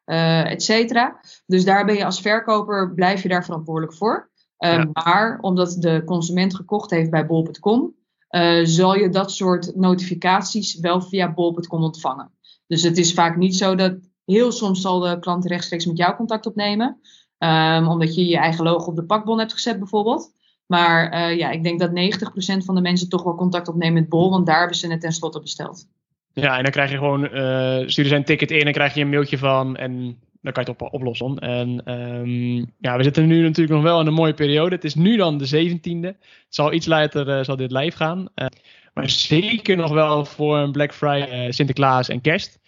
et 0.04 0.62
cetera. 0.62 1.20
Dus 1.46 1.64
daar 1.64 1.84
ben 1.84 1.94
je 1.94 2.04
als 2.04 2.20
verkoper, 2.20 2.94
blijf 2.94 3.22
je 3.22 3.28
daar 3.28 3.44
verantwoordelijk 3.44 3.94
voor. 3.94 4.28
Ja. 4.58 4.88
Maar 4.92 5.38
omdat 5.40 5.76
de 5.78 6.02
consument 6.04 6.54
gekocht 6.54 6.90
heeft 6.90 7.10
bij 7.10 7.26
bol.com, 7.26 7.94
uh, 8.30 8.60
zal 8.62 8.94
je 8.94 9.08
dat 9.08 9.32
soort 9.32 9.76
notificaties 9.76 10.80
wel 10.80 11.00
via 11.00 11.32
bol.com 11.32 11.82
ontvangen. 11.82 12.30
Dus 12.66 12.82
het 12.82 12.98
is 12.98 13.14
vaak 13.14 13.36
niet 13.36 13.56
zo 13.56 13.74
dat 13.74 13.98
heel 14.24 14.52
soms 14.52 14.80
zal 14.80 15.00
de 15.00 15.18
klant 15.18 15.46
rechtstreeks 15.46 15.86
met 15.86 15.96
jou 15.96 16.16
contact 16.16 16.46
opnemen. 16.46 17.00
Um, 17.38 17.88
omdat 17.88 18.14
je 18.14 18.26
je 18.26 18.36
eigen 18.36 18.64
logo 18.64 18.90
op 18.90 18.96
de 18.96 19.04
pakbon 19.04 19.38
hebt 19.38 19.52
gezet 19.52 19.78
bijvoorbeeld. 19.78 20.34
Maar 20.66 21.12
uh, 21.12 21.36
ja, 21.36 21.50
ik 21.50 21.62
denk 21.62 21.80
dat 21.80 21.90
90% 21.90 22.64
van 22.64 22.74
de 22.74 22.80
mensen 22.80 23.08
toch 23.08 23.22
wel 23.22 23.34
contact 23.34 23.68
opnemen 23.68 23.94
met 23.94 24.08
Bol, 24.08 24.30
want 24.30 24.46
daar 24.46 24.58
hebben 24.58 24.76
ze 24.76 24.90
het 24.90 25.00
tenslotte 25.00 25.40
besteld. 25.40 25.86
Ja, 26.32 26.56
en 26.56 26.62
dan 26.62 26.72
krijg 26.72 26.90
je 26.90 26.96
gewoon, 26.96 27.24
uh, 27.34 27.88
stuur 27.88 28.04
zijn 28.04 28.24
ticket 28.24 28.50
in 28.50 28.66
en 28.66 28.72
krijg 28.72 28.94
je 28.94 29.00
een 29.00 29.08
mailtje 29.08 29.38
van 29.38 29.76
en 29.76 30.18
dan 30.46 30.54
kan 30.54 30.64
je 30.64 30.70
het 30.70 30.82
op, 30.82 30.94
oplossen. 30.94 31.38
En 31.38 31.92
um, 31.92 32.72
ja, 32.78 32.96
we 32.96 33.02
zitten 33.02 33.26
nu 33.26 33.42
natuurlijk 33.42 33.74
nog 33.76 33.82
wel 33.82 34.00
in 34.00 34.06
een 34.06 34.12
mooie 34.12 34.34
periode. 34.34 34.74
Het 34.74 34.84
is 34.84 34.94
nu 34.94 35.16
dan 35.16 35.38
de 35.38 35.76
17e. 35.78 36.00
Het 36.00 36.16
zal 36.48 36.72
iets 36.72 36.86
later 36.86 37.28
uh, 37.28 37.44
zal 37.44 37.56
dit 37.56 37.70
live 37.70 37.96
gaan. 37.96 38.18
Uh, 38.18 38.46
maar 38.94 39.10
zeker 39.10 39.76
nog 39.76 39.90
wel 39.90 40.24
voor 40.24 40.58
een 40.58 40.72
Black 40.72 40.94
Friday, 40.94 41.46
uh, 41.46 41.52
Sinterklaas 41.52 42.08
en 42.08 42.20
Kerst. 42.20 42.58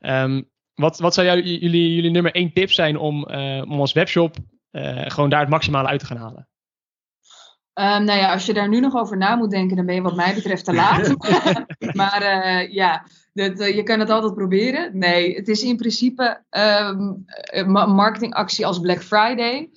Um, 0.00 0.48
wat, 0.74 0.98
wat 0.98 1.14
zou 1.14 1.26
jou, 1.26 1.42
jullie, 1.42 1.94
jullie 1.94 2.10
nummer 2.10 2.34
één 2.34 2.52
tip 2.52 2.70
zijn 2.70 2.96
om, 2.96 3.24
om 3.62 3.80
als 3.80 3.92
webshop 3.92 4.36
gewoon 5.06 5.30
daar 5.30 5.40
het 5.40 5.48
maximale 5.48 5.88
uit 5.88 6.00
te 6.00 6.06
gaan 6.06 6.16
halen? 6.16 6.48
Um, 7.74 8.04
nou 8.04 8.18
ja, 8.18 8.32
als 8.32 8.46
je 8.46 8.54
daar 8.54 8.68
nu 8.68 8.80
nog 8.80 8.94
over 8.94 9.16
na 9.16 9.36
moet 9.36 9.50
denken, 9.50 9.76
dan 9.76 9.86
ben 9.86 9.94
je 9.94 10.02
wat 10.02 10.16
mij 10.16 10.34
betreft 10.34 10.64
te 10.64 10.74
laat. 10.74 11.14
maar 12.00 12.22
ja, 12.72 13.04
dat, 13.38 13.60
uh, 13.60 13.74
je 13.74 13.82
kan 13.82 14.00
het 14.00 14.10
altijd 14.10 14.34
proberen. 14.34 14.98
Nee, 14.98 15.34
het 15.34 15.48
is 15.48 15.62
in 15.62 15.76
principe 15.76 16.42
um, 16.50 17.24
een 17.26 17.70
marketingactie 17.70 18.66
als 18.66 18.80
Black 18.80 19.02
Friday. 19.02 19.70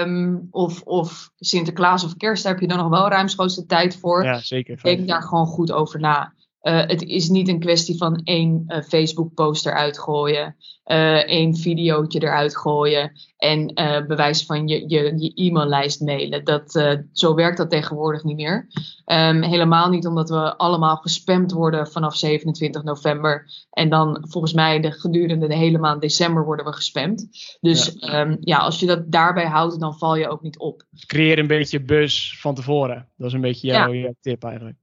Um, 0.00 0.48
of, 0.50 0.82
of 0.82 1.30
Sinterklaas 1.38 2.04
of 2.04 2.16
Kerst, 2.16 2.42
daar 2.42 2.52
heb 2.52 2.60
je 2.60 2.68
dan 2.68 2.78
nog 2.78 2.88
wel 2.88 3.08
ruimschoots 3.08 3.54
de 3.54 3.66
tijd 3.66 3.96
voor. 3.96 4.24
Ja, 4.24 4.38
zeker. 4.38 4.78
Denk 4.82 5.08
daar 5.08 5.22
gewoon 5.22 5.46
goed 5.46 5.72
over 5.72 6.00
na. 6.00 6.32
Uh, 6.64 6.86
het 6.86 7.02
is 7.02 7.28
niet 7.28 7.48
een 7.48 7.60
kwestie 7.60 7.96
van 7.96 8.20
één 8.24 8.64
uh, 8.66 8.82
Facebook-post 8.82 9.66
eruit 9.66 9.98
gooien, 9.98 10.56
uh, 10.86 11.28
één 11.28 11.56
videootje 11.56 12.22
eruit 12.22 12.56
gooien 12.56 13.12
en 13.36 13.74
bewijs 14.06 14.44
van 14.44 14.68
je, 14.68 14.84
je, 14.88 15.14
je 15.16 15.32
e-maillijst 15.34 16.00
mailen. 16.00 16.44
Dat, 16.44 16.72
zo 17.12 17.34
werkt 17.34 17.56
dat 17.56 17.70
tegenwoordig 17.70 18.24
niet 18.24 18.36
meer. 18.36 18.66
Um, 19.06 19.42
helemaal 19.42 19.88
niet 19.88 20.06
omdat 20.06 20.28
we 20.28 20.56
allemaal 20.56 20.96
gespamd 20.96 21.52
worden 21.52 21.88
vanaf 21.88 22.16
27 22.16 22.82
november 22.82 23.46
en 23.70 23.88
dan 23.88 24.24
volgens 24.28 24.52
mij 24.52 24.80
de, 24.80 24.92
gedurende 24.92 25.46
de 25.46 25.56
hele 25.56 25.78
maand 25.78 26.00
december 26.00 26.44
worden 26.44 26.64
we 26.64 26.72
gespamd. 26.72 27.28
Dus 27.60 27.92
ja. 27.96 28.20
Um, 28.20 28.36
ja, 28.40 28.58
als 28.58 28.80
je 28.80 28.86
dat 28.86 29.12
daarbij 29.12 29.46
houdt, 29.46 29.80
dan 29.80 29.98
val 29.98 30.16
je 30.16 30.28
ook 30.28 30.42
niet 30.42 30.58
op. 30.58 30.82
Creëer 31.06 31.38
een 31.38 31.46
beetje 31.46 31.82
bus 31.82 32.38
van 32.40 32.54
tevoren. 32.54 33.08
Dat 33.16 33.26
is 33.26 33.32
een 33.32 33.40
beetje 33.40 33.66
jouw 33.66 33.92
ja. 33.92 34.12
tip 34.20 34.44
eigenlijk. 34.44 34.76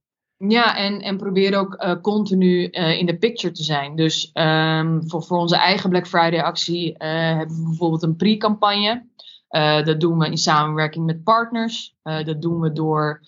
Ja, 0.48 0.78
en, 0.78 1.02
en 1.02 1.18
probeer 1.18 1.58
ook 1.58 1.84
uh, 1.84 1.96
continu 2.02 2.68
uh, 2.72 3.00
in 3.00 3.06
de 3.06 3.18
picture 3.18 3.54
te 3.54 3.64
zijn. 3.64 3.96
Dus 3.96 4.32
um, 4.34 5.10
voor, 5.10 5.24
voor 5.24 5.38
onze 5.38 5.56
eigen 5.56 5.90
Black 5.90 6.08
Friday 6.08 6.42
actie 6.42 6.90
uh, 6.90 6.98
hebben 7.38 7.58
we 7.58 7.64
bijvoorbeeld 7.64 8.04
een 8.04 8.16
pre-campagne. 8.16 9.10
dat 9.84 10.00
doen 10.00 10.18
we 10.18 10.26
in 10.26 10.38
samenwerking 10.38 11.06
met 11.06 11.24
partners. 11.24 11.96
dat 12.02 12.42
doen 12.42 12.60
we 12.60 12.72
door 12.72 13.22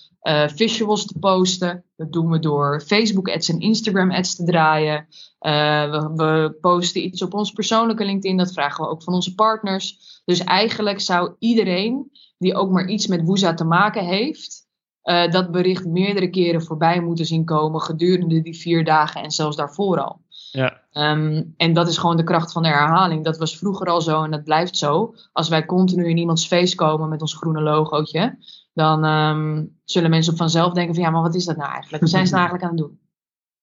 visuals 0.48 1.06
te 1.06 1.20
posten. 1.20 1.84
Dat 1.96 2.12
doen 2.12 2.30
we 2.30 2.40
door 2.40 2.82
Facebook 2.82 3.30
ads 3.30 3.50
en 3.50 3.60
Instagram 3.60 4.12
ads 4.12 4.36
te 4.36 4.44
draaien. 4.44 5.08
We, 5.40 6.12
we, 6.16 6.58
posten 6.62 7.04
iets 7.04 7.22
op 7.22 7.34
ons 7.34 7.52
persoonlijke 7.52 8.06
LinkedIn. 8.06 8.38
Dat 8.38 8.54
vragen 8.54 8.84
we 8.84 8.90
ook 8.90 9.04
van 9.04 9.14
onze 9.14 9.36
partners. 9.36 9.98
Dus 10.26 10.40
eigenlijk 10.40 11.00
zou 11.00 11.36
iedereen 11.40 12.12
die 12.38 12.56
ook 12.56 12.72
maar 12.72 12.88
iets 12.88 13.08
met 13.08 13.24
Woeza 13.24 13.54
te 13.54 13.66
maken 13.66 14.06
heeft 14.06 14.64
uh, 15.04 15.32
dat 15.32 15.52
bericht 15.52 15.86
meerdere 15.86 16.30
keren 16.30 16.62
voorbij 16.62 17.02
moeten 17.02 17.26
zien 17.26 17.46
komen 17.46 17.82
gedurende 17.82 18.42
die 18.42 18.58
vier 18.58 18.84
dagen 18.84 19.24
en 19.24 19.32
zelfs 19.32 19.56
daarvoor 19.56 20.00
al. 20.00 20.22
Ja. 20.52 20.82
Um, 20.94 21.54
en 21.58 21.74
dat 21.74 21.88
is 21.88 21.98
gewoon 21.98 22.18
de 22.18 22.24
kracht 22.24 22.52
van 22.52 22.64
de 22.64 22.70
herhaling. 22.70 23.24
Dat 23.24 23.38
was 23.38 23.58
vroeger 23.58 23.88
al 23.88 24.02
zo 24.02 24.24
en 24.24 24.32
dat 24.32 24.44
blijft 24.44 24.78
zo. 24.78 25.16
Als 25.32 25.50
wij 25.50 25.66
continu 25.66 26.10
in 26.10 26.18
iemands 26.18 26.48
feest 26.48 26.76
komen 26.76 27.10
met 27.10 27.22
ons 27.22 27.36
groene 27.36 27.62
logootje, 27.62 28.38
dan 28.74 29.06
um, 29.06 29.78
zullen 29.84 30.10
mensen 30.10 30.38
vanzelf 30.38 30.74
denken 30.74 30.96
van 30.96 31.04
ja, 31.04 31.10
maar 31.10 31.22
wat 31.22 31.36
is 31.36 31.46
dat 31.46 31.58
nou 31.58 31.72
eigenlijk? 31.72 32.02
Wat 32.04 32.12
zijn 32.12 32.28
ze 32.28 32.34
nou 32.34 32.48
eigenlijk 32.48 32.72
aan 32.72 32.78
het 32.78 32.88
doen? 32.88 33.00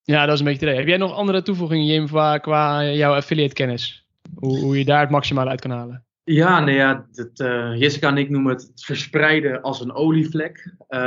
Ja, 0.02 0.24
dat 0.24 0.34
is 0.34 0.40
een 0.40 0.46
beetje 0.46 0.66
idee. 0.66 0.76
Heb 0.76 0.86
jij 0.86 0.96
nog 0.96 1.12
andere 1.12 1.42
toevoegingen, 1.42 1.86
Jim, 1.86 2.06
qua, 2.06 2.38
qua 2.38 2.84
jouw 2.84 3.14
affiliate 3.14 3.54
kennis? 3.54 4.06
Hoe, 4.34 4.58
hoe 4.58 4.78
je 4.78 4.84
daar 4.84 5.00
het 5.00 5.10
maximaal 5.10 5.48
uit 5.48 5.60
kan 5.60 5.70
halen? 5.70 6.04
Ja, 6.32 6.60
nou 6.60 6.76
ja, 6.76 7.06
dat, 7.12 7.40
uh, 7.40 7.80
Jessica 7.80 8.08
en 8.08 8.16
ik 8.16 8.30
noemen 8.30 8.52
het, 8.52 8.62
het 8.62 8.84
verspreiden 8.84 9.62
als 9.62 9.80
een 9.80 9.92
olievlek. 9.92 10.74
Uh, 10.88 11.00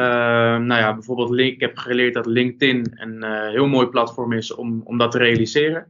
nou 0.57 0.73
ja, 0.73 0.93
bijvoorbeeld, 0.93 1.39
ik 1.39 1.59
heb 1.59 1.77
geleerd 1.77 2.13
dat 2.13 2.25
LinkedIn 2.25 2.91
een 2.95 3.23
uh, 3.23 3.49
heel 3.49 3.67
mooi 3.67 3.87
platform 3.87 4.33
is 4.33 4.55
om, 4.55 4.81
om 4.83 4.97
dat 4.97 5.11
te 5.11 5.17
realiseren. 5.17 5.87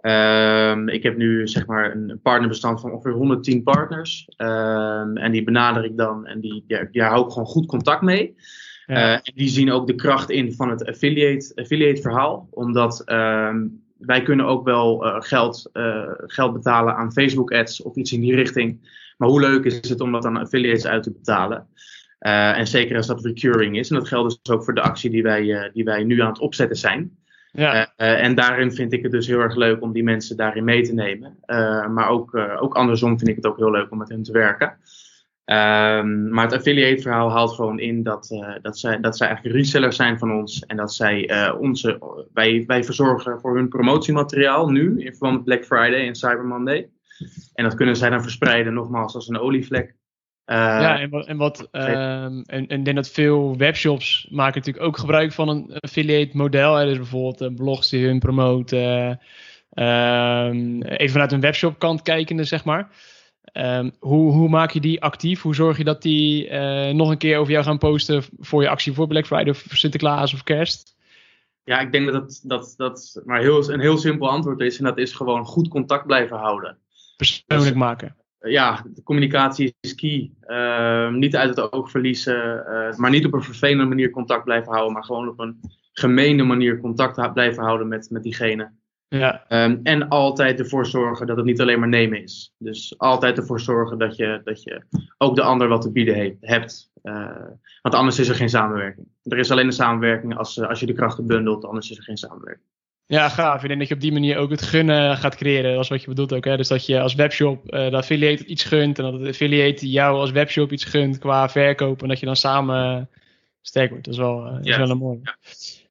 Uh, 0.00 0.76
ik 0.86 1.02
heb 1.02 1.16
nu 1.16 1.48
zeg 1.48 1.66
maar 1.66 1.94
een 1.94 2.20
partnerbestand 2.22 2.80
van 2.80 2.92
ongeveer 2.92 3.12
110 3.12 3.62
partners. 3.62 4.28
Ehm, 4.36 5.16
en 5.16 5.32
die 5.32 5.44
benader 5.44 5.84
ik 5.84 5.96
dan 5.96 6.26
en 6.26 6.40
die, 6.40 6.64
ja, 6.66 6.88
daar 6.92 7.10
hou 7.10 7.24
ik 7.24 7.32
gewoon 7.32 7.48
goed 7.48 7.66
contact 7.66 8.02
mee. 8.02 8.34
Ja. 8.86 9.22
en 9.22 9.32
die 9.34 9.48
zien 9.48 9.72
ook 9.72 9.86
de 9.86 9.94
kracht 9.94 10.30
in 10.30 10.52
van 10.52 10.70
het 10.70 10.86
affiliate, 10.86 11.52
affiliate 11.54 12.00
verhaal. 12.00 12.48
Omdat 12.50 13.02
ehm, 13.04 13.66
wij 14.00 14.22
kunnen 14.22 14.46
ook 14.46 14.64
wel 14.64 15.06
uh, 15.06 15.16
geld, 15.18 15.70
uh, 15.72 16.10
geld 16.16 16.52
betalen 16.52 16.96
aan 16.96 17.12
Facebook 17.12 17.52
ads 17.52 17.82
of 17.82 17.96
iets 17.96 18.12
in 18.12 18.20
die 18.20 18.34
richting. 18.34 18.98
Maar 19.16 19.28
hoe 19.28 19.40
leuk 19.40 19.64
is 19.64 19.88
het 19.88 20.00
om 20.00 20.12
dat 20.12 20.24
aan 20.24 20.36
affiliates 20.36 20.86
uit 20.86 21.02
te 21.02 21.12
betalen? 21.12 21.66
Uh, 22.20 22.58
en 22.58 22.66
zeker 22.66 22.96
als 22.96 23.06
dat 23.06 23.24
recurring 23.24 23.78
is. 23.78 23.90
En 23.90 23.96
dat 23.96 24.08
geldt 24.08 24.42
dus 24.44 24.54
ook 24.54 24.64
voor 24.64 24.74
de 24.74 24.80
actie 24.80 25.10
die 25.10 25.22
wij, 25.22 25.70
die 25.72 25.84
wij 25.84 26.04
nu 26.04 26.20
aan 26.20 26.28
het 26.28 26.38
opzetten 26.38 26.76
zijn. 26.76 27.18
Ja. 27.52 27.92
en 27.96 28.34
daarin 28.34 28.72
vind 28.72 28.92
ik 28.92 29.02
het 29.02 29.12
dus 29.12 29.26
heel 29.26 29.40
erg 29.40 29.54
leuk 29.54 29.82
om 29.82 29.92
die 29.92 30.02
mensen 30.02 30.36
daarin 30.36 30.64
mee 30.64 30.82
te 30.82 30.94
nemen. 30.94 31.38
maar 31.94 32.08
ook, 32.08 32.36
ook 32.36 32.74
andersom 32.74 33.18
vind 33.18 33.30
ik 33.30 33.36
het 33.36 33.46
ook 33.46 33.56
heel 33.56 33.70
leuk 33.70 33.90
om 33.90 33.98
met 33.98 34.08
hen 34.08 34.22
te 34.22 34.32
werken. 34.32 34.78
Um, 35.50 36.28
maar 36.28 36.44
het 36.44 36.54
affiliate 36.54 37.02
verhaal 37.02 37.30
haalt 37.30 37.52
gewoon 37.52 37.78
in 37.78 38.02
dat, 38.02 38.30
uh, 38.30 38.54
dat, 38.62 38.78
zij, 38.78 39.00
dat 39.00 39.16
zij 39.16 39.26
eigenlijk 39.26 39.56
resellers 39.56 39.96
zijn 39.96 40.18
van 40.18 40.32
ons. 40.32 40.64
En 40.66 40.76
dat 40.76 40.94
zij 40.94 41.30
uh, 41.30 41.60
onze, 41.60 41.98
wij, 42.32 42.64
wij 42.66 42.84
verzorgen 42.84 43.40
voor 43.40 43.56
hun 43.56 43.68
promotiemateriaal 43.68 44.68
nu 44.68 45.00
in 45.04 45.10
verband 45.10 45.34
met 45.34 45.44
Black 45.44 45.64
Friday 45.64 46.06
en 46.06 46.14
Cyber 46.14 46.44
Monday. 46.44 46.88
En 47.54 47.64
dat 47.64 47.74
kunnen 47.74 47.96
zij 47.96 48.10
dan 48.10 48.22
verspreiden 48.22 48.74
nogmaals 48.74 49.14
als 49.14 49.28
een 49.28 49.38
olievlek. 49.38 49.94
Uh, 50.46 50.56
ja, 50.56 51.00
en 51.00 51.10
wat, 51.10 51.26
en, 51.26 51.36
wat 51.36 51.68
um, 51.72 52.42
en, 52.42 52.66
en 52.66 52.82
denk 52.82 52.96
dat 52.96 53.10
veel 53.10 53.56
webshops 53.56 54.28
maken 54.30 54.58
natuurlijk 54.58 54.86
ook 54.86 54.98
gebruik 54.98 55.32
van 55.32 55.48
een 55.48 55.72
affiliate 55.80 56.36
model. 56.36 56.74
Hè? 56.74 56.84
Dus 56.84 56.96
bijvoorbeeld 56.96 57.54
blogs 57.54 57.90
die 57.90 58.06
hun 58.06 58.18
promoten. 58.18 59.20
Um, 59.74 60.82
even 60.82 61.12
vanuit 61.12 61.32
een 61.32 61.40
webshop 61.40 61.78
kant 61.78 62.02
kijkende, 62.02 62.44
zeg 62.44 62.64
maar. 62.64 62.88
Um, 63.52 63.92
hoe, 63.98 64.32
hoe, 64.32 64.48
maak 64.48 64.70
je 64.70 64.80
die 64.80 65.02
actief? 65.02 65.42
Hoe 65.42 65.54
zorg 65.54 65.76
je 65.76 65.84
dat 65.84 66.02
die 66.02 66.48
uh, 66.48 66.90
nog 66.90 67.10
een 67.10 67.18
keer 67.18 67.38
over 67.38 67.52
jou 67.52 67.64
gaan 67.64 67.78
posten 67.78 68.22
voor 68.38 68.62
je 68.62 68.68
actie 68.68 68.92
voor 68.92 69.06
Black 69.06 69.26
Friday 69.26 69.50
of 69.50 69.64
Sinterklaas 69.68 70.34
of 70.34 70.42
Kerst? 70.42 70.96
Ja, 71.64 71.80
ik 71.80 71.92
denk 71.92 72.06
dat 72.06 72.12
dat, 72.12 72.42
dat, 72.46 72.74
dat 72.76 73.22
maar 73.24 73.40
heel, 73.40 73.70
een 73.70 73.80
heel 73.80 73.98
simpel 73.98 74.28
antwoord 74.28 74.60
is. 74.60 74.78
En 74.78 74.84
dat 74.84 74.98
is 74.98 75.12
gewoon 75.12 75.44
goed 75.44 75.68
contact 75.68 76.06
blijven 76.06 76.36
houden. 76.36 76.78
Persoonlijk 77.16 77.70
dus, 77.70 77.78
maken. 77.78 78.16
Ja, 78.40 78.84
de 78.94 79.02
communicatie 79.02 79.74
is 79.80 79.94
key. 79.94 80.30
Uh, 80.46 81.10
niet 81.10 81.36
uit 81.36 81.56
het 81.56 81.72
oog 81.72 81.90
verliezen. 81.90 82.64
Uh, 82.68 82.96
maar 82.96 83.10
niet 83.10 83.26
op 83.26 83.32
een 83.32 83.42
vervelende 83.42 83.84
manier 83.84 84.10
contact 84.10 84.44
blijven 84.44 84.72
houden. 84.72 84.92
Maar 84.92 85.04
gewoon 85.04 85.28
op 85.28 85.38
een 85.38 85.60
gemeene 85.92 86.42
manier 86.42 86.80
contact 86.80 87.32
blijven 87.32 87.62
houden 87.62 87.88
met, 87.88 88.10
met 88.10 88.22
diegene. 88.22 88.70
Ja. 89.18 89.44
Um, 89.48 89.80
en 89.82 90.08
altijd 90.08 90.58
ervoor 90.58 90.86
zorgen 90.86 91.26
dat 91.26 91.36
het 91.36 91.46
niet 91.46 91.60
alleen 91.60 91.78
maar 91.78 91.88
nemen 91.88 92.22
is. 92.22 92.54
Dus 92.58 92.94
altijd 92.98 93.38
ervoor 93.38 93.60
zorgen 93.60 93.98
dat 93.98 94.16
je, 94.16 94.40
dat 94.44 94.62
je 94.62 94.82
ook 95.18 95.36
de 95.36 95.42
ander 95.42 95.68
wat 95.68 95.82
te 95.82 95.92
bieden 95.92 96.14
he 96.14 96.36
hebt. 96.40 96.90
Uh, 97.02 97.36
want 97.82 97.94
anders 97.94 98.18
is 98.18 98.28
er 98.28 98.34
geen 98.34 98.48
samenwerking. 98.48 99.06
Er 99.22 99.38
is 99.38 99.50
alleen 99.50 99.66
een 99.66 99.72
samenwerking 99.72 100.36
als, 100.36 100.56
uh, 100.56 100.68
als 100.68 100.80
je 100.80 100.86
de 100.86 100.92
krachten 100.92 101.26
bundelt, 101.26 101.64
anders 101.64 101.90
is 101.90 101.96
er 101.96 102.02
geen 102.02 102.16
samenwerking. 102.16 102.66
Ja, 103.06 103.28
gaaf. 103.28 103.62
Ik 103.62 103.68
denk 103.68 103.80
dat 103.80 103.88
je 103.88 103.94
op 103.94 104.00
die 104.00 104.12
manier 104.12 104.36
ook 104.36 104.50
het 104.50 104.62
gunnen 104.62 105.16
gaat 105.16 105.36
creëren. 105.36 105.74
Dat 105.74 105.82
is 105.82 105.88
wat 105.88 106.02
je 106.02 106.08
bedoelt 106.08 106.32
ook. 106.32 106.44
Hè? 106.44 106.56
Dus 106.56 106.68
dat 106.68 106.86
je 106.86 107.00
als 107.00 107.14
webshop 107.14 107.64
uh, 107.64 107.90
de 107.90 107.96
affiliate 107.96 108.44
iets 108.44 108.64
gunt. 108.64 108.98
En 108.98 109.04
dat 109.04 109.20
de 109.20 109.28
affiliate 109.28 109.90
jou 109.90 110.16
als 110.16 110.30
webshop 110.30 110.72
iets 110.72 110.84
gunt 110.84 111.18
qua 111.18 111.48
verkoop. 111.48 112.02
En 112.02 112.08
dat 112.08 112.20
je 112.20 112.26
dan 112.26 112.36
samen 112.36 113.08
sterk 113.60 113.90
wordt. 113.90 114.04
Dat 114.04 114.14
is 114.14 114.20
wel, 114.20 114.58
is 114.62 114.76
wel 114.76 114.90
een 114.90 114.98
mooie. 114.98 115.20
Ja. 115.22 115.36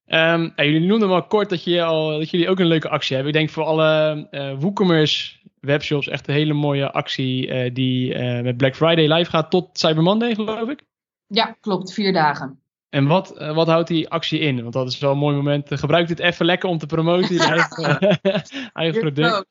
Um, 0.09 0.53
jullie 0.55 0.87
noemden 0.87 1.09
wel 1.09 1.23
kort 1.23 1.49
dat, 1.49 1.63
je 1.63 1.83
al, 1.83 2.17
dat 2.17 2.29
jullie 2.29 2.49
ook 2.49 2.59
een 2.59 2.67
leuke 2.67 2.89
actie 2.89 3.15
hebben. 3.15 3.33
Ik 3.33 3.39
denk 3.39 3.49
voor 3.49 3.63
alle 3.63 4.27
uh, 4.31 4.53
WooCommerce 4.59 5.37
webshops 5.59 6.07
echt 6.07 6.27
een 6.27 6.33
hele 6.33 6.53
mooie 6.53 6.91
actie 6.91 7.47
uh, 7.47 7.73
die 7.73 8.13
uh, 8.13 8.41
met 8.41 8.57
Black 8.57 8.75
Friday 8.75 9.13
live 9.13 9.29
gaat 9.29 9.51
tot 9.51 9.69
Cyber 9.79 10.03
Monday, 10.03 10.35
geloof 10.35 10.69
ik. 10.69 10.83
Ja, 11.27 11.57
klopt. 11.61 11.93
Vier 11.93 12.13
dagen. 12.13 12.59
En 12.89 13.07
wat, 13.07 13.41
uh, 13.41 13.55
wat 13.55 13.67
houdt 13.67 13.87
die 13.87 14.09
actie 14.09 14.39
in? 14.39 14.61
Want 14.61 14.73
dat 14.73 14.87
is 14.87 14.99
wel 14.99 15.11
een 15.11 15.17
mooi 15.17 15.35
moment. 15.35 15.79
Gebruik 15.79 16.07
dit 16.07 16.19
even 16.19 16.45
lekker 16.45 16.69
om 16.69 16.77
te 16.77 16.85
promoten. 16.85 17.35
Je 17.35 17.43
eigen, 17.43 18.19
eigen 18.73 18.99
product. 18.99 19.45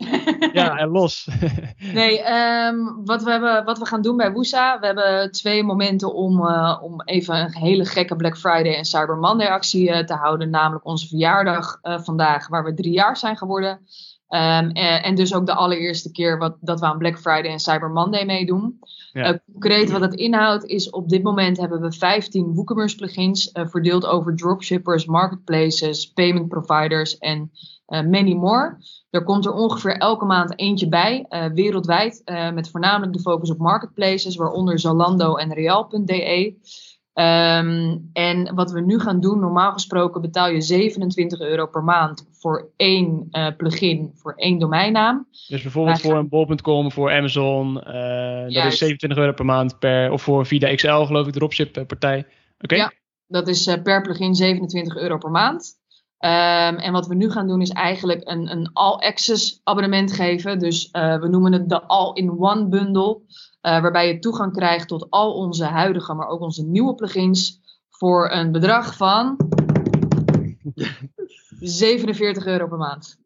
ja, 0.53 0.77
en 0.77 0.89
los. 0.89 1.29
nee, 1.93 2.33
um, 2.33 3.05
wat, 3.05 3.23
we 3.23 3.31
hebben, 3.31 3.65
wat 3.65 3.79
we 3.79 3.87
gaan 3.87 4.03
doen 4.03 4.17
bij 4.17 4.33
Woesa. 4.33 4.79
We 4.81 4.87
hebben 4.87 5.33
twee 5.33 5.63
momenten 5.63 6.15
om, 6.15 6.41
uh, 6.41 6.79
om 6.83 7.03
even 7.03 7.37
een 7.37 7.55
hele 7.55 7.85
gekke 7.85 8.17
Black 8.17 8.39
Friday 8.39 8.75
en 8.75 8.85
Cyber 8.85 9.17
Monday 9.17 9.49
actie 9.49 9.89
uh, 9.89 9.99
te 9.99 10.15
houden. 10.15 10.51
Namelijk 10.51 10.85
onze 10.85 11.09
verjaardag 11.09 11.79
vandaag, 11.83 12.49
waar 12.49 12.65
we 12.65 12.75
drie 12.75 12.93
jaar 12.93 13.17
zijn 13.17 13.37
geworden. 13.37 13.81
Um, 14.31 14.71
en, 14.71 15.03
en, 15.03 15.15
dus 15.15 15.35
ook 15.35 15.47
de 15.47 15.55
allereerste 15.55 16.11
keer 16.11 16.39
wat, 16.39 16.57
dat 16.61 16.81
we 16.81 16.87
aan 16.87 16.99
Black 16.99 17.19
Friday 17.19 17.51
en 17.51 17.59
Cyber 17.59 17.91
Monday 17.91 18.25
meedoen. 18.25 18.79
Ja. 19.13 19.33
Uh, 19.33 19.39
concreet 19.53 19.91
wat 19.91 20.01
het 20.01 20.15
inhoudt 20.15 20.65
is 20.65 20.91
op 20.91 21.09
dit 21.09 21.23
moment 21.23 21.57
hebben 21.57 21.81
we 21.81 21.93
15 21.93 22.55
WooCommerce 22.55 22.97
plugins 22.97 23.51
uh, 23.53 23.67
verdeeld 23.67 24.07
over 24.07 24.37
dropshippers, 24.37 25.07
marketplaces, 25.07 26.13
payment 26.13 26.49
providers 26.49 27.19
en 27.19 27.51
uh, 27.87 28.01
many 28.03 28.35
more. 28.35 28.77
Er 29.11 29.25
komt 29.25 29.47
er 29.47 29.53
ongeveer 29.53 29.97
elke 29.97 30.25
maand 30.25 30.59
eentje 30.59 30.89
bij, 30.89 31.27
wereldwijd, 31.55 32.23
met 32.55 32.71
voornamelijk 32.71 33.13
de 33.13 33.21
focus 33.21 33.51
op 33.51 33.59
marketplaces, 33.59 34.37
waaronder 34.37 34.79
Zalando 34.79 35.35
en 35.35 35.53
Real.de. 35.53 36.55
Um, 37.19 38.11
en 38.13 38.55
wat 38.55 38.71
we 38.71 38.81
nu 38.81 39.01
gaan 39.01 39.21
doen, 39.21 39.41
normaal 39.41 39.73
gesproken 39.73 40.21
betaal 40.21 40.49
je 40.49 40.61
27 40.61 41.41
euro 41.41 41.67
per 41.67 41.85
maand 41.85 42.29
voor 42.31 42.71
één 42.77 43.29
uh, 43.31 43.47
plugin, 43.57 44.13
voor 44.15 44.33
één 44.37 44.59
domeinnaam. 44.59 45.27
Dus 45.49 45.63
bijvoorbeeld 45.63 46.01
voor 46.01 46.17
een 46.17 46.29
bol.com, 46.29 46.93
voor 46.93 47.13
Amazon, 47.13 47.77
uh, 47.77 48.55
dat 48.63 48.73
is 48.73 48.79
27 48.79 49.19
euro 49.19 49.33
per 49.33 49.45
maand 49.45 49.79
per, 49.79 50.13
of 50.13 50.23
voor 50.23 50.47
Vida 50.47 50.75
XL 50.75 50.89
geloof 50.89 51.27
ik, 51.27 51.33
dropship 51.33 51.77
eh, 51.77 51.87
partij. 51.87 52.27
Oké. 52.61 52.75
Ja, 52.75 52.93
dat 53.27 53.49
is 53.49 53.67
uh, 53.67 53.83
per 53.83 54.03
plugin 54.03 54.35
27 54.35 54.97
euro 54.97 55.19
per 55.19 55.31
maand. 55.31 55.77
Um, 56.19 56.79
en 56.79 56.93
wat 56.93 57.07
we 57.07 57.15
nu 57.15 57.31
gaan 57.31 57.47
doen 57.47 57.61
is 57.61 57.71
eigenlijk 57.71 58.21
een, 58.25 58.51
een 58.51 58.71
all-access 58.73 59.61
abonnement 59.65 60.13
geven. 60.13 60.59
Dus 60.59 60.89
we 60.91 61.27
noemen 61.31 61.53
het 61.53 61.69
de 61.69 61.83
all-in-one 61.83 62.69
bundle. 62.69 63.21
Uh, 63.63 63.81
waarbij 63.81 64.09
je 64.09 64.19
toegang 64.19 64.53
krijgt 64.53 64.89
tot 64.89 65.11
al 65.11 65.35
onze 65.35 65.65
huidige, 65.65 66.15
maar 66.15 66.29
ook 66.29 66.41
onze 66.41 66.65
nieuwe 66.65 66.95
plugins. 66.95 67.61
Voor 67.91 68.31
een 68.31 68.53
bedrag 68.53 68.97
van 68.97 69.37
47 71.61 72.47
euro 72.47 72.69
per 72.69 72.79
maand. 72.79 73.19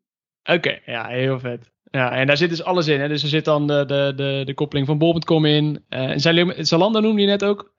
Oké, 0.45 0.81
ja, 0.85 1.07
heel 1.07 1.39
vet. 1.39 1.71
Ja, 1.85 2.13
en 2.13 2.27
daar 2.27 2.37
zit 2.37 2.49
dus 2.49 2.65
alles 2.65 2.87
in. 2.87 3.01
Hè? 3.01 3.09
Dus 3.09 3.23
er 3.23 3.29
zit 3.29 3.45
dan 3.45 3.67
de, 3.67 3.85
de, 3.87 4.13
de, 4.17 4.43
de 4.45 4.55
koppeling 4.55 4.87
van 4.87 4.99
bol.com 4.99 5.45
in. 5.45 5.85
Uh, 5.89 6.13
Zalando 6.59 7.01
noemde 7.01 7.21
je 7.21 7.27
net 7.27 7.45
ook? 7.45 7.75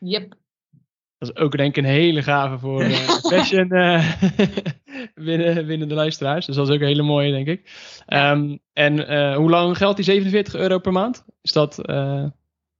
Yep. 0.00 0.34
Dat 1.18 1.36
is 1.36 1.42
ook 1.42 1.56
denk 1.56 1.76
ik 1.76 1.84
een 1.84 1.90
hele 1.90 2.22
gave 2.22 2.58
voor 2.58 2.84
uh, 2.84 2.96
fashion 3.30 3.74
uh, 3.74 4.12
binnen, 5.14 5.66
binnen 5.66 5.88
de 5.88 5.94
luisteraars. 5.94 6.46
Dus 6.46 6.56
dat 6.56 6.68
is 6.68 6.74
ook 6.74 6.80
een 6.80 6.86
hele 6.86 7.02
mooie, 7.02 7.30
denk 7.30 7.46
ik. 7.46 7.70
Um, 8.08 8.58
en 8.72 9.12
uh, 9.12 9.36
hoe 9.36 9.50
lang 9.50 9.76
geldt 9.76 9.96
die 9.96 10.04
47 10.04 10.54
euro 10.54 10.78
per 10.78 10.92
maand? 10.92 11.24
Is 11.42 11.52
dat... 11.52 11.80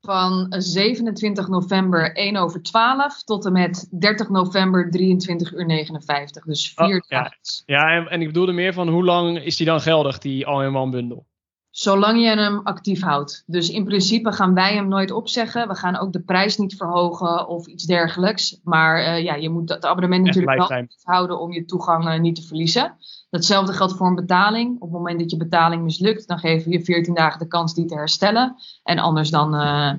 Van 0.01 0.47
27 0.59 1.49
november 1.49 2.15
1 2.15 2.37
over 2.37 2.63
12 2.63 3.23
tot 3.23 3.47
en 3.47 3.53
met 3.53 3.89
30 3.91 4.29
november 4.29 4.91
23 4.91 5.53
uur 5.53 5.67
59. 5.67 6.45
Dus 6.45 6.73
vier 6.77 6.97
oh, 6.97 7.09
dagen. 7.09 7.37
Ja, 7.67 7.91
ja 7.91 7.97
en, 7.97 8.09
en, 8.09 8.21
ik 8.21 8.27
bedoelde 8.27 8.53
meer 8.53 8.73
van 8.73 8.89
hoe 8.89 9.05
lang 9.05 9.39
is 9.39 9.57
die 9.57 9.67
dan 9.67 9.81
geldig, 9.81 10.19
die 10.19 10.47
all-in-one 10.47 10.91
bundel? 10.91 11.27
Zolang 11.75 12.21
je 12.21 12.27
hem 12.27 12.61
actief 12.65 13.03
houdt. 13.03 13.43
Dus 13.47 13.71
in 13.71 13.85
principe 13.85 14.33
gaan 14.33 14.55
wij 14.55 14.75
hem 14.75 14.89
nooit 14.89 15.11
opzeggen. 15.11 15.69
We 15.69 15.75
gaan 15.75 15.97
ook 15.97 16.13
de 16.13 16.23
prijs 16.23 16.57
niet 16.57 16.77
verhogen 16.77 17.49
of 17.49 17.67
iets 17.67 17.85
dergelijks. 17.85 18.61
Maar 18.65 18.99
uh, 18.99 19.23
ja, 19.23 19.35
je 19.35 19.51
moet 19.51 19.69
het 19.69 19.85
abonnement 19.85 20.25
natuurlijk 20.25 20.57
wel 20.59 20.71
actief 20.71 21.03
houden 21.03 21.41
om 21.41 21.53
je 21.53 21.65
toegang 21.65 22.05
uh, 22.05 22.21
niet 22.21 22.35
te 22.35 22.43
verliezen. 22.43 22.97
Hetzelfde 23.31 23.73
geldt 23.73 23.97
voor 23.97 24.07
een 24.07 24.15
betaling. 24.15 24.75
Op 24.75 24.81
het 24.81 24.91
moment 24.91 25.21
dat 25.21 25.31
je 25.31 25.37
betaling 25.37 25.83
mislukt, 25.83 26.29
dan 26.29 26.39
geven 26.39 26.71
we 26.71 26.79
je 26.79 26.85
14 26.85 27.15
dagen 27.15 27.39
de 27.39 27.47
kans 27.47 27.75
die 27.75 27.85
te 27.85 27.95
herstellen. 27.95 28.57
En 28.83 28.99
anders 28.99 29.31
dan, 29.31 29.55
uh, 29.55 29.93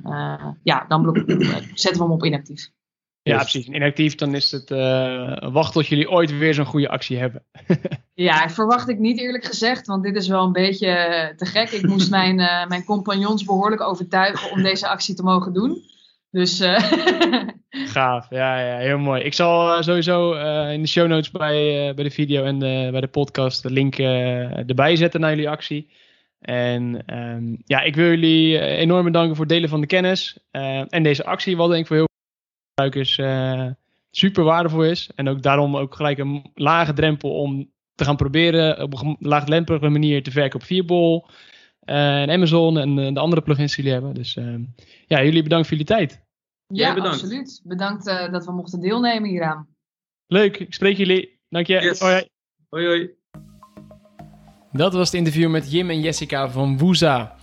ja, 0.63 0.85
dan 0.87 1.25
zetten 1.73 2.01
we 2.01 2.03
hem 2.03 2.11
op 2.11 2.25
inactief. 2.25 2.71
Ja, 3.25 3.37
dus- 3.37 3.51
precies. 3.51 3.73
Inactief, 3.73 4.15
dan 4.15 4.35
is 4.35 4.51
het 4.51 4.71
uh, 4.71 5.51
wacht 5.51 5.73
tot 5.73 5.87
jullie 5.87 6.09
ooit 6.09 6.37
weer 6.37 6.53
zo'n 6.53 6.65
goede 6.65 6.89
actie 6.89 7.17
hebben. 7.17 7.43
ja, 8.13 8.49
verwacht 8.49 8.89
ik 8.89 8.99
niet 8.99 9.19
eerlijk 9.19 9.45
gezegd, 9.45 9.87
want 9.87 10.03
dit 10.03 10.15
is 10.15 10.27
wel 10.27 10.43
een 10.43 10.51
beetje 10.51 10.87
eh, 10.87 11.35
te 11.35 11.45
gek. 11.45 11.69
Ik 11.69 11.87
moest 11.87 12.09
mijn, 12.19 12.39
uh, 12.39 12.67
mijn 12.67 12.83
compagnons 12.83 13.43
behoorlijk 13.43 13.81
overtuigen 13.81 14.51
om 14.51 14.63
deze 14.63 14.87
actie 14.87 15.15
te 15.15 15.23
mogen 15.23 15.53
doen. 15.53 15.81
Dus. 16.31 16.59
Gaaf, 17.93 18.29
ja, 18.29 18.59
ja, 18.59 18.77
heel 18.77 18.97
mooi. 18.97 19.21
Ik 19.21 19.33
zal 19.33 19.83
sowieso 19.83 20.33
in 20.69 20.81
de 20.81 20.87
show 20.87 21.07
notes 21.07 21.31
bij, 21.31 21.93
bij 21.95 22.03
de 22.03 22.11
video 22.11 22.43
en 22.43 22.59
bij 22.91 23.01
de 23.01 23.07
podcast 23.07 23.63
de 23.63 23.71
link 23.71 23.97
erbij 23.97 24.95
zetten 24.95 25.19
naar 25.19 25.29
jullie 25.29 25.49
actie. 25.49 25.91
En 26.39 27.03
um, 27.17 27.57
ja, 27.65 27.81
ik 27.81 27.95
wil 27.95 28.05
jullie 28.05 28.59
enorm 28.59 29.03
bedanken 29.03 29.35
voor 29.35 29.45
het 29.45 29.53
delen 29.53 29.69
van 29.69 29.81
de 29.81 29.87
kennis 29.87 30.37
en 30.89 31.03
deze 31.03 31.25
actie, 31.25 31.57
wat 31.57 31.69
denk 31.69 31.81
ik 31.81 31.87
voor 31.87 31.95
heel 31.95 32.13
gebruikers 32.75 33.17
uh, 33.17 33.71
super 34.11 34.43
waardevol 34.43 34.83
is. 34.83 35.09
En 35.15 35.27
ook 35.27 35.41
daarom 35.41 35.77
ook 35.77 35.95
gelijk 35.95 36.17
een 36.17 36.51
lage 36.53 36.93
drempel 36.93 37.39
om 37.39 37.71
te 37.95 38.03
gaan 38.03 38.15
proberen 38.15 38.81
op 38.81 39.01
een 39.01 39.15
laagdrempelige 39.19 39.89
manier 39.89 40.23
te 40.23 40.31
werken 40.31 40.59
op 40.59 40.65
Vierbol 40.65 41.25
uh, 41.85 42.21
en 42.21 42.29
Amazon 42.29 42.77
en 42.77 42.97
uh, 42.97 43.13
de 43.13 43.19
andere 43.19 43.41
plugins 43.41 43.75
die 43.75 43.83
jullie 43.83 43.99
hebben. 43.99 44.21
Dus 44.21 44.33
ja, 45.07 45.23
jullie 45.23 45.43
bedankt 45.43 45.67
voor 45.67 45.77
jullie 45.77 45.93
tijd. 45.95 46.23
Ja, 46.67 46.93
bedankt. 46.93 47.21
absoluut. 47.21 47.61
Bedankt 47.63 48.05
dat 48.05 48.45
we 48.45 48.51
mochten 48.51 48.79
deelnemen 48.79 49.29
hieraan. 49.29 49.67
Leuk, 50.27 50.57
ik 50.57 50.73
spreek 50.73 50.97
jullie. 50.97 51.39
Dank 51.49 51.67
je. 51.67 51.81
Yes. 51.81 51.99
Hoi, 51.99 52.27
hoi. 52.69 52.85
hoi. 52.85 53.09
Dat 54.71 54.93
was 54.93 55.11
het 55.11 55.17
interview 55.17 55.49
met 55.49 55.71
Jim 55.71 55.89
en 55.89 56.01
Jessica 56.01 56.49
van 56.49 56.77
Woeza. 56.77 57.34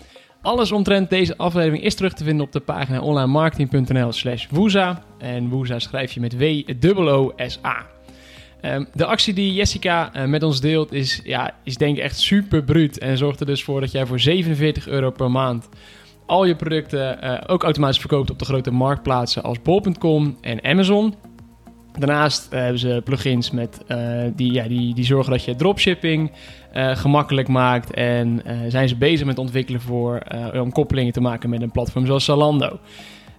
Alles 0.42 0.72
omtrent 0.72 1.10
deze 1.10 1.36
aflevering 1.36 1.84
is 1.84 1.94
terug 1.94 2.12
te 2.12 2.24
vinden 2.24 2.46
op 2.46 2.52
de 2.52 2.60
pagina 2.60 3.00
onlinemarketing.nl 3.00 4.12
slash 4.12 4.46
woeza. 4.50 5.02
En 5.18 5.48
woeza 5.48 5.78
schrijf 5.78 6.12
je 6.12 6.20
met 6.20 6.38
W-O-O-S-A. 6.38 7.86
Ehm, 8.60 8.84
de 8.94 9.04
actie 9.04 9.34
die 9.34 9.54
Jessica 9.54 10.12
eh, 10.12 10.24
met 10.24 10.42
ons 10.42 10.60
deelt 10.60 10.92
is, 10.92 11.20
ja, 11.24 11.54
is 11.64 11.76
denk 11.76 11.96
ik 11.96 12.02
echt 12.02 12.18
super 12.18 12.62
bruut. 12.62 12.98
En 12.98 13.18
zorgt 13.18 13.40
er 13.40 13.46
dus 13.46 13.64
voor 13.64 13.80
dat 13.80 13.92
jij 13.92 14.06
voor 14.06 14.20
47 14.20 14.88
euro 14.88 15.10
per 15.10 15.30
maand 15.30 15.68
al 16.26 16.44
je 16.44 16.56
producten 16.56 17.18
uh, 17.24 17.38
ook 17.46 17.62
automatisch 17.62 17.98
verkoopt 17.98 18.30
op 18.30 18.38
de 18.38 18.44
grote 18.44 18.70
marktplaatsen 18.70 19.42
als 19.42 19.62
bol.com 19.62 20.36
en 20.40 20.64
Amazon. 20.64 21.14
Daarnaast 21.98 22.50
hebben 22.50 22.78
ze 22.78 23.00
plugins 23.04 23.50
met, 23.50 23.80
die, 24.34 24.52
ja, 24.52 24.68
die, 24.68 24.94
die 24.94 25.04
zorgen 25.04 25.32
dat 25.32 25.44
je 25.44 25.54
dropshipping 25.54 26.32
gemakkelijk 26.74 27.48
maakt. 27.48 27.94
En 27.94 28.42
zijn 28.68 28.88
ze 28.88 28.96
bezig 28.96 29.26
met 29.26 29.38
ontwikkelen 29.38 29.80
voor, 29.80 30.22
om 30.54 30.72
koppelingen 30.72 31.12
te 31.12 31.20
maken 31.20 31.50
met 31.50 31.62
een 31.62 31.70
platform 31.70 32.06
zoals 32.06 32.24
Zalando. 32.24 32.78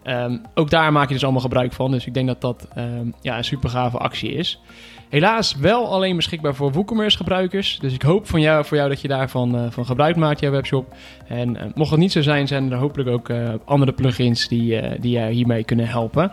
Um, 0.07 0.41
ook 0.53 0.69
daar 0.69 0.91
maak 0.91 1.07
je 1.07 1.13
dus 1.13 1.23
allemaal 1.23 1.41
gebruik 1.41 1.73
van. 1.73 1.91
Dus 1.91 2.05
ik 2.05 2.13
denk 2.13 2.27
dat 2.27 2.41
dat 2.41 2.67
um, 2.77 3.13
ja, 3.21 3.37
een 3.37 3.43
super 3.43 3.69
gave 3.69 3.97
actie 3.97 4.31
is. 4.31 4.61
Helaas 5.09 5.55
wel 5.55 5.87
alleen 5.87 6.15
beschikbaar 6.15 6.55
voor 6.55 6.71
WooCommerce 6.71 7.17
gebruikers. 7.17 7.79
Dus 7.79 7.93
ik 7.93 8.01
hoop 8.01 8.27
van 8.27 8.41
jou, 8.41 8.65
voor 8.65 8.77
jou 8.77 8.89
dat 8.89 9.01
je 9.01 9.07
daarvan 9.07 9.55
uh, 9.55 9.65
van 9.69 9.85
gebruik 9.85 10.15
maakt, 10.15 10.39
jouw 10.39 10.51
webshop. 10.51 10.95
En 11.27 11.71
mocht 11.75 11.91
het 11.91 11.99
niet 11.99 12.11
zo 12.11 12.21
zijn, 12.21 12.47
zijn 12.47 12.71
er 12.71 12.77
hopelijk 12.77 13.09
ook 13.09 13.31
andere 13.65 13.91
plugins 13.91 14.47
die, 14.47 14.99
die 14.99 15.11
jou 15.11 15.31
hiermee 15.31 15.63
kunnen 15.63 15.87
helpen. 15.87 16.31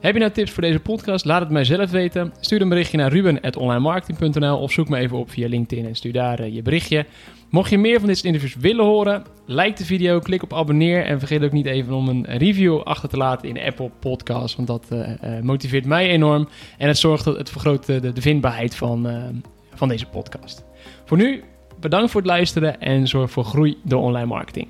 Heb 0.00 0.12
je 0.14 0.20
nou 0.20 0.32
tips 0.32 0.50
voor 0.50 0.62
deze 0.62 0.80
podcast? 0.80 1.24
Laat 1.24 1.40
het 1.40 1.50
mij 1.50 1.64
zelf 1.64 1.90
weten. 1.90 2.32
Stuur 2.40 2.60
een 2.60 2.68
berichtje 2.68 2.96
naar 2.96 3.12
ruben.onlinemarketing.nl 3.12 4.58
of 4.58 4.72
zoek 4.72 4.88
me 4.88 4.98
even 4.98 5.18
op 5.18 5.30
via 5.30 5.48
LinkedIn 5.48 5.86
en 5.86 5.94
stuur 5.94 6.12
daar 6.12 6.38
eh, 6.38 6.54
je 6.54 6.62
berichtje. 6.62 7.06
Mocht 7.50 7.70
je 7.70 7.78
meer 7.78 7.98
van 7.98 8.08
dit 8.08 8.16
soort 8.16 8.34
interviews 8.34 8.62
willen 8.62 8.84
horen, 8.84 9.24
like 9.46 9.76
de 9.76 9.84
video, 9.84 10.18
klik 10.18 10.42
op 10.42 10.54
abonneer 10.54 11.04
en 11.04 11.18
vergeet 11.18 11.42
ook 11.42 11.52
niet 11.52 11.66
even 11.66 11.94
om 11.94 12.08
een 12.08 12.24
review 12.24 12.80
achter 12.80 13.08
te 13.08 13.16
laten 13.16 13.48
in 13.48 13.60
Apple 13.60 13.90
Podcasts, 13.98 14.56
want 14.56 14.68
dat 14.68 14.86
eh, 14.88 15.36
eh, 15.36 15.42
motiveert 15.42 15.86
mij 15.86 16.08
enorm 16.08 16.48
en 16.78 16.88
het 16.88 16.98
zorgt 16.98 17.24
dat 17.24 17.36
het 17.36 17.50
vergroot 17.50 17.86
de, 17.86 18.12
vindbaarheid 18.14 18.76
van, 18.76 19.08
van 19.74 19.88
deze 19.88 20.06
podcast. 20.06 20.64
Voor 21.04 21.16
nu, 21.16 21.42
bedankt 21.80 22.10
voor 22.10 22.20
het 22.20 22.30
luisteren 22.30 22.80
en 22.80 23.08
zorg 23.08 23.30
voor 23.30 23.44
groei 23.44 23.76
door 23.84 24.02
online 24.02 24.26
marketing. 24.26 24.68